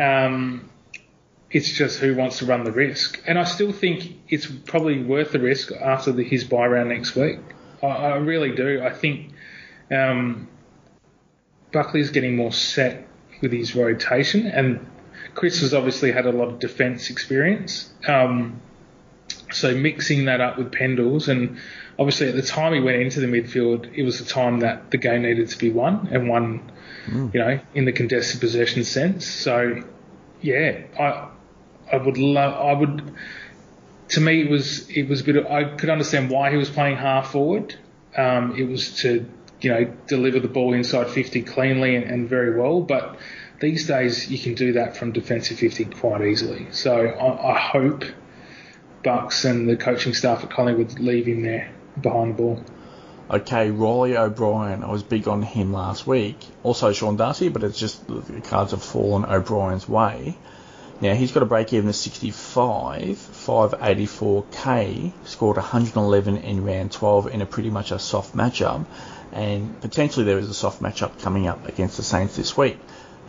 um, 0.00 0.70
it's 1.50 1.70
just 1.70 1.98
who 1.98 2.14
wants 2.16 2.38
to 2.38 2.46
run 2.46 2.64
the 2.64 2.72
risk, 2.72 3.22
and 3.26 3.38
I 3.38 3.44
still 3.44 3.72
think 3.72 4.16
it's 4.28 4.46
probably 4.46 5.02
worth 5.02 5.32
the 5.32 5.38
risk 5.38 5.72
after 5.72 6.12
the, 6.12 6.24
his 6.24 6.44
bye 6.44 6.66
round 6.66 6.88
next 6.88 7.14
week. 7.14 7.38
I, 7.82 7.86
I 7.86 8.16
really 8.16 8.54
do. 8.54 8.82
I 8.82 8.92
think 8.92 9.32
um, 9.90 10.48
Buckley's 11.72 12.10
getting 12.10 12.36
more 12.36 12.52
set 12.52 13.06
with 13.40 13.52
his 13.52 13.76
rotation, 13.76 14.46
and 14.46 14.86
Crisp 15.34 15.62
has 15.62 15.74
obviously 15.74 16.12
had 16.12 16.26
a 16.26 16.32
lot 16.32 16.48
of 16.48 16.58
defence 16.58 17.10
experience. 17.10 17.92
Um, 18.06 18.60
so 19.52 19.74
mixing 19.74 20.26
that 20.26 20.40
up 20.40 20.58
with 20.58 20.72
Pendles, 20.72 21.28
and 21.28 21.58
obviously 21.98 22.28
at 22.28 22.34
the 22.34 22.42
time 22.42 22.72
he 22.72 22.80
went 22.80 23.00
into 23.00 23.20
the 23.20 23.26
midfield, 23.26 23.92
it 23.94 24.02
was 24.02 24.18
the 24.18 24.24
time 24.24 24.60
that 24.60 24.90
the 24.90 24.98
game 24.98 25.22
needed 25.22 25.48
to 25.48 25.58
be 25.58 25.70
won 25.70 26.08
and 26.12 26.28
won, 26.28 26.72
mm. 27.06 27.32
you 27.34 27.40
know, 27.40 27.60
in 27.74 27.84
the 27.84 27.92
contested 27.92 28.40
possession 28.40 28.84
sense. 28.84 29.26
So, 29.26 29.82
yeah, 30.40 30.82
I 30.98 31.28
I 31.92 31.96
would 31.96 32.18
love, 32.18 32.54
I 32.54 32.72
would. 32.72 33.14
To 34.10 34.20
me, 34.20 34.42
it 34.42 34.50
was 34.50 34.88
it 34.90 35.08
was 35.08 35.20
a 35.20 35.24
bit. 35.24 35.36
Of, 35.36 35.46
I 35.46 35.64
could 35.64 35.90
understand 35.90 36.30
why 36.30 36.50
he 36.50 36.56
was 36.56 36.70
playing 36.70 36.96
half 36.96 37.32
forward. 37.32 37.74
Um, 38.16 38.56
it 38.56 38.68
was 38.68 38.96
to 39.02 39.28
you 39.60 39.70
know 39.70 39.84
deliver 40.06 40.40
the 40.40 40.48
ball 40.48 40.72
inside 40.72 41.10
50 41.10 41.42
cleanly 41.42 41.96
and, 41.96 42.04
and 42.04 42.28
very 42.28 42.58
well, 42.58 42.80
but 42.80 43.18
these 43.60 43.86
days, 43.86 44.30
you 44.30 44.38
can 44.38 44.54
do 44.54 44.72
that 44.72 44.96
from 44.96 45.12
defensive 45.12 45.58
50 45.58 45.84
quite 45.84 46.22
easily. 46.22 46.66
So 46.72 47.06
I, 47.06 47.52
I 47.52 47.58
hope 47.58 48.04
Bucks 49.04 49.44
and 49.44 49.68
the 49.68 49.76
coaching 49.76 50.14
staff 50.14 50.42
at 50.42 50.50
Collingwood 50.50 50.98
leave 50.98 51.26
him 51.26 51.42
there 51.42 51.70
behind 52.00 52.34
the 52.34 52.42
ball. 52.42 52.64
Okay, 53.30 53.70
Reilly 53.70 54.16
O'Brien. 54.16 54.82
I 54.82 54.90
was 54.90 55.02
big 55.04 55.28
on 55.28 55.42
him 55.42 55.72
last 55.72 56.06
week. 56.06 56.38
Also 56.62 56.92
Sean 56.92 57.16
Darcy, 57.16 57.48
but 57.48 57.62
it's 57.62 57.78
just 57.78 58.06
the 58.08 58.40
cards 58.40 58.72
have 58.72 58.82
fallen 58.82 59.24
O'Brien's 59.24 59.88
way. 59.88 60.36
Now 61.00 61.14
he's 61.14 61.32
got 61.32 61.42
a 61.42 61.46
break 61.46 61.72
even 61.72 61.88
of 61.88 61.96
65, 61.96 63.16
584k, 63.16 65.12
scored 65.24 65.56
111 65.56 66.36
in 66.38 66.64
round 66.64 66.92
12 66.92 67.28
in 67.28 67.40
a 67.40 67.46
pretty 67.46 67.70
much 67.70 67.90
a 67.90 67.98
soft 67.98 68.34
matchup, 68.36 68.84
and 69.32 69.80
potentially 69.80 70.26
there 70.26 70.38
is 70.38 70.50
a 70.50 70.54
soft 70.54 70.82
matchup 70.82 71.22
coming 71.22 71.46
up 71.46 71.68
against 71.68 71.96
the 71.96 72.02
Saints 72.02 72.36
this 72.36 72.54
week 72.56 72.78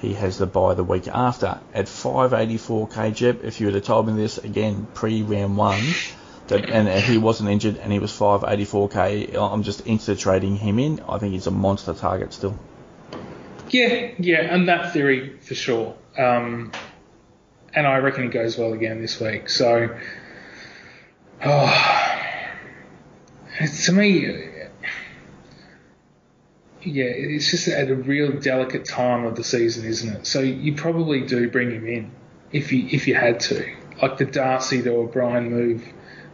he 0.02 0.16
has 0.16 0.40
the 0.40 0.48
bye 0.48 0.74
the 0.74 0.84
week 0.84 1.08
after. 1.08 1.60
At 1.74 1.88
584 1.88 2.88
kg, 2.88 3.44
if 3.44 3.60
you 3.60 3.68
would 3.68 3.76
have 3.76 3.84
told 3.84 4.08
me 4.08 4.14
this 4.14 4.40
again 4.40 4.88
pre 4.96 5.22
round 5.22 5.58
one, 5.58 5.84
that, 6.48 6.70
and 6.70 6.90
he 6.90 7.20
wasn't 7.20 7.50
injured, 7.50 7.78
and 7.78 7.94
he 7.94 8.00
was 8.00 8.12
584k. 8.12 9.38
I'm 9.38 9.62
just 9.62 9.86
insta 9.86 10.18
trading 10.18 10.58
him 10.58 10.80
in. 10.80 11.02
I 11.08 11.20
think 11.20 11.34
he's 11.34 11.46
a 11.46 11.52
monster 11.52 11.94
target 11.94 12.34
still. 12.34 12.58
Yeah, 13.70 14.12
yeah, 14.18 14.40
and 14.40 14.68
that 14.68 14.92
theory 14.92 15.38
for 15.40 15.54
sure. 15.54 15.96
Um, 16.18 16.72
and 17.74 17.86
I 17.86 17.98
reckon 17.98 18.24
he 18.24 18.30
goes 18.30 18.58
well 18.58 18.74
again 18.74 19.02
this 19.02 19.20
week. 19.20 19.50
So, 19.50 19.96
oh, 21.46 22.22
to 23.86 23.92
me, 23.92 24.51
yeah, 26.84 27.06
it's 27.06 27.50
just 27.52 27.68
at 27.68 27.90
a 27.90 27.96
real 27.96 28.40
delicate 28.40 28.86
time 28.86 29.26
of 29.26 29.36
the 29.36 29.44
season, 29.44 29.86
isn't 29.86 30.16
it? 30.18 30.28
So 30.28 30.40
you 30.40 30.76
probably 30.76 31.22
do 31.22 31.50
bring 31.50 31.72
him 31.72 31.88
in 31.88 32.12
if 32.52 32.72
you 32.72 32.88
if 32.92 33.08
you 33.08 33.16
had 33.16 33.40
to, 33.42 33.76
like 34.02 34.18
the 34.18 34.26
Darcy 34.26 34.82
to 34.82 34.92
O'Brien 34.92 35.50
move. 35.50 35.84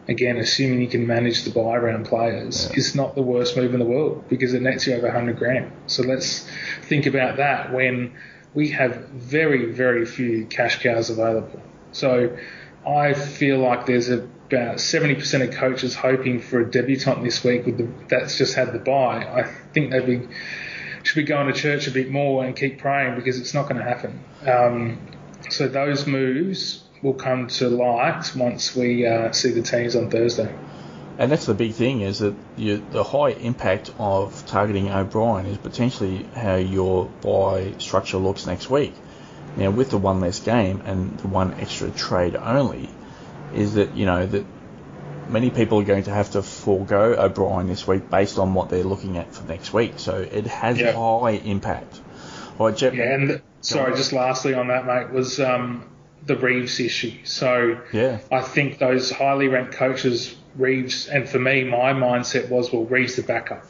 Again, 0.09 0.37
assuming 0.37 0.79
you 0.79 0.87
can 0.87 1.05
manage 1.05 1.43
the 1.43 1.49
bye 1.49 1.75
around 1.75 2.05
players, 2.05 2.69
yeah. 2.69 2.77
is 2.77 2.95
not 2.95 3.15
the 3.15 3.21
worst 3.21 3.57
move 3.57 3.73
in 3.73 3.79
the 3.81 3.85
world 3.85 4.23
because 4.29 4.53
it 4.53 4.61
nets 4.61 4.87
you 4.87 4.93
over 4.93 5.07
100 5.07 5.37
grand. 5.37 5.69
So 5.87 6.01
let's 6.01 6.49
think 6.83 7.07
about 7.07 7.35
that 7.37 7.73
when 7.73 8.15
we 8.53 8.69
have 8.69 9.09
very, 9.09 9.65
very 9.73 10.05
few 10.05 10.45
cash 10.45 10.81
cows 10.81 11.09
available. 11.09 11.61
So 11.91 12.37
I 12.87 13.13
feel 13.15 13.57
like 13.59 13.85
there's 13.85 14.07
about 14.47 14.77
70% 14.77 15.47
of 15.47 15.53
coaches 15.55 15.95
hoping 15.95 16.39
for 16.39 16.61
a 16.61 16.69
debutant 16.69 17.23
this 17.23 17.43
week 17.43 17.65
with 17.65 17.77
the, 17.77 17.87
that's 18.07 18.37
just 18.37 18.55
had 18.55 18.73
the 18.73 18.79
bye. 18.79 19.25
I 19.25 19.43
think 19.73 19.91
they'd 19.91 20.05
be 20.05 20.27
should 21.03 21.15
be 21.15 21.23
going 21.23 21.47
to 21.47 21.53
church 21.53 21.87
a 21.87 21.91
bit 21.91 22.09
more 22.11 22.43
and 22.43 22.55
keep 22.55 22.79
praying 22.79 23.15
because 23.15 23.39
it's 23.39 23.53
not 23.53 23.69
going 23.69 23.77
to 23.77 23.83
happen. 23.83 24.23
Um, 24.45 24.99
so 25.49 25.67
those 25.67 26.05
moves 26.05 26.83
will 27.01 27.13
come 27.13 27.47
to 27.47 27.69
light 27.69 28.35
once 28.35 28.75
we 28.75 29.07
uh, 29.07 29.31
see 29.31 29.51
the 29.51 29.61
teams 29.61 29.95
on 29.95 30.09
Thursday. 30.09 30.53
And 31.17 31.31
that's 31.31 31.45
the 31.45 31.53
big 31.53 31.73
thing 31.73 32.01
is 32.01 32.19
that 32.19 32.35
you, 32.57 32.85
the 32.91 33.03
high 33.03 33.29
impact 33.29 33.91
of 33.97 34.45
targeting 34.45 34.89
O'Brien 34.89 35.45
is 35.45 35.57
potentially 35.57 36.27
how 36.35 36.55
your 36.55 37.05
bye 37.21 37.73
structure 37.79 38.17
looks 38.17 38.45
next 38.45 38.69
week. 38.69 38.93
Now, 39.55 39.71
with 39.71 39.89
the 39.89 39.97
one 39.97 40.19
less 40.19 40.39
game 40.39 40.81
and 40.85 41.17
the 41.19 41.27
one 41.27 41.55
extra 41.55 41.89
trade 41.89 42.35
only, 42.35 42.89
is 43.53 43.75
that 43.75 43.95
you 43.95 44.05
know 44.05 44.25
that 44.25 44.45
many 45.29 45.49
people 45.49 45.79
are 45.79 45.83
going 45.83 46.03
to 46.03 46.11
have 46.11 46.31
to 46.31 46.41
forego 46.41 47.15
O'Brien 47.17 47.67
this 47.67 47.87
week 47.87 48.09
based 48.09 48.37
on 48.39 48.53
what 48.53 48.69
they're 48.69 48.83
looking 48.83 49.17
at 49.17 49.33
for 49.33 49.45
next 49.47 49.73
week. 49.73 49.93
So 49.97 50.17
it 50.17 50.47
has 50.47 50.79
high 50.79 51.41
impact. 51.43 51.99
All 52.57 52.67
right, 52.67 52.77
Jep. 52.77 52.93
Yeah, 52.93 53.13
and 53.13 53.41
sorry, 53.61 53.95
just 53.95 54.13
lastly 54.13 54.53
on 54.53 54.69
that, 54.69 54.85
mate, 54.85 55.11
was 55.11 55.39
um, 55.39 55.89
the 56.25 56.35
Reeves 56.35 56.79
issue. 56.79 57.25
So 57.25 57.79
yeah. 57.93 58.19
I 58.31 58.41
think 58.41 58.79
those 58.79 59.11
highly 59.11 59.47
ranked 59.47 59.73
coaches, 59.73 60.35
Reeves, 60.55 61.07
and 61.07 61.27
for 61.27 61.39
me, 61.39 61.63
my 61.63 61.93
mindset 61.93 62.49
was, 62.49 62.71
well, 62.71 62.85
Reeves 62.85 63.15
the 63.15 63.23
backup. 63.23 63.67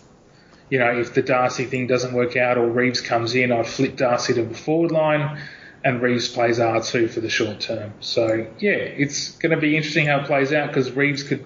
You 0.69 0.79
know, 0.79 0.99
if 0.99 1.13
the 1.13 1.21
Darcy 1.21 1.65
thing 1.65 1.87
doesn't 1.87 2.13
work 2.13 2.35
out 2.35 2.57
or 2.57 2.67
Reeves 2.67 3.01
comes 3.01 3.35
in, 3.35 3.51
I'd 3.51 3.67
flip 3.67 3.95
Darcy 3.95 4.33
to 4.33 4.43
the 4.43 4.55
forward 4.55 4.91
line 4.91 5.41
and 5.83 6.01
Reeves 6.01 6.27
plays 6.27 6.59
R2 6.59 7.09
for 7.09 7.21
the 7.21 7.29
short 7.29 7.59
term. 7.59 7.93
So, 7.99 8.47
yeah, 8.59 8.71
it's 8.71 9.31
going 9.37 9.51
to 9.51 9.61
be 9.61 9.75
interesting 9.75 10.07
how 10.07 10.19
it 10.19 10.25
plays 10.25 10.51
out 10.53 10.67
because 10.67 10.91
Reeves 10.91 11.23
could 11.23 11.45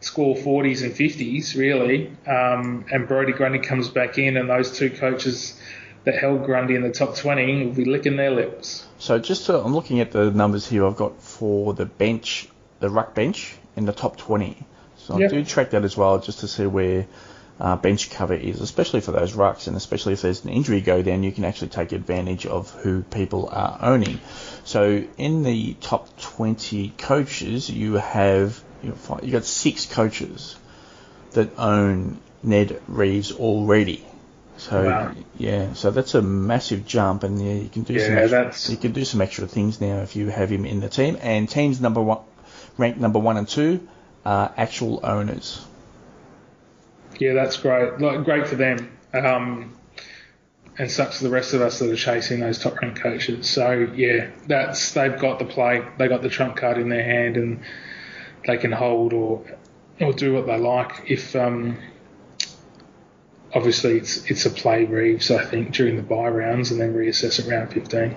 score 0.00 0.36
40s 0.36 0.82
and 0.82 0.92
50s, 0.92 1.56
really, 1.56 2.16
um, 2.26 2.84
and 2.90 3.06
Brodie 3.06 3.32
Grundy 3.32 3.60
comes 3.60 3.88
back 3.88 4.18
in, 4.18 4.36
and 4.36 4.48
those 4.50 4.76
two 4.76 4.90
coaches 4.90 5.58
that 6.04 6.16
held 6.16 6.44
Grundy 6.44 6.74
in 6.74 6.82
the 6.82 6.90
top 6.90 7.16
20 7.16 7.66
will 7.66 7.72
be 7.72 7.84
licking 7.84 8.16
their 8.16 8.30
lips. 8.30 8.86
So 8.98 9.18
just 9.18 9.46
to, 9.46 9.58
I'm 9.58 9.74
looking 9.74 10.00
at 10.00 10.10
the 10.10 10.30
numbers 10.30 10.68
here 10.68 10.86
I've 10.86 10.96
got 10.96 11.20
for 11.22 11.74
the 11.74 11.86
bench, 11.86 12.48
the 12.80 12.90
ruck 12.90 13.14
bench 13.14 13.56
in 13.76 13.84
the 13.84 13.92
top 13.92 14.16
20. 14.16 14.56
So 14.96 15.18
yep. 15.18 15.30
I 15.30 15.34
do 15.34 15.44
track 15.44 15.70
that 15.70 15.84
as 15.84 15.96
well 15.96 16.18
just 16.18 16.40
to 16.40 16.48
see 16.48 16.66
where 16.66 17.06
uh, 17.62 17.76
bench 17.76 18.10
cover 18.10 18.34
is, 18.34 18.60
especially 18.60 19.00
for 19.00 19.12
those 19.12 19.34
rucks, 19.34 19.68
and 19.68 19.76
especially 19.76 20.14
if 20.14 20.22
there's 20.22 20.44
an 20.44 20.50
injury 20.50 20.80
go 20.80 21.00
down, 21.00 21.22
you 21.22 21.30
can 21.30 21.44
actually 21.44 21.68
take 21.68 21.92
advantage 21.92 22.44
of 22.44 22.72
who 22.72 23.02
people 23.02 23.48
are 23.52 23.78
owning. 23.80 24.20
So 24.64 25.04
in 25.16 25.44
the 25.44 25.74
top 25.74 26.20
20 26.20 26.92
coaches, 26.98 27.70
you 27.70 27.94
have 27.94 28.60
you 28.82 28.90
have 28.90 29.30
got 29.30 29.44
six 29.44 29.86
coaches 29.86 30.56
that 31.34 31.56
own 31.56 32.18
Ned 32.42 32.82
Reeves 32.88 33.30
already. 33.30 34.04
So 34.56 34.84
wow. 34.84 35.14
yeah, 35.38 35.74
so 35.74 35.92
that's 35.92 36.16
a 36.16 36.22
massive 36.22 36.84
jump, 36.84 37.22
and 37.22 37.40
yeah, 37.40 37.54
you 37.54 37.68
can 37.68 37.84
do 37.84 37.94
yeah, 37.94 38.06
some 38.06 38.18
extra, 38.18 38.44
that's... 38.44 38.70
you 38.70 38.76
can 38.76 38.90
do 38.90 39.04
some 39.04 39.20
extra 39.20 39.46
things 39.46 39.80
now 39.80 39.98
if 39.98 40.16
you 40.16 40.30
have 40.30 40.50
him 40.50 40.66
in 40.66 40.80
the 40.80 40.88
team. 40.88 41.16
And 41.20 41.48
teams 41.48 41.80
number 41.80 42.02
one, 42.02 42.18
ranked 42.76 42.98
number 42.98 43.20
one 43.20 43.36
and 43.36 43.46
two, 43.46 43.86
are 44.26 44.52
actual 44.56 44.98
owners. 45.04 45.64
Yeah, 47.18 47.34
that's 47.34 47.56
great. 47.56 47.98
Like, 47.98 48.24
great 48.24 48.48
for 48.48 48.56
them. 48.56 48.96
Um, 49.12 49.76
and 50.78 50.90
such 50.90 51.16
for 51.16 51.24
the 51.24 51.30
rest 51.30 51.54
of 51.54 51.60
us 51.60 51.78
that 51.78 51.90
are 51.90 51.96
chasing 51.96 52.40
those 52.40 52.58
top 52.58 52.80
ranked 52.80 53.00
coaches. 53.00 53.48
So 53.48 53.72
yeah, 53.94 54.30
that's 54.46 54.92
they've 54.92 55.18
got 55.18 55.38
the 55.38 55.44
play, 55.44 55.86
they 55.98 56.08
got 56.08 56.22
the 56.22 56.30
trump 56.30 56.56
card 56.56 56.78
in 56.78 56.88
their 56.88 57.04
hand, 57.04 57.36
and 57.36 57.60
they 58.46 58.56
can 58.56 58.72
hold 58.72 59.12
or 59.12 59.44
or 60.00 60.12
do 60.12 60.32
what 60.32 60.46
they 60.46 60.58
like. 60.58 61.10
If 61.10 61.36
um, 61.36 61.78
obviously 63.54 63.98
it's 63.98 64.30
it's 64.30 64.46
a 64.46 64.50
play 64.50 64.84
Reeves, 64.84 65.30
I 65.30 65.44
think, 65.44 65.72
during 65.72 65.96
the 65.96 66.02
bye 66.02 66.28
rounds 66.28 66.70
and 66.70 66.80
then 66.80 66.94
reassess 66.94 67.38
at 67.38 67.46
round 67.46 67.72
15. 67.72 68.16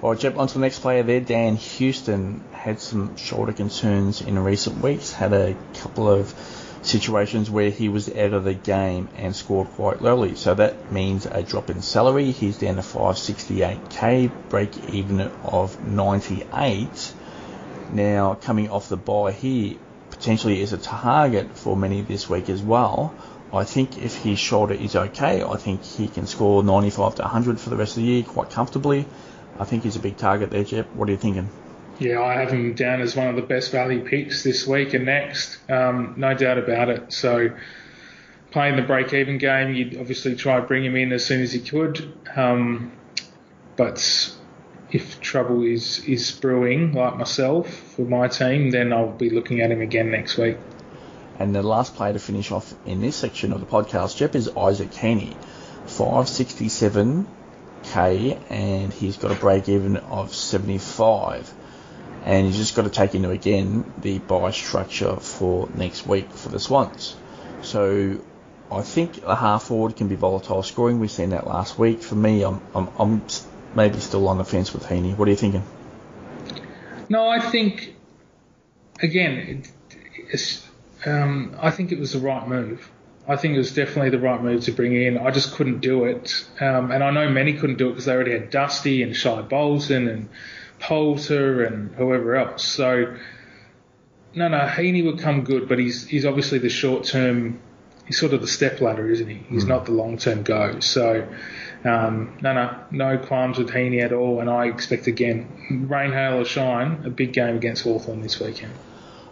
Well, 0.00 0.14
jump 0.16 0.36
on 0.38 0.48
to 0.48 0.54
the 0.54 0.60
next 0.60 0.80
player 0.80 1.04
there. 1.04 1.20
Dan 1.20 1.54
Houston 1.56 2.42
had 2.52 2.80
some 2.80 3.16
shoulder 3.16 3.52
concerns 3.52 4.20
in 4.20 4.36
recent 4.38 4.82
weeks, 4.82 5.12
had 5.12 5.32
a 5.32 5.54
couple 5.74 6.10
of 6.10 6.34
situations 6.82 7.48
where 7.48 7.70
he 7.70 7.88
was 7.88 8.08
out 8.08 8.32
of 8.32 8.44
the 8.44 8.54
game 8.54 9.08
and 9.16 9.34
scored 9.34 9.68
quite 9.68 10.02
lowly. 10.02 10.34
So 10.34 10.54
that 10.54 10.92
means 10.92 11.26
a 11.26 11.42
drop 11.42 11.70
in 11.70 11.80
salary. 11.82 12.32
He's 12.32 12.58
down 12.58 12.76
to 12.76 12.82
568k, 12.82 14.30
break 14.48 14.90
even 14.90 15.20
of 15.20 15.86
98. 15.86 17.14
Now, 17.92 18.34
coming 18.34 18.70
off 18.70 18.88
the 18.88 18.96
bye 18.96 19.32
here, 19.32 19.76
potentially 20.10 20.60
is 20.60 20.72
a 20.72 20.78
target 20.78 21.56
for 21.56 21.76
many 21.76 22.00
this 22.02 22.28
week 22.28 22.48
as 22.48 22.62
well. 22.62 23.14
I 23.52 23.64
think 23.64 23.98
if 23.98 24.16
his 24.16 24.38
shoulder 24.38 24.74
is 24.74 24.96
okay, 24.96 25.42
I 25.42 25.56
think 25.56 25.84
he 25.84 26.08
can 26.08 26.26
score 26.26 26.62
95 26.62 27.16
to 27.16 27.22
100 27.22 27.60
for 27.60 27.70
the 27.70 27.76
rest 27.76 27.96
of 27.96 28.02
the 28.02 28.08
year 28.08 28.22
quite 28.22 28.50
comfortably. 28.50 29.06
I 29.58 29.64
think 29.64 29.82
he's 29.82 29.96
a 29.96 30.00
big 30.00 30.16
target 30.16 30.50
there, 30.50 30.64
Jep. 30.64 30.94
What 30.94 31.08
are 31.08 31.12
you 31.12 31.18
thinking? 31.18 31.50
Yeah, 32.02 32.20
I 32.20 32.40
have 32.40 32.50
him 32.50 32.74
down 32.74 33.00
as 33.00 33.14
one 33.14 33.28
of 33.28 33.36
the 33.36 33.42
best 33.42 33.70
value 33.70 34.04
picks 34.04 34.42
this 34.42 34.66
week 34.66 34.92
and 34.92 35.06
next, 35.06 35.58
um, 35.70 36.14
no 36.16 36.34
doubt 36.34 36.58
about 36.58 36.88
it. 36.88 37.12
So, 37.12 37.50
playing 38.50 38.74
the 38.74 38.82
break-even 38.82 39.38
game, 39.38 39.72
you'd 39.72 39.96
obviously 39.96 40.34
try 40.34 40.56
to 40.56 40.62
bring 40.66 40.84
him 40.84 40.96
in 40.96 41.12
as 41.12 41.24
soon 41.24 41.42
as 41.42 41.54
you 41.54 41.60
could. 41.60 42.12
Um, 42.34 42.90
but 43.76 44.34
if 44.90 45.20
trouble 45.20 45.62
is 45.62 46.04
is 46.04 46.32
brewing, 46.32 46.92
like 46.92 47.16
myself 47.16 47.72
for 47.72 48.02
my 48.02 48.26
team, 48.26 48.70
then 48.70 48.92
I'll 48.92 49.12
be 49.12 49.30
looking 49.30 49.60
at 49.60 49.70
him 49.70 49.80
again 49.80 50.10
next 50.10 50.36
week. 50.36 50.56
And 51.38 51.54
the 51.54 51.62
last 51.62 51.94
player 51.94 52.14
to 52.14 52.18
finish 52.18 52.50
off 52.50 52.74
in 52.84 53.00
this 53.00 53.14
section 53.14 53.52
of 53.52 53.60
the 53.60 53.66
podcast, 53.66 54.16
Jep, 54.16 54.34
is 54.34 54.48
Isaac 54.56 54.90
Heaney. 54.90 55.36
567k, 55.86 58.38
and 58.50 58.92
he's 58.92 59.16
got 59.16 59.30
a 59.30 59.36
break 59.36 59.68
even 59.68 59.98
of 59.98 60.34
75. 60.34 61.61
And 62.24 62.46
he's 62.46 62.56
just 62.56 62.76
got 62.76 62.82
to 62.82 62.90
take 62.90 63.14
into 63.14 63.30
again 63.30 63.92
the 63.98 64.18
bye 64.18 64.52
structure 64.52 65.16
for 65.16 65.68
next 65.74 66.06
week 66.06 66.30
for 66.30 66.48
the 66.48 66.60
Swans. 66.60 67.16
So 67.62 68.20
I 68.70 68.82
think 68.82 69.22
a 69.24 69.34
half 69.34 69.64
forward 69.64 69.96
can 69.96 70.08
be 70.08 70.14
volatile 70.14 70.62
scoring. 70.62 70.98
We've 70.98 71.10
seen 71.10 71.30
that 71.30 71.46
last 71.46 71.78
week. 71.78 72.02
For 72.02 72.14
me, 72.14 72.42
I'm, 72.42 72.60
I'm, 72.74 72.88
I'm 72.98 73.22
maybe 73.74 73.98
still 74.00 74.28
on 74.28 74.38
the 74.38 74.44
fence 74.44 74.72
with 74.72 74.84
Heaney. 74.84 75.16
What 75.16 75.28
are 75.28 75.30
you 75.30 75.36
thinking? 75.36 75.64
No, 77.08 77.28
I 77.28 77.40
think 77.40 77.94
again, 79.00 79.64
it's 80.16 80.66
um, 81.04 81.56
I 81.60 81.70
think 81.70 81.92
it 81.92 81.98
was 81.98 82.12
the 82.12 82.20
right 82.20 82.46
move. 82.46 82.90
I 83.28 83.36
think 83.36 83.54
it 83.54 83.58
was 83.58 83.74
definitely 83.74 84.10
the 84.10 84.18
right 84.18 84.42
move 84.42 84.64
to 84.64 84.72
bring 84.72 84.96
in. 84.96 85.18
I 85.18 85.30
just 85.30 85.54
couldn't 85.54 85.80
do 85.80 86.04
it, 86.04 86.44
um, 86.60 86.90
and 86.90 87.04
I 87.04 87.10
know 87.10 87.28
many 87.28 87.52
couldn't 87.54 87.76
do 87.76 87.88
it 87.88 87.90
because 87.90 88.06
they 88.06 88.12
already 88.12 88.32
had 88.32 88.50
Dusty 88.50 89.02
and 89.02 89.14
Shai 89.14 89.42
Bolton 89.42 90.08
and 90.08 90.28
Poulter 90.82 91.64
and 91.64 91.94
whoever 91.94 92.36
else. 92.36 92.64
So 92.64 93.16
no, 94.34 94.48
no, 94.48 94.58
Heaney 94.58 95.04
would 95.04 95.18
come 95.18 95.44
good, 95.44 95.68
but 95.68 95.78
he's 95.78 96.06
he's 96.06 96.24
obviously 96.24 96.58
the 96.58 96.68
short 96.68 97.04
term. 97.04 97.60
He's 98.06 98.18
sort 98.18 98.32
of 98.32 98.40
the 98.40 98.48
step 98.48 98.80
ladder, 98.80 99.08
isn't 99.08 99.28
he? 99.28 99.44
He's 99.48 99.64
mm. 99.64 99.68
not 99.68 99.86
the 99.86 99.92
long 99.92 100.18
term 100.18 100.42
go. 100.42 100.80
So 100.80 101.28
um, 101.84 102.38
no, 102.42 102.52
no, 102.52 102.76
no 102.90 103.18
qualms 103.18 103.58
with 103.58 103.70
Heaney 103.70 104.02
at 104.02 104.12
all, 104.12 104.40
and 104.40 104.50
I 104.50 104.66
expect 104.66 105.06
again, 105.06 105.86
rain, 105.88 106.12
hail 106.12 106.40
or 106.40 106.44
shine, 106.44 107.02
a 107.04 107.10
big 107.10 107.32
game 107.32 107.56
against 107.56 107.84
Hawthorn 107.84 108.22
this 108.22 108.40
weekend. 108.40 108.72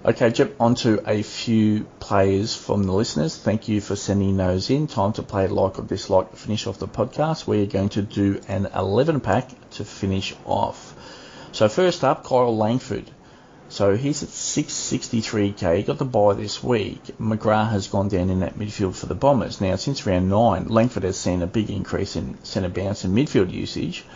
Okay, 0.02 0.30
Jep, 0.30 0.54
on 0.58 0.76
to 0.76 1.02
a 1.06 1.22
few 1.22 1.84
players 2.00 2.56
from 2.56 2.84
the 2.84 2.92
listeners. 2.92 3.36
Thank 3.36 3.68
you 3.68 3.82
for 3.82 3.96
sending 3.96 4.36
those 4.38 4.70
in. 4.70 4.86
Time 4.86 5.12
to 5.14 5.22
play 5.22 5.46
like 5.46 5.78
or 5.78 5.82
dislike 5.82 6.30
to 6.30 6.36
finish 6.36 6.66
off 6.66 6.78
the 6.78 6.88
podcast. 6.88 7.46
We're 7.46 7.66
going 7.66 7.90
to 7.90 8.02
do 8.02 8.40
an 8.48 8.66
11 8.74 9.20
pack 9.20 9.50
to 9.72 9.84
finish 9.84 10.34
off. 10.46 10.89
So 11.60 11.68
first 11.68 12.04
up, 12.04 12.24
Kyle 12.24 12.56
Langford. 12.56 13.10
So 13.68 13.94
he's 13.94 14.22
at 14.22 14.30
663k. 14.30 15.76
He 15.76 15.82
got 15.82 15.98
the 15.98 16.06
bye 16.06 16.32
this 16.32 16.64
week. 16.64 17.02
McGrath 17.20 17.72
has 17.72 17.86
gone 17.86 18.08
down 18.08 18.30
in 18.30 18.40
that 18.40 18.58
midfield 18.58 18.94
for 18.94 19.04
the 19.04 19.14
Bombers. 19.14 19.60
Now, 19.60 19.76
since 19.76 20.06
round 20.06 20.30
9, 20.30 20.68
Langford 20.68 21.02
has 21.02 21.18
seen 21.18 21.42
a 21.42 21.46
big 21.46 21.68
increase 21.68 22.16
in 22.16 22.42
centre 22.44 22.70
bounce 22.70 23.04
and 23.04 23.14
midfield 23.14 23.52
usage. 23.52 24.06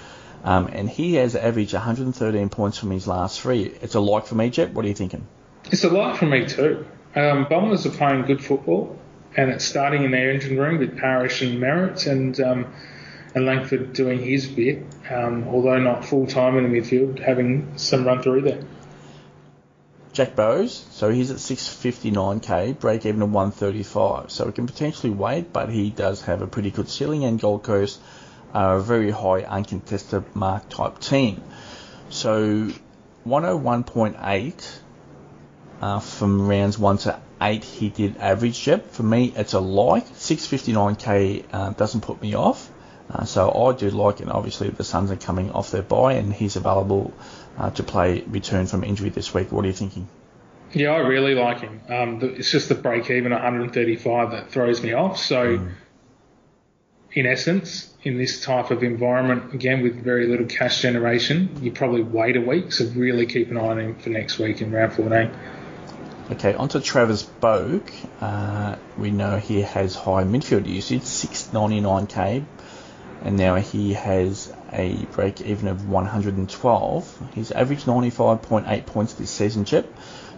Um, 0.43 0.71
and 0.73 0.89
he 0.89 1.17
has 1.17 1.37
averaged 1.37 1.75
113 1.75 2.49
points 2.49 2.79
from 2.79 2.91
his 2.91 3.07
last 3.07 3.43
three. 3.43 3.65
It's 3.83 3.95
a 3.95 4.01
like 4.01 4.25
for 4.25 4.37
me, 4.37 4.49
Jep. 4.49 4.71
What 4.73 4.87
are 4.87 4.89
you 4.89 4.95
thinking? 4.95 5.27
It's 5.71 5.85
a 5.85 5.91
like 5.91 6.17
for 6.17 6.25
me 6.25 6.47
too. 6.47 6.87
Um, 7.15 7.47
Bombers 7.51 7.85
are 7.85 7.91
playing 7.91 8.23
good 8.23 8.43
football, 8.43 8.99
and 9.37 9.51
it's 9.51 9.67
starting 9.67 10.05
in 10.05 10.13
their 10.13 10.31
engine 10.31 10.57
room 10.57 10.79
with 10.79 10.97
Parish 10.97 11.43
and 11.43 11.61
Merrett, 11.61 12.11
and 12.11 12.41
um, 12.41 12.73
and 13.35 13.47
Langford 13.47 13.93
doing 13.93 14.21
his 14.21 14.47
bit, 14.47 14.85
um, 15.11 15.49
although 15.49 15.79
not 15.79 16.05
full 16.05 16.27
time 16.27 16.57
in 16.57 16.71
the 16.71 16.81
midfield, 16.81 17.19
having 17.19 17.77
some 17.77 18.05
run 18.05 18.23
through 18.23 18.43
there. 18.43 18.63
Jack 20.13 20.37
Bowes, 20.37 20.87
so 20.93 21.11
he's 21.11 21.33
at 21.33 21.39
659k, 21.39 22.79
break 22.79 23.05
even 23.05 23.21
at 23.21 23.29
135. 23.29 24.31
So 24.31 24.47
it 24.47 24.55
can 24.55 24.67
potentially 24.67 25.13
wait, 25.13 25.53
but 25.53 25.71
he 25.71 25.91
does 25.91 26.23
have 26.23 26.41
a 26.41 26.47
pretty 26.47 26.71
good 26.71 26.89
ceiling, 26.89 27.25
and 27.25 27.41
Gold 27.41 27.65
Coast 27.65 28.01
are 28.53 28.77
a 28.77 28.81
very 28.81 29.11
high 29.11 29.43
uncontested 29.43 30.37
mark 30.37 30.69
type 30.69 31.01
team. 31.01 31.43
So 32.11 32.71
101.8 33.27 34.79
uh, 35.81 35.99
from 35.99 36.47
rounds 36.47 36.79
1 36.79 36.99
to 36.99 37.21
8 37.43 37.65
he 37.65 37.89
did 37.89 38.17
average 38.19 38.61
Jep. 38.61 38.93
For 38.93 39.03
me, 39.03 39.33
it's 39.35 39.55
a 39.55 39.61
like. 39.61 40.07
659k 40.07 41.45
uh, 41.53 41.71
doesn't 41.71 42.03
put 42.03 42.23
me 42.23 42.35
off. 42.35 42.71
Uh, 43.11 43.25
so 43.25 43.51
I 43.53 43.73
do 43.75 43.91
like 43.91 44.21
it. 44.21 44.29
Obviously, 44.29 44.71
the 44.71 44.85
Suns 44.85 45.11
are 45.11 45.17
coming 45.17 45.51
off 45.53 45.71
their 45.71 45.83
bye, 45.83 46.15
and 46.15 46.33
he's 46.33 46.57
available 46.57 47.13
uh, 47.59 47.71
to 47.71 47.83
play 47.83 48.23
return 48.23 48.67
from 48.67 48.83
injury 48.83 49.11
this 49.11 49.35
week. 49.35 49.53
What 49.53 49.65
are 49.65 49.69
you 49.69 49.75
thinking? 49.75 50.09
Yeah, 50.73 50.91
I 50.91 50.99
really 50.99 51.35
like 51.35 51.61
him. 51.61 51.81
Um, 51.89 52.19
the, 52.19 52.35
it's 52.35 52.51
just 52.51 52.69
the 52.69 52.75
break 52.75 53.11
even 53.11 53.33
135 53.33 54.31
that 54.33 54.51
throws 54.51 54.83
me 54.83 54.93
off. 54.93 55.19
So, 55.19 55.59
mm. 55.59 55.73
in 57.13 57.27
essence, 57.27 57.95
in 58.03 58.19
this 58.19 58.43
type 58.43 58.71
of 58.71 58.83
environment, 58.83 59.55
again 59.55 59.83
with 59.83 60.03
very 60.03 60.27
little 60.27 60.47
cash 60.47 60.83
generation, 60.83 61.59
you 61.63 61.71
probably 61.71 62.03
wait 62.03 62.37
a 62.37 62.41
week. 62.41 62.73
So 62.73 62.87
really 62.87 63.27
keep 63.27 63.51
an 63.51 63.57
eye 63.57 63.69
on 63.69 63.79
him 63.79 63.95
for 63.97 64.11
next 64.11 64.39
week 64.39 64.61
in 64.61 64.73
round 64.73 64.95
14. 64.95 65.31
Okay, 66.33 66.55
on 66.55 66.69
to 66.71 66.81
Travis 66.81 67.23
Boak. 67.23 67.93
Uh, 68.21 68.77
we 68.97 69.11
know 69.11 69.37
he 69.37 69.61
has 69.61 69.95
high 69.95 70.25
midfield 70.25 70.67
usage, 70.67 71.03
699k, 71.03 72.45
and 73.25 73.37
now 73.37 73.57
he 73.57 73.95
has 73.95 74.53
a 74.73 74.95
break 75.13 75.41
even 75.41 75.69
of 75.69 75.89
112. 75.89 77.31
He's 77.35 77.51
averaged 77.51 77.87
95.8 77.87 78.87
points 78.87 79.15
this 79.15 79.31
season, 79.31 79.65
Jep. 79.65 79.89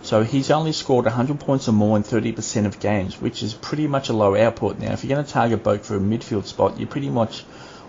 So 0.03 0.23
he's 0.23 0.53
only 0.53 0.71
scored 0.73 1.05
100 1.05 1.41
points 1.41 1.69
or 1.69 1.73
more 1.73 1.97
in 1.97 2.05
30% 2.05 2.65
of 2.65 2.79
games, 2.79 3.21
which 3.21 3.43
is 3.43 3.55
pretty 3.55 3.89
much 3.89 4.09
a 4.09 4.13
low 4.13 4.37
output. 4.37 4.79
Now, 4.79 4.93
if 4.93 5.03
you're 5.03 5.17
going 5.17 5.27
to 5.27 5.33
target 5.33 5.65
Boak 5.65 5.85
for 5.85 5.97
a 5.97 6.01
midfield 6.01 6.47
spot, 6.47 6.79
you 6.79 6.87
pretty 6.87 7.11
much 7.11 7.45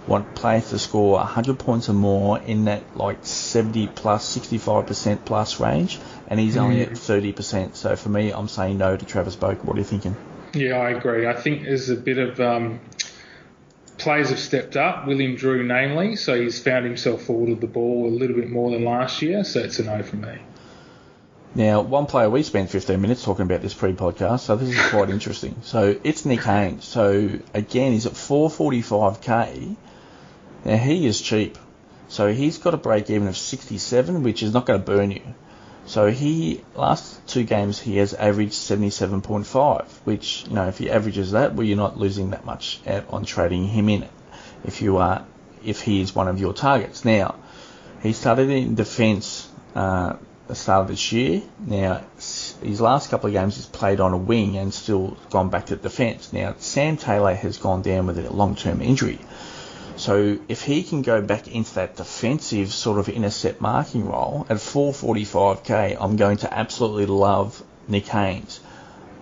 want 0.07 0.33
players 0.33 0.69
to 0.69 0.79
score 0.79 1.17
100 1.17 1.59
points 1.59 1.89
or 1.89 1.93
more 1.93 2.39
in 2.39 2.65
that 2.65 2.97
like 2.97 3.19
70 3.23 3.87
plus, 3.87 4.35
65% 4.35 5.25
plus 5.25 5.59
range, 5.59 5.99
and 6.27 6.39
he's 6.39 6.57
only 6.57 6.81
at 6.81 6.91
30%. 6.91 7.33
Mm. 7.35 7.75
So 7.75 7.95
for 7.95 8.09
me, 8.09 8.31
I'm 8.31 8.47
saying 8.47 8.79
no 8.79 8.97
to 8.97 9.05
Travis 9.05 9.35
Boak. 9.35 9.63
What 9.63 9.75
are 9.75 9.79
you 9.79 9.85
thinking? 9.85 10.15
Yeah, 10.53 10.77
I 10.77 10.91
agree. 10.91 11.27
I 11.27 11.33
think 11.33 11.63
there's 11.63 11.89
a 11.89 11.95
bit 11.95 12.17
of 12.17 12.39
um, 12.39 12.79
players 13.97 14.29
have 14.29 14.39
stepped 14.39 14.75
up. 14.77 15.07
Willem 15.07 15.35
Drew, 15.35 15.63
namely, 15.63 16.15
so 16.15 16.39
he's 16.39 16.61
found 16.61 16.85
himself 16.85 17.23
forward 17.23 17.49
of 17.49 17.61
the 17.61 17.67
ball 17.67 18.07
a 18.07 18.13
little 18.13 18.35
bit 18.35 18.49
more 18.49 18.71
than 18.71 18.83
last 18.83 19.21
year. 19.21 19.43
So 19.43 19.59
it's 19.59 19.79
a 19.79 19.83
no 19.83 20.03
for 20.03 20.17
me. 20.17 20.37
Now, 21.55 21.81
one 21.81 22.05
player 22.05 22.29
we 22.29 22.43
spent 22.43 22.69
15 22.69 23.01
minutes 23.01 23.23
talking 23.23 23.43
about 23.43 23.61
this 23.61 23.73
pre-podcast, 23.73 24.41
so 24.41 24.55
this 24.55 24.69
is 24.69 24.89
quite 24.89 25.09
interesting. 25.09 25.55
So 25.63 25.99
it's 26.03 26.23
Nick 26.25 26.43
Haynes. 26.43 26.85
So 26.85 27.29
again, 27.53 27.93
he's 27.93 28.05
at 28.05 28.13
445k. 28.13 29.75
Now 30.65 30.77
he 30.77 31.07
is 31.07 31.19
cheap. 31.19 31.57
So 32.09 32.31
he's 32.31 32.57
got 32.57 32.73
a 32.73 32.77
break 32.77 33.09
even 33.09 33.27
of 33.27 33.35
67, 33.35 34.23
which 34.23 34.43
is 34.43 34.53
not 34.53 34.65
going 34.65 34.79
to 34.79 34.85
burn 34.85 35.11
you. 35.11 35.21
So 35.87 36.11
he 36.11 36.63
last 36.75 37.25
two 37.27 37.45
games 37.45 37.79
he 37.79 37.97
has 37.97 38.13
averaged 38.13 38.53
77.5, 38.53 39.85
which 40.03 40.45
you 40.47 40.53
know 40.53 40.67
if 40.67 40.77
he 40.77 40.89
averages 40.89 41.31
that, 41.31 41.55
well 41.55 41.65
you're 41.65 41.77
not 41.77 41.97
losing 41.97 42.31
that 42.31 42.45
much 42.45 42.81
on 43.09 43.23
trading 43.23 43.67
him 43.67 43.87
in. 43.87 44.07
If 44.65 44.81
you 44.81 44.97
are, 44.97 45.25
if 45.63 45.81
he 45.81 46.01
is 46.01 46.13
one 46.13 46.27
of 46.27 46.39
your 46.41 46.53
targets. 46.53 47.05
Now 47.05 47.35
he 48.03 48.11
started 48.11 48.49
in 48.49 48.75
defence 48.75 49.49
uh, 49.75 50.17
the 50.47 50.55
start 50.55 50.81
of 50.81 50.87
this 50.89 51.13
year. 51.13 51.41
Now 51.59 52.03
his 52.17 52.81
last 52.81 53.09
couple 53.09 53.27
of 53.27 53.33
games 53.33 53.55
he's 53.55 53.65
played 53.65 54.01
on 54.01 54.11
a 54.11 54.17
wing 54.17 54.57
and 54.57 54.73
still 54.73 55.17
gone 55.29 55.49
back 55.49 55.67
to 55.67 55.77
defence. 55.77 56.33
Now 56.33 56.55
Sam 56.57 56.97
Taylor 56.97 57.33
has 57.33 57.57
gone 57.57 57.81
down 57.81 58.07
with 58.07 58.19
a 58.19 58.29
long-term 58.29 58.81
injury. 58.81 59.19
So 59.97 60.37
if 60.47 60.61
he 60.61 60.83
can 60.83 61.01
go 61.01 61.21
back 61.21 61.47
into 61.47 61.73
that 61.75 61.95
defensive 61.95 62.71
sort 62.71 62.99
of 62.99 63.09
intercept 63.09 63.59
marking 63.61 64.07
role 64.07 64.45
at 64.49 64.57
445k, 64.57 65.97
I'm 65.99 66.15
going 66.17 66.37
to 66.37 66.53
absolutely 66.53 67.07
love 67.07 67.63
Nick 67.87 68.07
Haynes. 68.07 68.59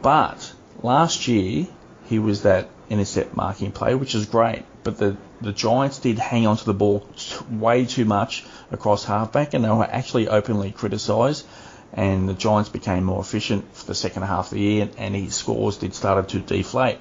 But 0.01 0.53
last 0.83 1.27
year 1.27 1.67
he 2.05 2.19
was 2.19 2.43
that 2.43 2.69
intercept 2.89 3.35
marking 3.35 3.71
player, 3.71 3.97
which 3.97 4.15
is 4.15 4.25
great. 4.25 4.63
But 4.83 4.97
the 4.97 5.17
the 5.41 5.51
Giants 5.51 5.99
did 5.99 6.17
hang 6.17 6.47
on 6.47 6.57
to 6.57 6.65
the 6.65 6.73
ball 6.73 7.07
way 7.49 7.85
too 7.85 8.05
much 8.05 8.45
across 8.71 9.03
halfback, 9.03 9.53
and 9.53 9.63
they 9.63 9.69
were 9.69 9.83
actually 9.83 10.27
openly 10.27 10.71
criticised. 10.71 11.45
And 11.93 12.27
the 12.27 12.33
Giants 12.33 12.69
became 12.69 13.03
more 13.03 13.21
efficient 13.21 13.65
for 13.73 13.85
the 13.85 13.95
second 13.95 14.23
half 14.23 14.47
of 14.47 14.51
the 14.51 14.59
year, 14.59 14.89
and 14.97 15.15
his 15.15 15.35
scores 15.35 15.77
did 15.77 15.93
started 15.93 16.29
to 16.29 16.39
deflate. 16.39 16.97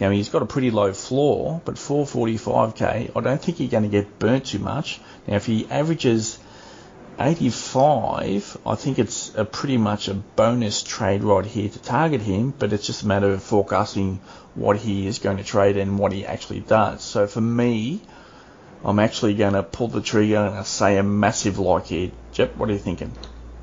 Now 0.00 0.10
he's 0.10 0.28
got 0.28 0.42
a 0.42 0.46
pretty 0.46 0.70
low 0.70 0.92
floor, 0.92 1.60
but 1.64 1.74
445k, 1.74 3.16
I 3.16 3.20
don't 3.20 3.42
think 3.42 3.58
you're 3.58 3.68
going 3.68 3.82
to 3.82 3.88
get 3.88 4.18
burnt 4.18 4.46
too 4.46 4.60
much. 4.60 5.00
Now 5.26 5.36
if 5.36 5.46
he 5.46 5.66
averages 5.68 6.38
85, 7.18 8.58
I 8.64 8.74
think 8.76 9.00
it's 9.00 9.34
a 9.34 9.44
pretty 9.44 9.76
much 9.76 10.06
a 10.06 10.14
bonus 10.14 10.84
trade 10.84 11.24
right 11.24 11.44
here 11.44 11.68
to 11.68 11.78
target 11.80 12.20
him, 12.20 12.54
but 12.56 12.72
it's 12.72 12.86
just 12.86 13.02
a 13.02 13.06
matter 13.06 13.30
of 13.30 13.42
forecasting 13.42 14.20
what 14.54 14.76
he 14.76 15.06
is 15.06 15.18
going 15.18 15.38
to 15.38 15.44
trade 15.44 15.76
and 15.76 15.98
what 15.98 16.12
he 16.12 16.24
actually 16.24 16.60
does. 16.60 17.02
So 17.02 17.26
for 17.26 17.40
me, 17.40 18.00
I'm 18.84 19.00
actually 19.00 19.34
going 19.34 19.54
to 19.54 19.64
pull 19.64 19.88
the 19.88 20.00
trigger 20.00 20.36
and 20.36 20.64
say 20.64 20.96
a 20.96 21.02
massive 21.02 21.58
like 21.58 21.86
here. 21.86 22.12
Jep, 22.32 22.56
what 22.56 22.68
are 22.68 22.72
you 22.72 22.78
thinking? 22.78 23.12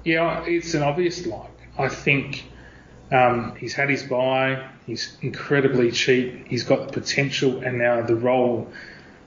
Yeah, 0.04 0.44
it's 0.46 0.74
an 0.74 0.84
obvious 0.84 1.26
like. 1.26 1.50
I 1.78 1.88
think 1.88 2.44
um, 3.12 3.56
he's 3.56 3.74
had 3.74 3.90
his 3.90 4.04
bye. 4.04 4.68
He's 4.86 5.18
incredibly 5.22 5.92
cheap. 5.92 6.48
He's 6.48 6.64
got 6.64 6.88
the 6.88 6.94
potential, 6.94 7.60
and 7.60 7.78
now 7.78 8.02
the 8.02 8.16
role 8.16 8.72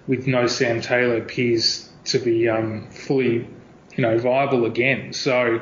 with 0.07 0.27
no 0.27 0.47
Sam 0.47 0.81
Taylor 0.81 1.19
appears 1.19 1.89
to 2.07 2.19
be 2.19 2.49
um, 2.49 2.89
fully, 2.91 3.49
you 3.97 4.03
know, 4.03 4.19
viable 4.19 4.65
again. 4.65 5.13
So 5.13 5.61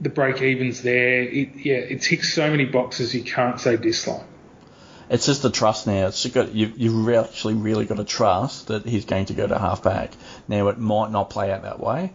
the 0.00 0.08
break 0.08 0.42
evens 0.42 0.82
there. 0.82 1.22
It, 1.22 1.56
yeah, 1.56 1.76
it 1.76 2.02
ticks 2.02 2.32
so 2.32 2.50
many 2.50 2.64
boxes 2.64 3.14
you 3.14 3.22
can't 3.22 3.60
say 3.60 3.76
dislike. 3.76 4.24
It's 5.08 5.26
just 5.26 5.42
the 5.42 5.50
trust 5.50 5.86
now. 5.86 6.08
It's 6.08 6.26
got 6.26 6.52
you. 6.52 6.72
You've 6.74 7.08
actually 7.10 7.54
really 7.54 7.86
got 7.86 7.98
to 7.98 8.04
trust 8.04 8.68
that 8.68 8.84
he's 8.84 9.04
going 9.04 9.26
to 9.26 9.34
go 9.34 9.46
to 9.46 9.56
halfback. 9.56 10.12
Now 10.48 10.68
it 10.68 10.78
might 10.78 11.12
not 11.12 11.30
play 11.30 11.52
out 11.52 11.62
that 11.62 11.78
way, 11.78 12.12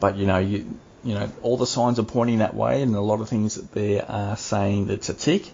but 0.00 0.16
you 0.16 0.26
know 0.26 0.38
you 0.38 0.78
you 1.04 1.14
know, 1.14 1.30
all 1.42 1.56
the 1.56 1.66
signs 1.66 1.98
are 1.98 2.04
pointing 2.04 2.38
that 2.38 2.54
way, 2.54 2.82
and 2.82 2.94
a 2.94 3.00
lot 3.00 3.20
of 3.20 3.28
things 3.28 3.56
that 3.56 3.72
they 3.72 4.00
are 4.00 4.36
saying 4.36 4.86
that's 4.86 5.08
a 5.08 5.14
tick. 5.14 5.50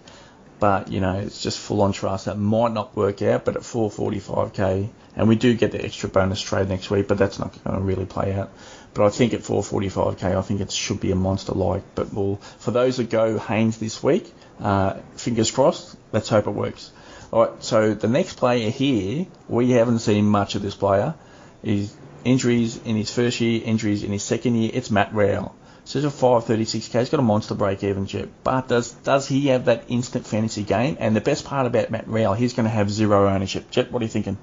But 0.59 0.91
you 0.91 0.99
know, 0.99 1.19
it's 1.19 1.41
just 1.41 1.57
full 1.57 1.81
on 1.81 1.93
trust 1.93 2.25
that 2.25 2.37
might 2.37 2.73
not 2.73 2.95
work 2.95 3.21
out. 3.21 3.45
But 3.45 3.55
at 3.55 3.61
445k, 3.61 4.89
and 5.15 5.27
we 5.27 5.35
do 5.35 5.53
get 5.55 5.71
the 5.71 5.83
extra 5.83 6.09
bonus 6.09 6.41
trade 6.41 6.67
next 6.67 6.89
week, 6.91 7.07
but 7.07 7.17
that's 7.17 7.39
not 7.39 7.63
going 7.63 7.77
to 7.77 7.83
really 7.83 8.05
play 8.05 8.33
out. 8.33 8.51
But 8.93 9.05
I 9.05 9.09
think 9.09 9.33
at 9.33 9.41
445k, 9.41 10.35
I 10.35 10.41
think 10.41 10.61
it 10.61 10.71
should 10.71 10.99
be 10.99 11.11
a 11.11 11.15
monster 11.15 11.53
like. 11.53 11.83
But 11.95 12.13
we'll, 12.13 12.35
for 12.35 12.71
those 12.71 12.97
that 12.97 13.09
go 13.09 13.37
Haynes 13.37 13.77
this 13.77 14.03
week, 14.03 14.31
uh, 14.59 14.95
fingers 15.15 15.51
crossed. 15.51 15.95
Let's 16.11 16.29
hope 16.29 16.47
it 16.47 16.51
works. 16.51 16.91
All 17.31 17.45
right. 17.45 17.63
So 17.63 17.93
the 17.93 18.07
next 18.07 18.35
player 18.35 18.69
here, 18.69 19.27
we 19.47 19.71
haven't 19.71 19.99
seen 19.99 20.25
much 20.25 20.55
of 20.55 20.61
this 20.61 20.75
player. 20.75 21.15
Is 21.61 21.93
injuries 22.23 22.79
in 22.83 22.95
his 22.95 23.13
first 23.13 23.39
year, 23.41 23.61
injuries 23.63 24.03
in 24.03 24.11
his 24.11 24.23
second 24.23 24.55
year. 24.55 24.71
It's 24.73 24.91
Matt 24.91 25.13
Rowell. 25.13 25.55
So 25.85 25.99
he's 25.99 26.05
a 26.05 26.15
536k. 26.15 26.99
He's 26.99 27.09
got 27.09 27.19
a 27.19 27.23
monster 27.23 27.55
break 27.55 27.83
even 27.83 28.05
chip. 28.05 28.29
But 28.43 28.67
does 28.67 28.91
does 28.91 29.27
he 29.27 29.47
have 29.47 29.65
that 29.65 29.85
instant 29.87 30.27
fantasy 30.27 30.63
game? 30.63 30.97
And 30.99 31.15
the 31.15 31.21
best 31.21 31.45
part 31.45 31.65
about 31.65 31.89
Matt 31.89 32.07
Rowell, 32.07 32.35
he's 32.35 32.53
going 32.53 32.65
to 32.65 32.69
have 32.69 32.91
zero 32.91 33.27
ownership. 33.27 33.71
Jep, 33.71 33.89
what 33.91 34.01
are 34.01 34.05
you 34.05 34.11
thinking? 34.11 34.37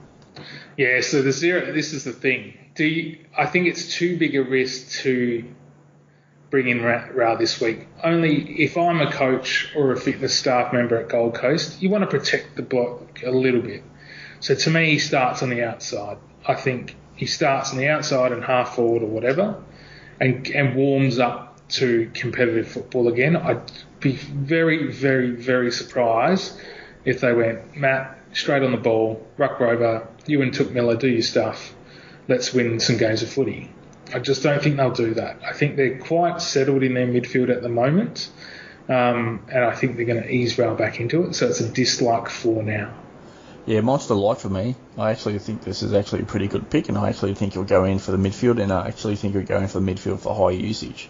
Yeah, 0.77 1.01
so 1.01 1.23
the 1.23 1.33
zero. 1.33 1.73
This 1.73 1.93
is 1.93 2.05
the 2.05 2.13
thing. 2.13 2.59
Do 2.75 2.85
you, 2.85 3.19
I 3.37 3.47
think 3.47 3.69
it's 3.69 3.95
too 3.95 4.19
big 4.19 4.35
a 4.35 4.43
risk 4.43 5.01
to 5.03 5.45
bring 6.51 6.69
in 6.69 6.83
Rowell 6.83 7.37
this 7.37 7.61
week? 7.61 7.87
Only 8.03 8.63
if 8.63 8.77
I'm 8.77 9.01
a 9.01 9.13
coach 9.13 9.73
or 9.77 9.93
a 9.93 9.97
fitness 9.97 10.35
staff 10.35 10.73
member 10.73 10.97
at 10.97 11.09
Gold 11.09 11.35
Coast, 11.35 11.81
you 11.81 11.91
want 11.91 12.03
to 12.03 12.11
protect 12.11 12.57
the 12.57 12.63
block 12.63 13.23
a 13.25 13.31
little 13.31 13.63
bit. 13.63 13.83
So 14.41 14.55
to 14.55 14.71
me, 14.71 14.91
he 14.91 14.99
starts 14.99 15.43
on 15.43 15.51
the 15.51 15.63
outside. 15.63 16.19
I 16.47 16.55
think 16.55 16.97
he 17.17 17.27
starts 17.27 17.73
on 17.73 17.79
the 17.79 17.89
outside 17.89 18.33
and 18.33 18.45
half 18.45 18.77
forward 18.77 19.03
or 19.03 19.07
whatever. 19.07 19.63
and 20.21 20.47
and 20.49 20.75
warms 20.77 21.19
up 21.19 21.47
to 21.69 22.11
competitive 22.15 22.69
football 22.69 23.09
again, 23.09 23.37
I'd 23.37 23.73
be 24.01 24.13
very, 24.13 24.91
very, 24.93 25.31
very 25.31 25.73
surprised 25.73 26.59
if 27.05 27.21
they 27.21 27.33
went 27.33 27.77
Matt 27.77 28.19
straight 28.33 28.63
on 28.63 28.73
the 28.73 28.79
ball, 28.79 29.27
ruck 29.37 29.59
rover, 29.59 30.07
you 30.27 30.43
and 30.43 30.53
Touk 30.53 30.73
Miller 30.73 30.97
do 30.97 31.09
your 31.09 31.23
stuff, 31.23 31.75
let's 32.29 32.53
win 32.53 32.79
some 32.81 32.99
games 32.99 33.23
of 33.23 33.31
footy. 33.31 33.73
I 34.15 34.21
just 34.21 34.43
don't 34.43 34.63
think 34.63 34.77
they'll 34.77 34.93
do 34.93 35.15
that. 35.15 35.41
I 35.45 35.53
think 35.53 35.77
they're 35.77 35.99
quite 35.99 36.41
settled 36.41 36.83
in 36.83 36.95
their 36.95 37.07
midfield 37.07 37.51
at 37.51 37.63
the 37.63 37.69
moment, 37.69 38.31
um, 38.89 39.45
and 39.51 39.65
I 39.65 39.75
think 39.75 39.97
they're 39.97 40.07
going 40.07 40.23
to 40.23 40.31
ease 40.31 40.57
Rowell 40.59 40.77
back 40.77 41.01
into 41.01 41.25
it. 41.25 41.35
So 41.35 41.49
it's 41.49 41.61
a 41.61 41.69
dislike 41.69 42.29
for 42.29 42.63
now. 42.63 42.95
Yeah, 43.67 43.81
Monster 43.81 44.15
Light 44.15 44.39
for 44.39 44.49
me. 44.49 44.77
I 44.97 45.11
actually 45.11 45.41
think 45.41 45.65
this 45.65 45.83
is 45.83 45.93
actually 45.93 46.23
a 46.23 46.25
pretty 46.25 46.47
good 46.47 46.71
pick, 46.71 46.89
and 46.89 46.97
I 46.97 47.09
actually 47.09 47.35
think 47.35 47.55
he'll 47.55 47.65
go 47.65 47.83
in 47.83 47.99
for 47.99 48.13
the 48.13 48.17
midfield, 48.17 48.63
and 48.63 48.73
I 48.73 48.87
actually 48.87 49.17
think 49.17 49.35
he'll 49.35 49.43
go 49.43 49.59
in 49.59 49.67
for 49.67 49.81
the 49.81 49.93
midfield 49.93 50.21
for 50.21 50.33
high 50.33 50.55
usage. 50.55 51.09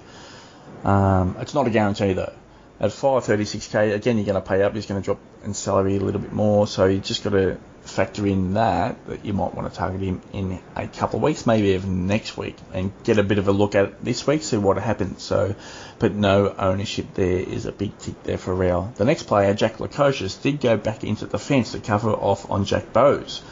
Um, 0.83 1.37
it's 1.39 1.53
not 1.53 1.67
a 1.67 1.71
guarantee 1.71 2.15
though. 2.15 2.33
At 2.81 2.93
536k, 2.93 3.95
again, 3.95 4.17
you're 4.17 4.25
going 4.25 4.43
to 4.43 4.49
pay 4.49 4.63
up. 4.63 4.75
He's 4.75 4.87
going 4.87 5.01
to 5.01 5.05
drop 5.05 5.19
in 5.45 5.53
salary 5.53 5.97
a 5.97 6.01
little 6.01 6.21
bit 6.21 6.33
more, 6.33 6.67
so 6.67 6.87
you 6.87 6.99
just 6.99 7.23
got 7.23 7.31
to 7.31 7.59
factor 7.87 8.27
in 8.27 8.55
that 8.55 9.05
that 9.07 9.25
you 9.25 9.33
might 9.33 9.55
want 9.55 9.71
to 9.71 9.77
target 9.77 10.01
him 10.01 10.21
in 10.33 10.59
a 10.75 10.87
couple 10.89 11.19
of 11.19 11.23
weeks, 11.23 11.47
maybe 11.47 11.69
even 11.69 12.07
next 12.07 12.37
week, 12.37 12.57
and 12.73 12.93
get 13.05 13.19
a 13.19 13.23
bit 13.23 13.39
of 13.39 13.49
a 13.49 13.53
look 13.53 13.75
at 13.75 13.85
it 13.87 14.05
this 14.05 14.27
week, 14.27 14.43
see 14.43 14.57
what 14.57 14.77
happens. 14.79 15.23
So, 15.23 15.55
but 15.99 16.15
no 16.15 16.55
ownership 16.57 17.15
there 17.15 17.39
is 17.39 17.67
a 17.67 17.73
big 17.73 17.97
tick 17.99 18.23
there 18.25 18.39
for 18.39 18.55
Rowell. 18.55 18.93
The 18.97 19.05
next 19.05 19.25
player, 19.25 19.55
Jack 19.55 19.79
Lukosius, 19.79 20.41
did 20.41 20.61
go 20.61 20.77
back 20.77 21.05
into 21.05 21.27
the 21.27 21.39
fence 21.39 21.73
to 21.73 21.81
cover 21.81 22.11
off 22.11 22.51
on 22.51 22.65
Jack 22.65 22.93
Bowes. 22.93 23.43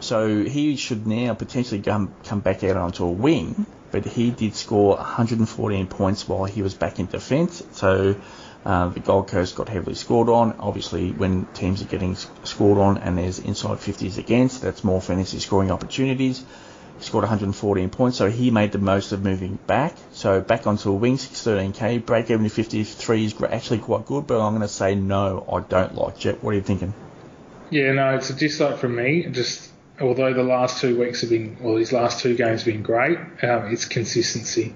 So 0.00 0.42
he 0.42 0.76
should 0.76 1.06
now 1.06 1.34
potentially 1.34 1.80
come, 1.80 2.12
come 2.24 2.40
back 2.40 2.64
out 2.64 2.76
onto 2.76 3.04
a 3.04 3.10
wing, 3.10 3.66
but 3.92 4.04
he 4.04 4.30
did 4.30 4.54
score 4.56 4.96
114 4.96 5.86
points 5.86 6.26
while 6.26 6.44
he 6.44 6.62
was 6.62 6.74
back 6.74 6.98
in 6.98 7.06
defence. 7.06 7.62
So 7.72 8.16
uh, 8.64 8.88
the 8.88 9.00
Gold 9.00 9.28
Coast 9.28 9.56
got 9.56 9.68
heavily 9.68 9.94
scored 9.94 10.28
on. 10.28 10.52
Obviously, 10.58 11.10
when 11.10 11.46
teams 11.46 11.82
are 11.82 11.86
getting 11.86 12.16
scored 12.44 12.78
on 12.78 12.98
and 12.98 13.18
there's 13.18 13.38
inside 13.38 13.78
50s 13.78 14.18
against, 14.18 14.62
that's 14.62 14.84
more 14.84 15.00
fantasy 15.00 15.40
scoring 15.40 15.70
opportunities. 15.70 16.44
He 16.98 17.04
scored 17.04 17.22
114 17.22 17.90
points, 17.90 18.18
so 18.18 18.30
he 18.30 18.52
made 18.52 18.70
the 18.70 18.78
most 18.78 19.10
of 19.10 19.24
moving 19.24 19.58
back. 19.66 19.96
So 20.12 20.40
back 20.40 20.66
onto 20.68 20.90
a 20.90 20.94
wing, 20.94 21.16
613k, 21.16 22.06
break 22.06 22.30
even 22.30 22.44
to 22.44 22.50
53 22.50 23.24
is 23.24 23.34
actually 23.42 23.78
quite 23.78 24.06
good, 24.06 24.26
but 24.28 24.40
I'm 24.40 24.52
going 24.52 24.62
to 24.62 24.68
say 24.68 24.94
no, 24.94 25.44
I 25.52 25.60
don't 25.60 25.96
like 25.96 26.18
Jep. 26.18 26.42
What 26.42 26.52
are 26.52 26.54
you 26.54 26.62
thinking? 26.62 26.94
Yeah, 27.70 27.92
no, 27.92 28.14
it's 28.14 28.30
a 28.30 28.34
dislike 28.34 28.78
from 28.78 28.94
me. 28.94 29.26
Just 29.32 29.70
although 30.00 30.32
the 30.32 30.44
last 30.44 30.80
two 30.80 31.00
weeks 31.00 31.22
have 31.22 31.30
been, 31.30 31.56
well, 31.60 31.76
his 31.76 31.92
last 31.92 32.20
two 32.20 32.36
games 32.36 32.62
have 32.62 32.72
been 32.72 32.82
great, 32.82 33.18
um, 33.42 33.72
it's 33.72 33.86
consistency, 33.86 34.74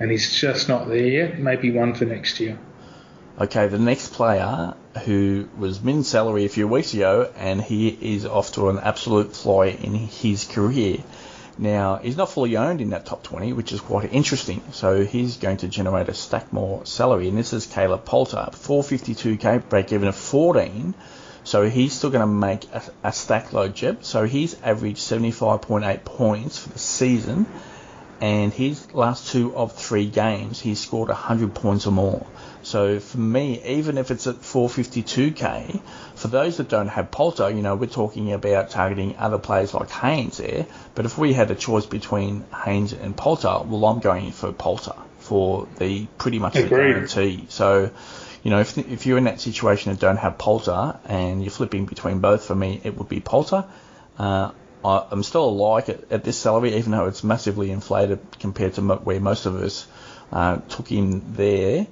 and 0.00 0.10
he's 0.10 0.32
just 0.40 0.68
not 0.68 0.88
there 0.88 1.06
yet. 1.06 1.38
Maybe 1.38 1.72
one 1.72 1.94
for 1.94 2.06
next 2.06 2.40
year. 2.40 2.58
Okay, 3.38 3.68
the 3.68 3.78
next 3.78 4.14
player 4.14 4.72
who 5.04 5.46
was 5.58 5.82
min 5.82 6.04
salary 6.04 6.46
a 6.46 6.48
few 6.48 6.66
weeks 6.66 6.94
ago, 6.94 7.30
and 7.36 7.60
he 7.60 7.88
is 7.88 8.24
off 8.24 8.52
to 8.52 8.70
an 8.70 8.78
absolute 8.78 9.36
fly 9.36 9.66
in 9.66 9.94
his 9.94 10.46
career. 10.46 11.04
Now, 11.58 11.96
he's 11.96 12.16
not 12.16 12.30
fully 12.30 12.56
owned 12.56 12.80
in 12.80 12.90
that 12.90 13.04
top 13.04 13.22
20, 13.24 13.52
which 13.52 13.72
is 13.72 13.82
quite 13.82 14.10
interesting. 14.10 14.62
So 14.72 15.04
he's 15.04 15.36
going 15.36 15.58
to 15.58 15.68
generate 15.68 16.08
a 16.08 16.14
stack 16.14 16.50
more 16.50 16.86
salary, 16.86 17.28
and 17.28 17.36
this 17.36 17.52
is 17.52 17.66
Caleb 17.66 18.06
Poulter, 18.06 18.48
452k, 18.52 19.68
break 19.68 19.92
even 19.92 20.08
of 20.08 20.16
14. 20.16 20.94
So 21.44 21.68
he's 21.68 21.92
still 21.92 22.08
going 22.08 22.22
to 22.22 22.26
make 22.26 22.64
a, 22.72 22.82
a 23.04 23.12
stack 23.12 23.52
load 23.52 23.74
jib. 23.74 24.02
So 24.02 24.24
he's 24.24 24.58
averaged 24.62 24.96
75.8 24.96 26.04
points 26.04 26.58
for 26.58 26.70
the 26.70 26.78
season, 26.78 27.44
and 28.20 28.52
his 28.52 28.92
last 28.94 29.28
two 29.28 29.54
of 29.54 29.74
three 29.74 30.06
games, 30.06 30.60
he's 30.60 30.80
scored 30.80 31.08
100 31.08 31.54
points 31.54 31.86
or 31.86 31.92
more. 31.92 32.26
So 32.62 32.98
for 32.98 33.18
me, 33.18 33.62
even 33.64 33.98
if 33.98 34.10
it's 34.10 34.26
at 34.26 34.36
452k, 34.36 35.80
for 36.14 36.28
those 36.28 36.56
that 36.56 36.68
don't 36.68 36.88
have 36.88 37.10
Poulter, 37.10 37.50
you 37.50 37.62
know, 37.62 37.76
we're 37.76 37.86
talking 37.86 38.32
about 38.32 38.70
targeting 38.70 39.16
other 39.18 39.38
players 39.38 39.74
like 39.74 39.90
Haynes 39.90 40.38
there. 40.38 40.66
But 40.94 41.04
if 41.04 41.16
we 41.16 41.32
had 41.32 41.50
a 41.50 41.54
choice 41.54 41.86
between 41.86 42.44
Haynes 42.64 42.92
and 42.92 43.16
Poulter, 43.16 43.60
well, 43.64 43.84
I'm 43.84 44.00
going 44.00 44.32
for 44.32 44.52
Poulter 44.52 44.94
for 45.18 45.68
the 45.78 46.06
pretty 46.18 46.38
much 46.38 46.54
the 46.54 46.68
guarantee. 46.68 47.46
So, 47.50 47.90
you 48.42 48.50
know, 48.50 48.60
if, 48.60 48.78
if 48.78 49.06
you're 49.06 49.18
in 49.18 49.24
that 49.24 49.40
situation 49.40 49.90
and 49.90 50.00
don't 50.00 50.16
have 50.16 50.38
Poulter 50.38 50.98
and 51.04 51.42
you're 51.42 51.50
flipping 51.50 51.84
between 51.84 52.20
both, 52.20 52.44
for 52.46 52.54
me, 52.54 52.80
it 52.82 52.96
would 52.96 53.08
be 53.08 53.20
Poulter. 53.20 53.64
Uh, 54.18 54.52
I, 54.84 55.06
am 55.10 55.22
still 55.22 55.44
a 55.44 55.50
like 55.50 55.88
at, 55.88 56.12
at, 56.12 56.24
this 56.24 56.38
salary, 56.38 56.76
even 56.76 56.92
though 56.92 57.06
it's 57.06 57.24
massively 57.24 57.70
inflated 57.70 58.20
compared 58.38 58.74
to 58.74 58.82
where 58.82 59.20
most 59.20 59.46
of 59.46 59.56
us 59.56 59.86
uh, 60.32 60.56
took 60.68 60.88
him 60.88 61.34
there. 61.34 61.86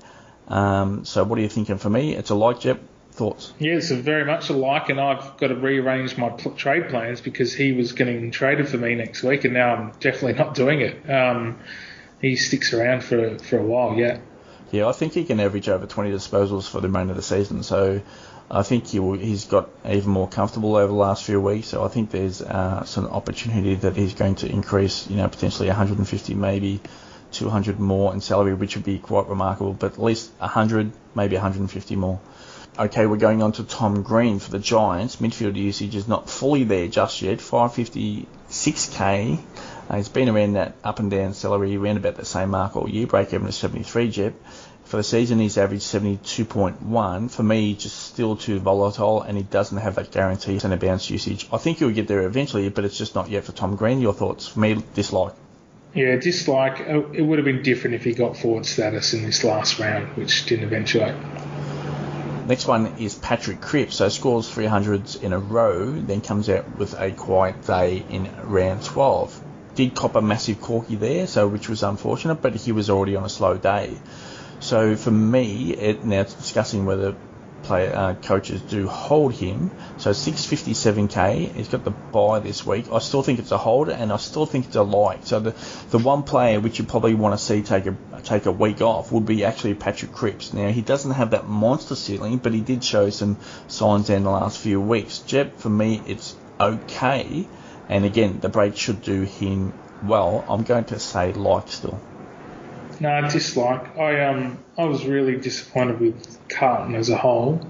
Um, 0.48 1.04
so 1.04 1.24
what 1.24 1.38
are 1.38 1.42
you 1.42 1.48
thinking 1.48 1.78
for 1.78 1.90
me? 1.90 2.14
It's 2.14 2.30
a 2.30 2.34
like, 2.34 2.60
Jep. 2.60 2.80
Thoughts? 3.12 3.52
Yeah, 3.60 3.74
it's 3.74 3.92
very 3.92 4.24
much 4.24 4.50
a 4.50 4.54
like, 4.54 4.88
and 4.88 5.00
I've 5.00 5.36
got 5.36 5.46
to 5.46 5.54
rearrange 5.54 6.18
my 6.18 6.30
pl- 6.30 6.50
trade 6.56 6.88
plans 6.88 7.20
because 7.20 7.54
he 7.54 7.70
was 7.70 7.92
getting 7.92 8.32
traded 8.32 8.68
for 8.68 8.76
me 8.76 8.96
next 8.96 9.22
week, 9.22 9.44
and 9.44 9.54
now 9.54 9.72
I'm 9.72 9.92
definitely 10.00 10.32
not 10.32 10.56
doing 10.56 10.80
it. 10.80 11.08
Um, 11.08 11.60
he 12.20 12.34
sticks 12.34 12.72
around 12.72 13.04
for 13.04 13.38
for 13.38 13.56
a 13.56 13.62
while, 13.62 13.94
yeah. 13.94 14.18
Yeah, 14.72 14.88
I 14.88 14.92
think 14.92 15.12
he 15.12 15.24
can 15.24 15.38
average 15.38 15.68
over 15.68 15.86
20 15.86 16.10
disposals 16.10 16.68
for 16.68 16.80
the 16.80 16.88
remainder 16.88 17.12
of 17.12 17.16
the 17.16 17.22
season. 17.22 17.62
So 17.62 18.02
I 18.50 18.62
think 18.62 18.88
he 18.88 18.98
he's 19.18 19.46
got 19.46 19.70
even 19.88 20.10
more 20.10 20.28
comfortable 20.28 20.76
over 20.76 20.88
the 20.88 20.92
last 20.92 21.24
few 21.24 21.40
weeks. 21.40 21.68
So 21.68 21.82
I 21.84 21.88
think 21.88 22.10
there's 22.10 22.42
uh, 22.42 22.84
some 22.84 23.06
opportunity 23.06 23.76
that 23.76 23.96
he's 23.96 24.12
going 24.14 24.34
to 24.36 24.48
increase, 24.48 25.08
you 25.08 25.16
know, 25.16 25.28
potentially 25.28 25.68
150 25.68 26.34
maybe 26.34 26.80
200 27.32 27.80
more 27.80 28.12
in 28.12 28.20
salary, 28.20 28.52
which 28.54 28.76
would 28.76 28.84
be 28.84 28.98
quite 28.98 29.28
remarkable, 29.28 29.72
but 29.72 29.94
at 29.94 30.02
least 30.02 30.30
100, 30.38 30.92
maybe 31.14 31.36
150 31.36 31.96
more. 31.96 32.20
Okay, 32.76 33.06
we're 33.06 33.16
going 33.16 33.42
on 33.42 33.52
to 33.52 33.62
Tom 33.62 34.02
Green 34.02 34.40
for 34.40 34.50
the 34.50 34.58
Giants. 34.58 35.16
Midfield 35.16 35.54
usage 35.54 35.94
is 35.94 36.08
not 36.08 36.28
fully 36.28 36.64
there 36.64 36.88
just 36.88 37.22
yet. 37.22 37.38
556k. 37.38 39.38
Uh, 39.88 39.96
he's 39.96 40.08
been 40.08 40.28
around 40.28 40.54
that 40.54 40.74
up 40.82 40.98
and 40.98 41.08
down 41.10 41.34
salary, 41.34 41.76
around 41.76 41.98
about 41.98 42.16
the 42.16 42.24
same 42.24 42.50
mark 42.50 42.74
all 42.74 42.88
year. 42.88 43.06
Break 43.06 43.32
even 43.32 43.46
is 43.46 43.54
73 43.56 44.10
Jep. 44.10 44.34
For 44.84 44.98
the 44.98 45.02
season, 45.02 45.38
he's 45.38 45.56
averaged 45.56 45.84
72.1. 45.84 47.30
For 47.30 47.42
me, 47.42 47.74
just 47.74 47.96
still 47.96 48.36
too 48.36 48.60
volatile, 48.60 49.22
and 49.22 49.36
he 49.36 49.42
doesn't 49.42 49.78
have 49.78 49.94
that 49.94 50.10
guarantee 50.10 50.58
center 50.58 50.76
bounce 50.76 51.08
usage. 51.08 51.48
I 51.52 51.56
think 51.56 51.78
he'll 51.78 51.90
get 51.90 52.06
there 52.06 52.22
eventually, 52.26 52.68
but 52.68 52.84
it's 52.84 52.98
just 52.98 53.14
not 53.14 53.30
yet 53.30 53.44
for 53.44 53.52
Tom 53.52 53.76
Green. 53.76 54.00
Your 54.00 54.12
thoughts? 54.12 54.48
For 54.48 54.60
me, 54.60 54.82
dislike. 54.94 55.32
Yeah, 55.94 56.16
dislike. 56.16 56.80
Uh, 56.80 57.08
it 57.12 57.22
would 57.22 57.38
have 57.38 57.44
been 57.44 57.62
different 57.62 57.94
if 57.94 58.04
he 58.04 58.12
got 58.12 58.36
forward 58.36 58.66
status 58.66 59.14
in 59.14 59.22
this 59.22 59.42
last 59.42 59.78
round, 59.78 60.16
which 60.16 60.44
didn't 60.46 60.64
eventuate. 60.64 61.14
Next 62.46 62.66
one 62.66 62.98
is 62.98 63.14
Patrick 63.14 63.62
Cripps. 63.62 63.96
So 63.96 64.10
scores 64.10 64.50
300s 64.50 65.22
in 65.22 65.32
a 65.32 65.38
row, 65.38 65.90
then 65.90 66.20
comes 66.20 66.50
out 66.50 66.76
with 66.76 66.92
a 67.00 67.10
quiet 67.10 67.64
day 67.64 68.04
in 68.10 68.28
round 68.42 68.84
12. 68.84 69.42
Did 69.76 69.94
cop 69.94 70.14
a 70.14 70.22
massive 70.22 70.60
corky 70.60 70.96
there, 70.96 71.26
so 71.26 71.48
which 71.48 71.70
was 71.70 71.82
unfortunate, 71.82 72.42
but 72.42 72.54
he 72.54 72.72
was 72.72 72.90
already 72.90 73.16
on 73.16 73.24
a 73.24 73.28
slow 73.30 73.56
day. 73.56 73.96
So 74.60 74.96
for 74.96 75.10
me, 75.10 75.74
it, 75.74 76.04
now 76.04 76.22
discussing 76.22 76.86
whether 76.86 77.14
play, 77.64 77.92
uh, 77.92 78.14
coaches 78.14 78.60
do 78.62 78.86
hold 78.86 79.34
him. 79.34 79.70
So 79.98 80.10
657k, 80.10 81.52
he's 81.54 81.68
got 81.68 81.84
the 81.84 81.90
bye 81.90 82.38
this 82.38 82.64
week. 82.64 82.86
I 82.92 82.98
still 82.98 83.22
think 83.22 83.38
it's 83.38 83.50
a 83.50 83.58
hold, 83.58 83.88
and 83.88 84.12
I 84.12 84.18
still 84.18 84.46
think 84.46 84.66
it's 84.66 84.76
a 84.76 84.82
like. 84.82 85.20
So 85.26 85.40
the 85.40 85.54
the 85.90 85.98
one 85.98 86.22
player 86.22 86.60
which 86.60 86.78
you 86.78 86.84
probably 86.84 87.14
want 87.14 87.38
to 87.38 87.44
see 87.44 87.62
take 87.62 87.86
a 87.86 87.96
take 88.22 88.46
a 88.46 88.52
week 88.52 88.80
off 88.80 89.10
would 89.12 89.26
be 89.26 89.44
actually 89.44 89.74
Patrick 89.74 90.12
Cripps. 90.12 90.52
Now 90.52 90.68
he 90.68 90.82
doesn't 90.82 91.12
have 91.12 91.30
that 91.30 91.48
monster 91.48 91.96
ceiling, 91.96 92.38
but 92.38 92.52
he 92.52 92.60
did 92.60 92.84
show 92.84 93.10
some 93.10 93.38
signs 93.66 94.10
in 94.10 94.24
the 94.24 94.30
last 94.30 94.58
few 94.58 94.80
weeks. 94.80 95.18
Jep, 95.20 95.58
for 95.58 95.70
me, 95.70 96.02
it's 96.06 96.36
okay, 96.60 97.48
and 97.88 98.04
again 98.04 98.38
the 98.40 98.48
break 98.48 98.76
should 98.76 99.02
do 99.02 99.22
him 99.22 99.72
well. 100.02 100.44
I'm 100.48 100.62
going 100.62 100.84
to 100.86 100.98
say 100.98 101.32
like 101.32 101.68
still. 101.68 102.00
No, 103.00 103.20
dislike. 103.28 103.96
I 103.98 104.24
um 104.24 104.58
I 104.78 104.84
was 104.84 105.04
really 105.04 105.36
disappointed 105.36 106.00
with 106.00 106.38
Carlton 106.48 106.94
as 106.94 107.08
a 107.08 107.16
whole 107.16 107.66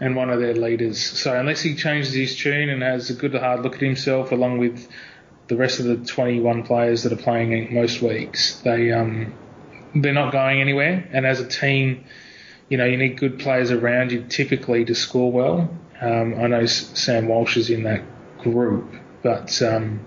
and 0.00 0.16
one 0.16 0.30
of 0.30 0.40
their 0.40 0.54
leaders. 0.54 1.00
So 1.00 1.38
unless 1.38 1.60
he 1.60 1.76
changes 1.76 2.12
his 2.12 2.36
tune 2.36 2.68
and 2.68 2.82
has 2.82 3.10
a 3.10 3.14
good 3.14 3.34
hard 3.34 3.60
look 3.60 3.76
at 3.76 3.80
himself, 3.80 4.32
along 4.32 4.58
with 4.58 4.88
the 5.48 5.56
rest 5.56 5.78
of 5.78 5.86
the 5.86 5.96
21 5.96 6.64
players 6.64 7.04
that 7.04 7.12
are 7.12 7.22
playing 7.22 7.74
most 7.74 8.02
weeks, 8.02 8.60
they 8.60 8.92
um 8.92 9.34
they're 9.94 10.12
not 10.12 10.32
going 10.32 10.60
anywhere. 10.60 11.08
And 11.12 11.26
as 11.26 11.40
a 11.40 11.46
team, 11.46 12.04
you 12.68 12.78
know 12.78 12.84
you 12.84 12.96
need 12.96 13.18
good 13.18 13.38
players 13.38 13.70
around 13.70 14.12
you 14.12 14.24
typically 14.28 14.84
to 14.86 14.94
score 14.94 15.30
well. 15.30 15.70
Um, 16.00 16.34
I 16.34 16.48
know 16.48 16.66
Sam 16.66 17.28
Walsh 17.28 17.56
is 17.56 17.70
in 17.70 17.84
that 17.84 18.02
group, 18.38 18.92
but 19.22 19.62
um, 19.62 20.04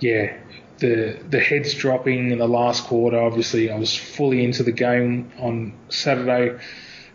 yeah, 0.00 0.36
the 0.84 1.18
the 1.30 1.40
heads 1.40 1.74
dropping 1.74 2.30
in 2.30 2.38
the 2.38 2.46
last 2.46 2.84
quarter. 2.84 3.18
Obviously, 3.18 3.70
I 3.70 3.78
was 3.78 3.96
fully 3.96 4.44
into 4.44 4.62
the 4.62 4.72
game 4.72 5.32
on 5.38 5.72
Saturday, 5.88 6.58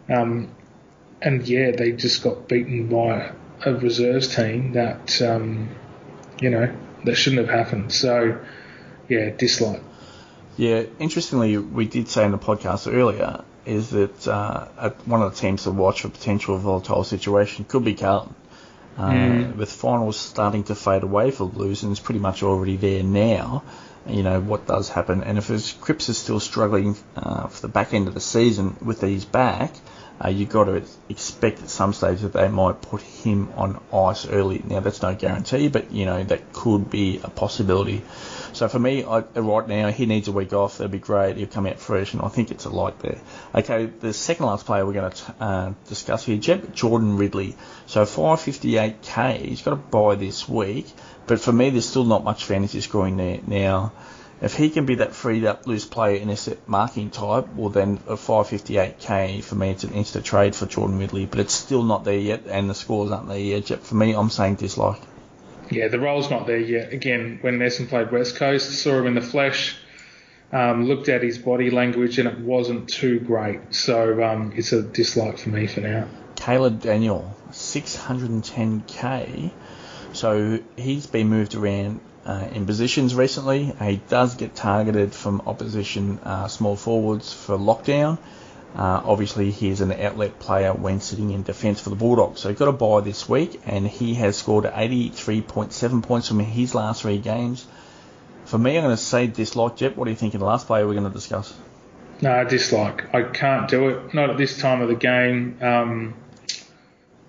um, 0.10 0.56
and 1.22 1.48
yeah, 1.48 1.72
they 1.72 1.92
just 1.92 2.24
got 2.24 2.48
beaten 2.48 2.88
by 2.88 3.32
a 3.66 3.74
reserves 3.74 4.36
team 4.36 4.74
that 4.74 5.22
um, 5.22 5.70
you 6.42 6.50
know 6.50 6.76
that 7.06 7.16
shouldn't 7.16 7.48
have 7.48 7.56
happened. 7.56 7.92
So 7.94 8.40
yeah, 9.08 9.30
dislike. 9.30 9.84
Yeah, 10.58 10.84
interestingly, 10.98 11.58
we 11.58 11.86
did 11.86 12.10
say 12.10 12.26
in 12.26 12.32
the 12.32 12.38
podcast 12.38 12.92
earlier 12.92 13.44
is 13.66 13.92
that 13.92 14.28
uh, 14.28 14.90
one 15.06 15.22
of 15.22 15.34
the 15.34 15.40
teams 15.40 15.64
to 15.64 15.72
watch 15.72 16.02
for 16.02 16.10
potential 16.10 16.58
volatile 16.58 17.04
situation 17.04 17.66
could 17.66 17.86
be 17.86 17.94
Carlton. 17.94 18.34
Uh, 19.00 19.12
mm. 19.12 19.56
With 19.56 19.72
finals 19.72 20.18
starting 20.18 20.66
to 20.66 20.76
fade 20.76 21.04
away 21.04 21.32
for 21.32 21.48
Blues, 21.48 21.84
and 21.84 21.92
it's 21.92 22.02
pretty 22.02 22.20
much 22.20 22.44
already 22.44 22.76
there 22.76 23.02
now. 23.02 23.64
You 24.06 24.24
know 24.24 24.42
what 24.42 24.68
does 24.68 24.90
happen, 24.90 25.24
and 25.24 25.38
if 25.38 25.48
Cripps 25.80 26.10
is 26.10 26.18
still 26.18 26.42
struggling 26.42 26.98
uh, 27.16 27.48
for 27.48 27.62
the 27.62 27.70
back 27.70 27.94
end 27.94 28.10
of 28.10 28.14
the 28.14 28.20
season 28.20 28.76
with 28.82 29.00
these 29.00 29.24
back, 29.24 29.74
uh, 30.24 30.30
you've 30.30 30.50
got 30.50 30.66
to 30.66 30.84
expect 31.08 31.62
at 31.62 31.70
some 31.70 31.94
stage 31.94 32.22
that 32.22 32.34
they 32.34 32.48
might 32.50 32.82
put 32.82 33.02
him 33.02 33.54
on 33.56 33.82
ice 33.94 34.28
early. 34.28 34.62
Now, 34.66 34.82
that's 34.82 35.02
no 35.02 35.16
guarantee, 35.16 35.70
but, 35.70 35.92
you 35.92 36.06
know, 36.06 36.24
that 36.24 36.52
could 36.52 36.90
be 36.90 37.22
a 37.24 37.30
possibility. 37.30 38.04
So 38.52 38.68
for 38.68 38.80
me, 38.80 39.04
I, 39.04 39.20
right 39.20 39.68
now, 39.68 39.92
he 39.92 40.06
needs 40.06 40.28
a 40.28 40.32
week 40.32 40.52
off. 40.52 40.78
That'd 40.78 40.92
be 40.92 41.00
great. 41.00 41.38
He'll 41.38 41.48
come 41.48 41.66
out 41.68 41.80
fresh, 41.80 42.14
and 42.14 42.22
I 42.22 42.28
think 42.28 42.52
it's 42.52 42.66
a 42.66 42.70
light 42.70 43.00
there. 43.00 43.20
Okay, 43.56 43.86
the 43.86 44.12
second 44.12 44.48
last 44.48 44.66
player 44.66 44.86
we're 44.86 44.94
going 44.94 45.12
to 45.12 45.36
uh, 45.40 45.74
discuss 45.88 46.26
here, 46.26 46.38
Jep 46.38 46.74
Jordan 46.74 47.18
Ridley. 47.18 47.56
So 47.86 48.04
558k, 48.04 49.46
he's 49.46 49.62
got 49.62 49.72
to 49.72 49.76
buy 49.78 50.16
this 50.16 50.50
week, 50.50 50.88
but 51.28 51.40
for 51.40 51.54
me, 51.54 51.70
there's 51.70 51.88
still 51.88 52.06
not 52.06 52.24
much 52.24 52.44
fantasy 52.44 52.82
scoring 52.82 53.18
there. 53.18 53.40
Now, 53.46 53.94
if 54.42 54.56
he 54.56 54.70
can 54.70 54.86
be 54.86 54.96
that 54.96 55.14
freed 55.14 55.44
up 55.44 55.68
loose 55.68 55.86
player 55.86 56.18
in 56.18 56.30
a 56.30 56.38
set 56.38 56.68
marking 56.68 57.10
type, 57.10 57.54
well 57.56 57.70
then 57.70 58.00
a 58.08 58.14
558k 58.14 59.44
for 59.44 59.56
me 59.56 59.72
it's 59.72 59.84
an 59.84 59.94
instant 59.94 60.26
trade 60.26 60.56
for 60.56 60.66
Jordan 60.66 61.00
Ridley, 61.00 61.26
but 61.26 61.40
it's 61.40 61.54
still 61.54 61.84
not 61.84 62.06
there 62.06 62.18
yet, 62.18 62.44
and 62.48 62.70
the 62.70 62.76
scores 62.76 63.12
aren't 63.12 63.28
there 63.28 63.38
yet. 63.38 63.68
For 63.84 63.96
me, 63.96 64.14
I'm 64.14 64.30
saying 64.30 64.56
dislike. 64.56 65.02
Yeah, 65.70 65.90
the 65.90 66.00
role's 66.00 66.32
not 66.32 66.48
there 66.48 66.58
yet. 66.58 66.94
Again, 66.94 67.40
when 67.42 67.60
Essendon 67.60 67.90
played 67.90 68.12
West 68.12 68.38
Coast, 68.38 68.72
saw 68.72 69.00
him 69.00 69.08
in 69.08 69.14
the 69.14 69.22
flesh, 69.22 69.78
um, 70.52 70.86
looked 70.86 71.10
at 71.10 71.22
his 71.22 71.38
body 71.38 71.70
language, 71.70 72.18
and 72.18 72.28
it 72.28 72.40
wasn't 72.40 72.90
too 72.90 73.20
great. 73.20 73.76
So 73.76 74.24
um, 74.24 74.54
it's 74.56 74.74
a 74.74 74.82
dislike 74.82 75.38
for 75.38 75.50
me 75.50 75.68
for 75.68 75.82
now. 75.82 76.08
Caleb 76.36 76.82
Daniel, 76.82 77.36
610k. 77.52 79.52
So 80.14 80.60
he's 80.76 81.06
been 81.06 81.28
moved 81.28 81.54
around 81.54 82.00
uh, 82.30 82.48
in 82.54 82.66
positions 82.66 83.16
recently. 83.16 83.74
He 83.82 84.00
does 84.08 84.36
get 84.36 84.56
targeted 84.56 85.14
from 85.14 85.42
opposition 85.48 86.20
uh, 86.20 86.48
small 86.48 86.76
forwards 86.76 87.34
for 87.34 87.58
lockdown. 87.58 88.20
Uh, 88.76 89.02
obviously, 89.04 89.50
he's 89.50 89.82
an 89.82 89.92
outlet 89.92 90.38
player 90.38 90.72
when 90.72 91.02
sitting 91.02 91.32
in 91.32 91.42
defence 91.42 91.82
for 91.82 91.90
the 91.90 91.96
Bulldogs. 91.96 92.40
So 92.40 92.50
he 92.50 92.56
got 92.56 92.68
a 92.68 92.72
bye 92.72 93.02
this 93.02 93.28
week, 93.28 93.60
and 93.66 93.88
he 93.88 94.14
has 94.16 94.38
scored 94.38 94.66
83.7 94.66 96.04
points 96.04 96.28
from 96.28 96.40
his 96.40 96.76
last 96.76 97.02
three 97.02 97.18
games. 97.18 97.66
For 98.46 98.60
me, 98.60 98.78
I'm 98.78 98.84
going 98.84 98.96
to 98.96 99.02
say 99.02 99.26
dislike. 99.26 99.78
Jep, 99.78 99.96
what 99.96 100.06
do 100.06 100.12
you 100.12 100.18
think 100.18 100.36
of 100.36 100.40
the 100.40 100.46
last 100.46 100.68
player 100.68 100.86
we're 100.86 100.94
going 100.94 101.08
to 101.08 101.14
discuss? 101.14 101.52
No, 102.22 102.44
dislike. 102.44 103.14
I 103.14 103.24
can't 103.24 103.68
do 103.68 103.90
it. 103.90 104.14
Not 104.14 104.30
at 104.30 104.38
this 104.38 104.60
time 104.60 104.82
of 104.82 104.88
the 104.88 104.96
game. 104.96 105.58
Um, 105.62 106.14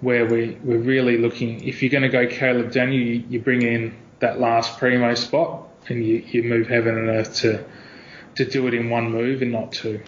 where 0.01 0.27
we, 0.27 0.59
we're 0.63 0.79
really 0.79 1.19
looking, 1.19 1.63
if 1.67 1.83
you're 1.83 1.91
going 1.91 2.03
to 2.03 2.09
go 2.09 2.27
Caleb 2.27 2.73
Daniel, 2.73 3.01
you, 3.01 3.25
you 3.29 3.41
bring 3.41 3.63
in 3.63 3.95
that 4.21 4.41
last 4.41 4.79
primo 4.79 5.15
spot, 5.15 5.69
and 5.89 6.05
you, 6.05 6.17
you 6.27 6.43
move 6.43 6.69
heaven 6.69 6.97
and 6.97 7.09
earth 7.09 7.37
to 7.37 7.65
to 8.37 8.45
do 8.45 8.67
it 8.69 8.75
in 8.75 8.91
one 8.91 9.11
move 9.11 9.43
and 9.43 9.53
not 9.53 9.73
two. 9.73 10.01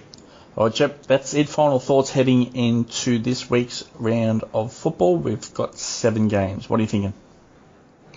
All 0.56 0.66
right, 0.66 0.74
Jep, 0.74 1.06
that's 1.06 1.34
it. 1.34 1.48
Final 1.48 1.78
thoughts 1.78 2.10
heading 2.10 2.54
into 2.54 3.18
this 3.18 3.48
week's 3.48 3.84
round 3.94 4.44
of 4.52 4.72
football. 4.72 5.16
We've 5.16 5.54
got 5.54 5.78
seven 5.78 6.28
games. 6.28 6.68
What 6.68 6.78
are 6.78 6.82
you 6.82 6.88
thinking? 6.88 7.14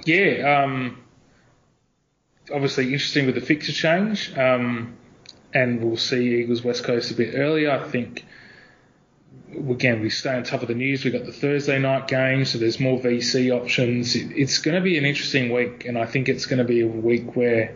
Yeah, 0.06 0.64
um, 0.64 1.02
obviously 2.54 2.86
interesting 2.86 3.26
with 3.26 3.36
the 3.36 3.42
fixture 3.42 3.72
change, 3.72 4.38
um, 4.38 4.96
and 5.54 5.82
we'll 5.82 5.98
see 5.98 6.42
Eagles 6.42 6.64
West 6.64 6.84
Coast 6.84 7.10
a 7.12 7.16
bit 7.16 7.36
earlier. 7.36 7.72
I 7.72 7.88
think 7.88 8.26
again, 9.70 10.02
we 10.02 10.10
stay 10.10 10.36
on 10.36 10.44
top 10.44 10.62
of 10.62 10.68
the 10.68 10.76
news. 10.76 11.04
We've 11.04 11.14
got 11.14 11.26
the 11.26 11.32
Thursday 11.32 11.80
night 11.80 12.08
game, 12.08 12.46
so 12.46 12.58
there's 12.58 12.80
more 12.80 13.00
VC 13.00 13.52
options. 13.52 14.16
it's 14.16 14.60
going 14.60 14.76
to 14.76 14.82
be 14.82 14.98
an 14.98 15.06
interesting 15.06 15.52
week, 15.54 15.86
and 15.86 15.98
I 15.98 16.06
think 16.06 16.30
it's 16.30 16.46
going 16.46 16.60
to 16.60 16.66
be 16.66 16.82
a 16.82 16.88
week 16.88 17.36
where 17.36 17.76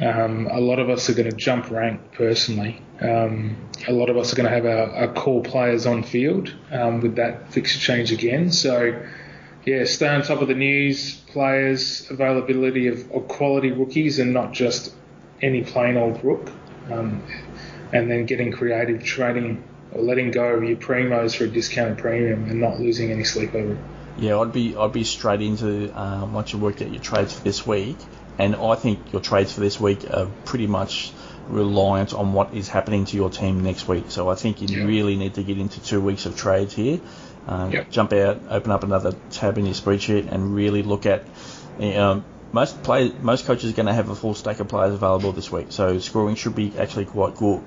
um, 0.00 0.48
a 0.50 0.60
lot 0.60 0.78
of 0.78 0.90
us 0.90 1.08
are 1.10 1.14
going 1.14 1.30
to 1.30 1.36
jump 1.36 1.70
rank 1.70 2.12
personally. 2.12 2.82
Um, 3.00 3.56
a 3.86 3.92
lot 3.92 4.10
of 4.10 4.16
us 4.16 4.32
are 4.32 4.36
going 4.36 4.48
to 4.48 4.54
have 4.54 4.66
our, 4.66 4.94
our 4.94 5.12
core 5.12 5.42
players 5.42 5.86
on 5.86 6.02
field 6.02 6.54
um, 6.70 7.00
with 7.00 7.16
that 7.16 7.52
fixture 7.52 7.78
change 7.78 8.12
again. 8.12 8.50
So, 8.50 9.00
yeah, 9.64 9.84
stay 9.84 10.08
on 10.08 10.22
top 10.22 10.40
of 10.40 10.48
the 10.48 10.54
news, 10.54 11.16
players, 11.16 12.08
availability 12.10 12.88
of, 12.88 13.10
of 13.12 13.28
quality 13.28 13.72
rookies, 13.72 14.18
and 14.18 14.32
not 14.32 14.52
just 14.52 14.94
any 15.42 15.62
plain 15.62 15.96
old 15.96 16.22
rook. 16.24 16.50
Um, 16.90 17.22
and 17.92 18.10
then 18.10 18.26
getting 18.26 18.52
creative, 18.52 19.02
trading 19.02 19.62
or 19.92 20.02
letting 20.02 20.30
go 20.30 20.54
of 20.54 20.64
your 20.64 20.76
primos 20.76 21.36
for 21.36 21.44
a 21.44 21.48
discounted 21.48 21.98
premium 21.98 22.44
and 22.44 22.60
not 22.60 22.78
losing 22.78 23.10
any 23.10 23.24
sleep 23.24 23.54
over 23.54 23.72
it. 23.72 23.78
Yeah, 24.18 24.40
I'd 24.40 24.52
be 24.52 24.76
I'd 24.76 24.92
be 24.92 25.04
straight 25.04 25.42
into 25.42 25.92
um, 25.98 26.32
once 26.32 26.52
you 26.52 26.58
worked 26.58 26.82
out 26.82 26.90
your 26.90 27.00
trades 27.02 27.34
for 27.34 27.44
this 27.44 27.66
week, 27.66 27.96
and 28.38 28.56
I 28.56 28.74
think 28.74 29.12
your 29.12 29.22
trades 29.22 29.52
for 29.52 29.60
this 29.60 29.78
week 29.78 30.10
are 30.10 30.26
pretty 30.44 30.66
much 30.66 31.12
reliant 31.48 32.12
on 32.12 32.32
what 32.32 32.52
is 32.52 32.68
happening 32.68 33.04
to 33.06 33.16
your 33.16 33.30
team 33.30 33.62
next 33.62 33.88
week. 33.88 34.06
So 34.08 34.28
I 34.28 34.34
think 34.34 34.60
you 34.60 34.86
really 34.86 35.16
need 35.16 35.34
to 35.34 35.42
get 35.42 35.58
into 35.58 35.82
two 35.82 36.00
weeks 36.00 36.26
of 36.26 36.36
trades 36.36 36.74
here. 36.74 37.00
Um, 37.46 37.72
Jump 37.90 38.12
out, 38.12 38.42
open 38.50 38.70
up 38.72 38.82
another 38.82 39.14
tab 39.30 39.56
in 39.56 39.64
your 39.64 39.74
spreadsheet, 39.74 40.30
and 40.30 40.54
really 40.54 40.82
look 40.82 41.06
at. 41.06 41.24
You 41.78 41.92
know, 41.92 42.24
most 42.50 42.82
play, 42.82 43.12
most 43.22 43.46
coaches 43.46 43.70
are 43.70 43.76
going 43.76 43.86
to 43.86 43.92
have 43.92 44.08
a 44.08 44.16
full 44.16 44.34
stack 44.34 44.58
of 44.58 44.66
players 44.66 44.94
available 44.94 45.30
this 45.30 45.52
week, 45.52 45.68
so 45.70 46.00
scoring 46.00 46.34
should 46.34 46.56
be 46.56 46.72
actually 46.76 47.04
quite 47.04 47.36
good 47.36 47.62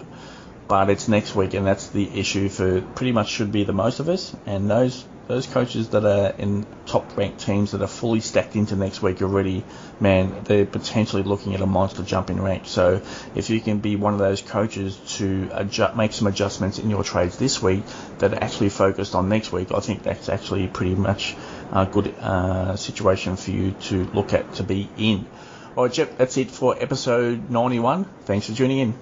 but 0.72 0.90
it's 0.90 1.10
next 1.10 1.36
week, 1.36 1.54
and 1.54 1.68
that's 1.68 1.88
the 1.88 2.18
issue 2.18 2.48
for 2.48 2.80
pretty 2.80 3.12
much 3.12 3.28
should 3.28 3.52
be 3.52 3.66
the 3.66 3.74
most 3.74 4.00
of 4.00 4.08
us. 4.08 4.34
And 4.46 4.70
those 4.70 5.06
those 5.28 5.46
coaches 5.46 5.90
that 5.90 6.06
are 6.06 6.34
in 6.38 6.66
top 6.86 7.18
ranked 7.18 7.42
teams 7.42 7.72
that 7.72 7.82
are 7.82 7.88
fully 7.88 8.22
stacked 8.22 8.56
into 8.56 8.78
next 8.78 9.02
week 9.02 9.22
already, 9.22 9.66
man, 10.00 10.34
they're 10.46 10.66
potentially 10.66 11.24
looking 11.24 11.56
at 11.56 11.60
a 11.60 11.66
monster 11.66 12.04
jump 12.04 12.30
in 12.30 12.42
rank. 12.42 12.64
So 12.68 13.02
if 13.36 13.50
you 13.50 13.60
can 13.60 13.80
be 13.80 13.98
one 13.98 14.14
of 14.14 14.20
those 14.20 14.42
coaches 14.42 14.96
to 15.18 15.50
adjust, 15.52 15.98
make 15.98 16.14
some 16.14 16.28
adjustments 16.28 16.80
in 16.80 16.90
your 16.90 17.04
trades 17.04 17.38
this 17.38 17.62
week 17.62 17.84
that 18.20 18.34
are 18.34 18.42
actually 18.42 18.70
focused 18.70 19.14
on 19.14 19.28
next 19.28 19.52
week, 19.52 19.74
I 19.74 19.82
think 19.82 20.04
that's 20.04 20.30
actually 20.30 20.70
pretty 20.70 20.96
much 20.96 21.36
a 21.74 21.86
good 21.86 22.16
uh, 22.18 22.78
situation 22.78 23.36
for 23.36 23.52
you 23.52 23.72
to 23.90 24.06
look 24.14 24.32
at 24.32 24.54
to 24.54 24.64
be 24.64 24.88
in. 24.96 25.28
All 25.76 25.84
right, 25.84 25.94
Jep, 25.94 26.18
that's 26.18 26.38
it 26.38 26.50
for 26.50 26.82
episode 26.82 27.50
91. 27.50 28.06
Thanks 28.24 28.46
for 28.46 28.56
tuning 28.56 28.80
in. 28.80 28.94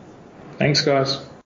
Thanks, 0.58 0.82
guys. 0.82 1.30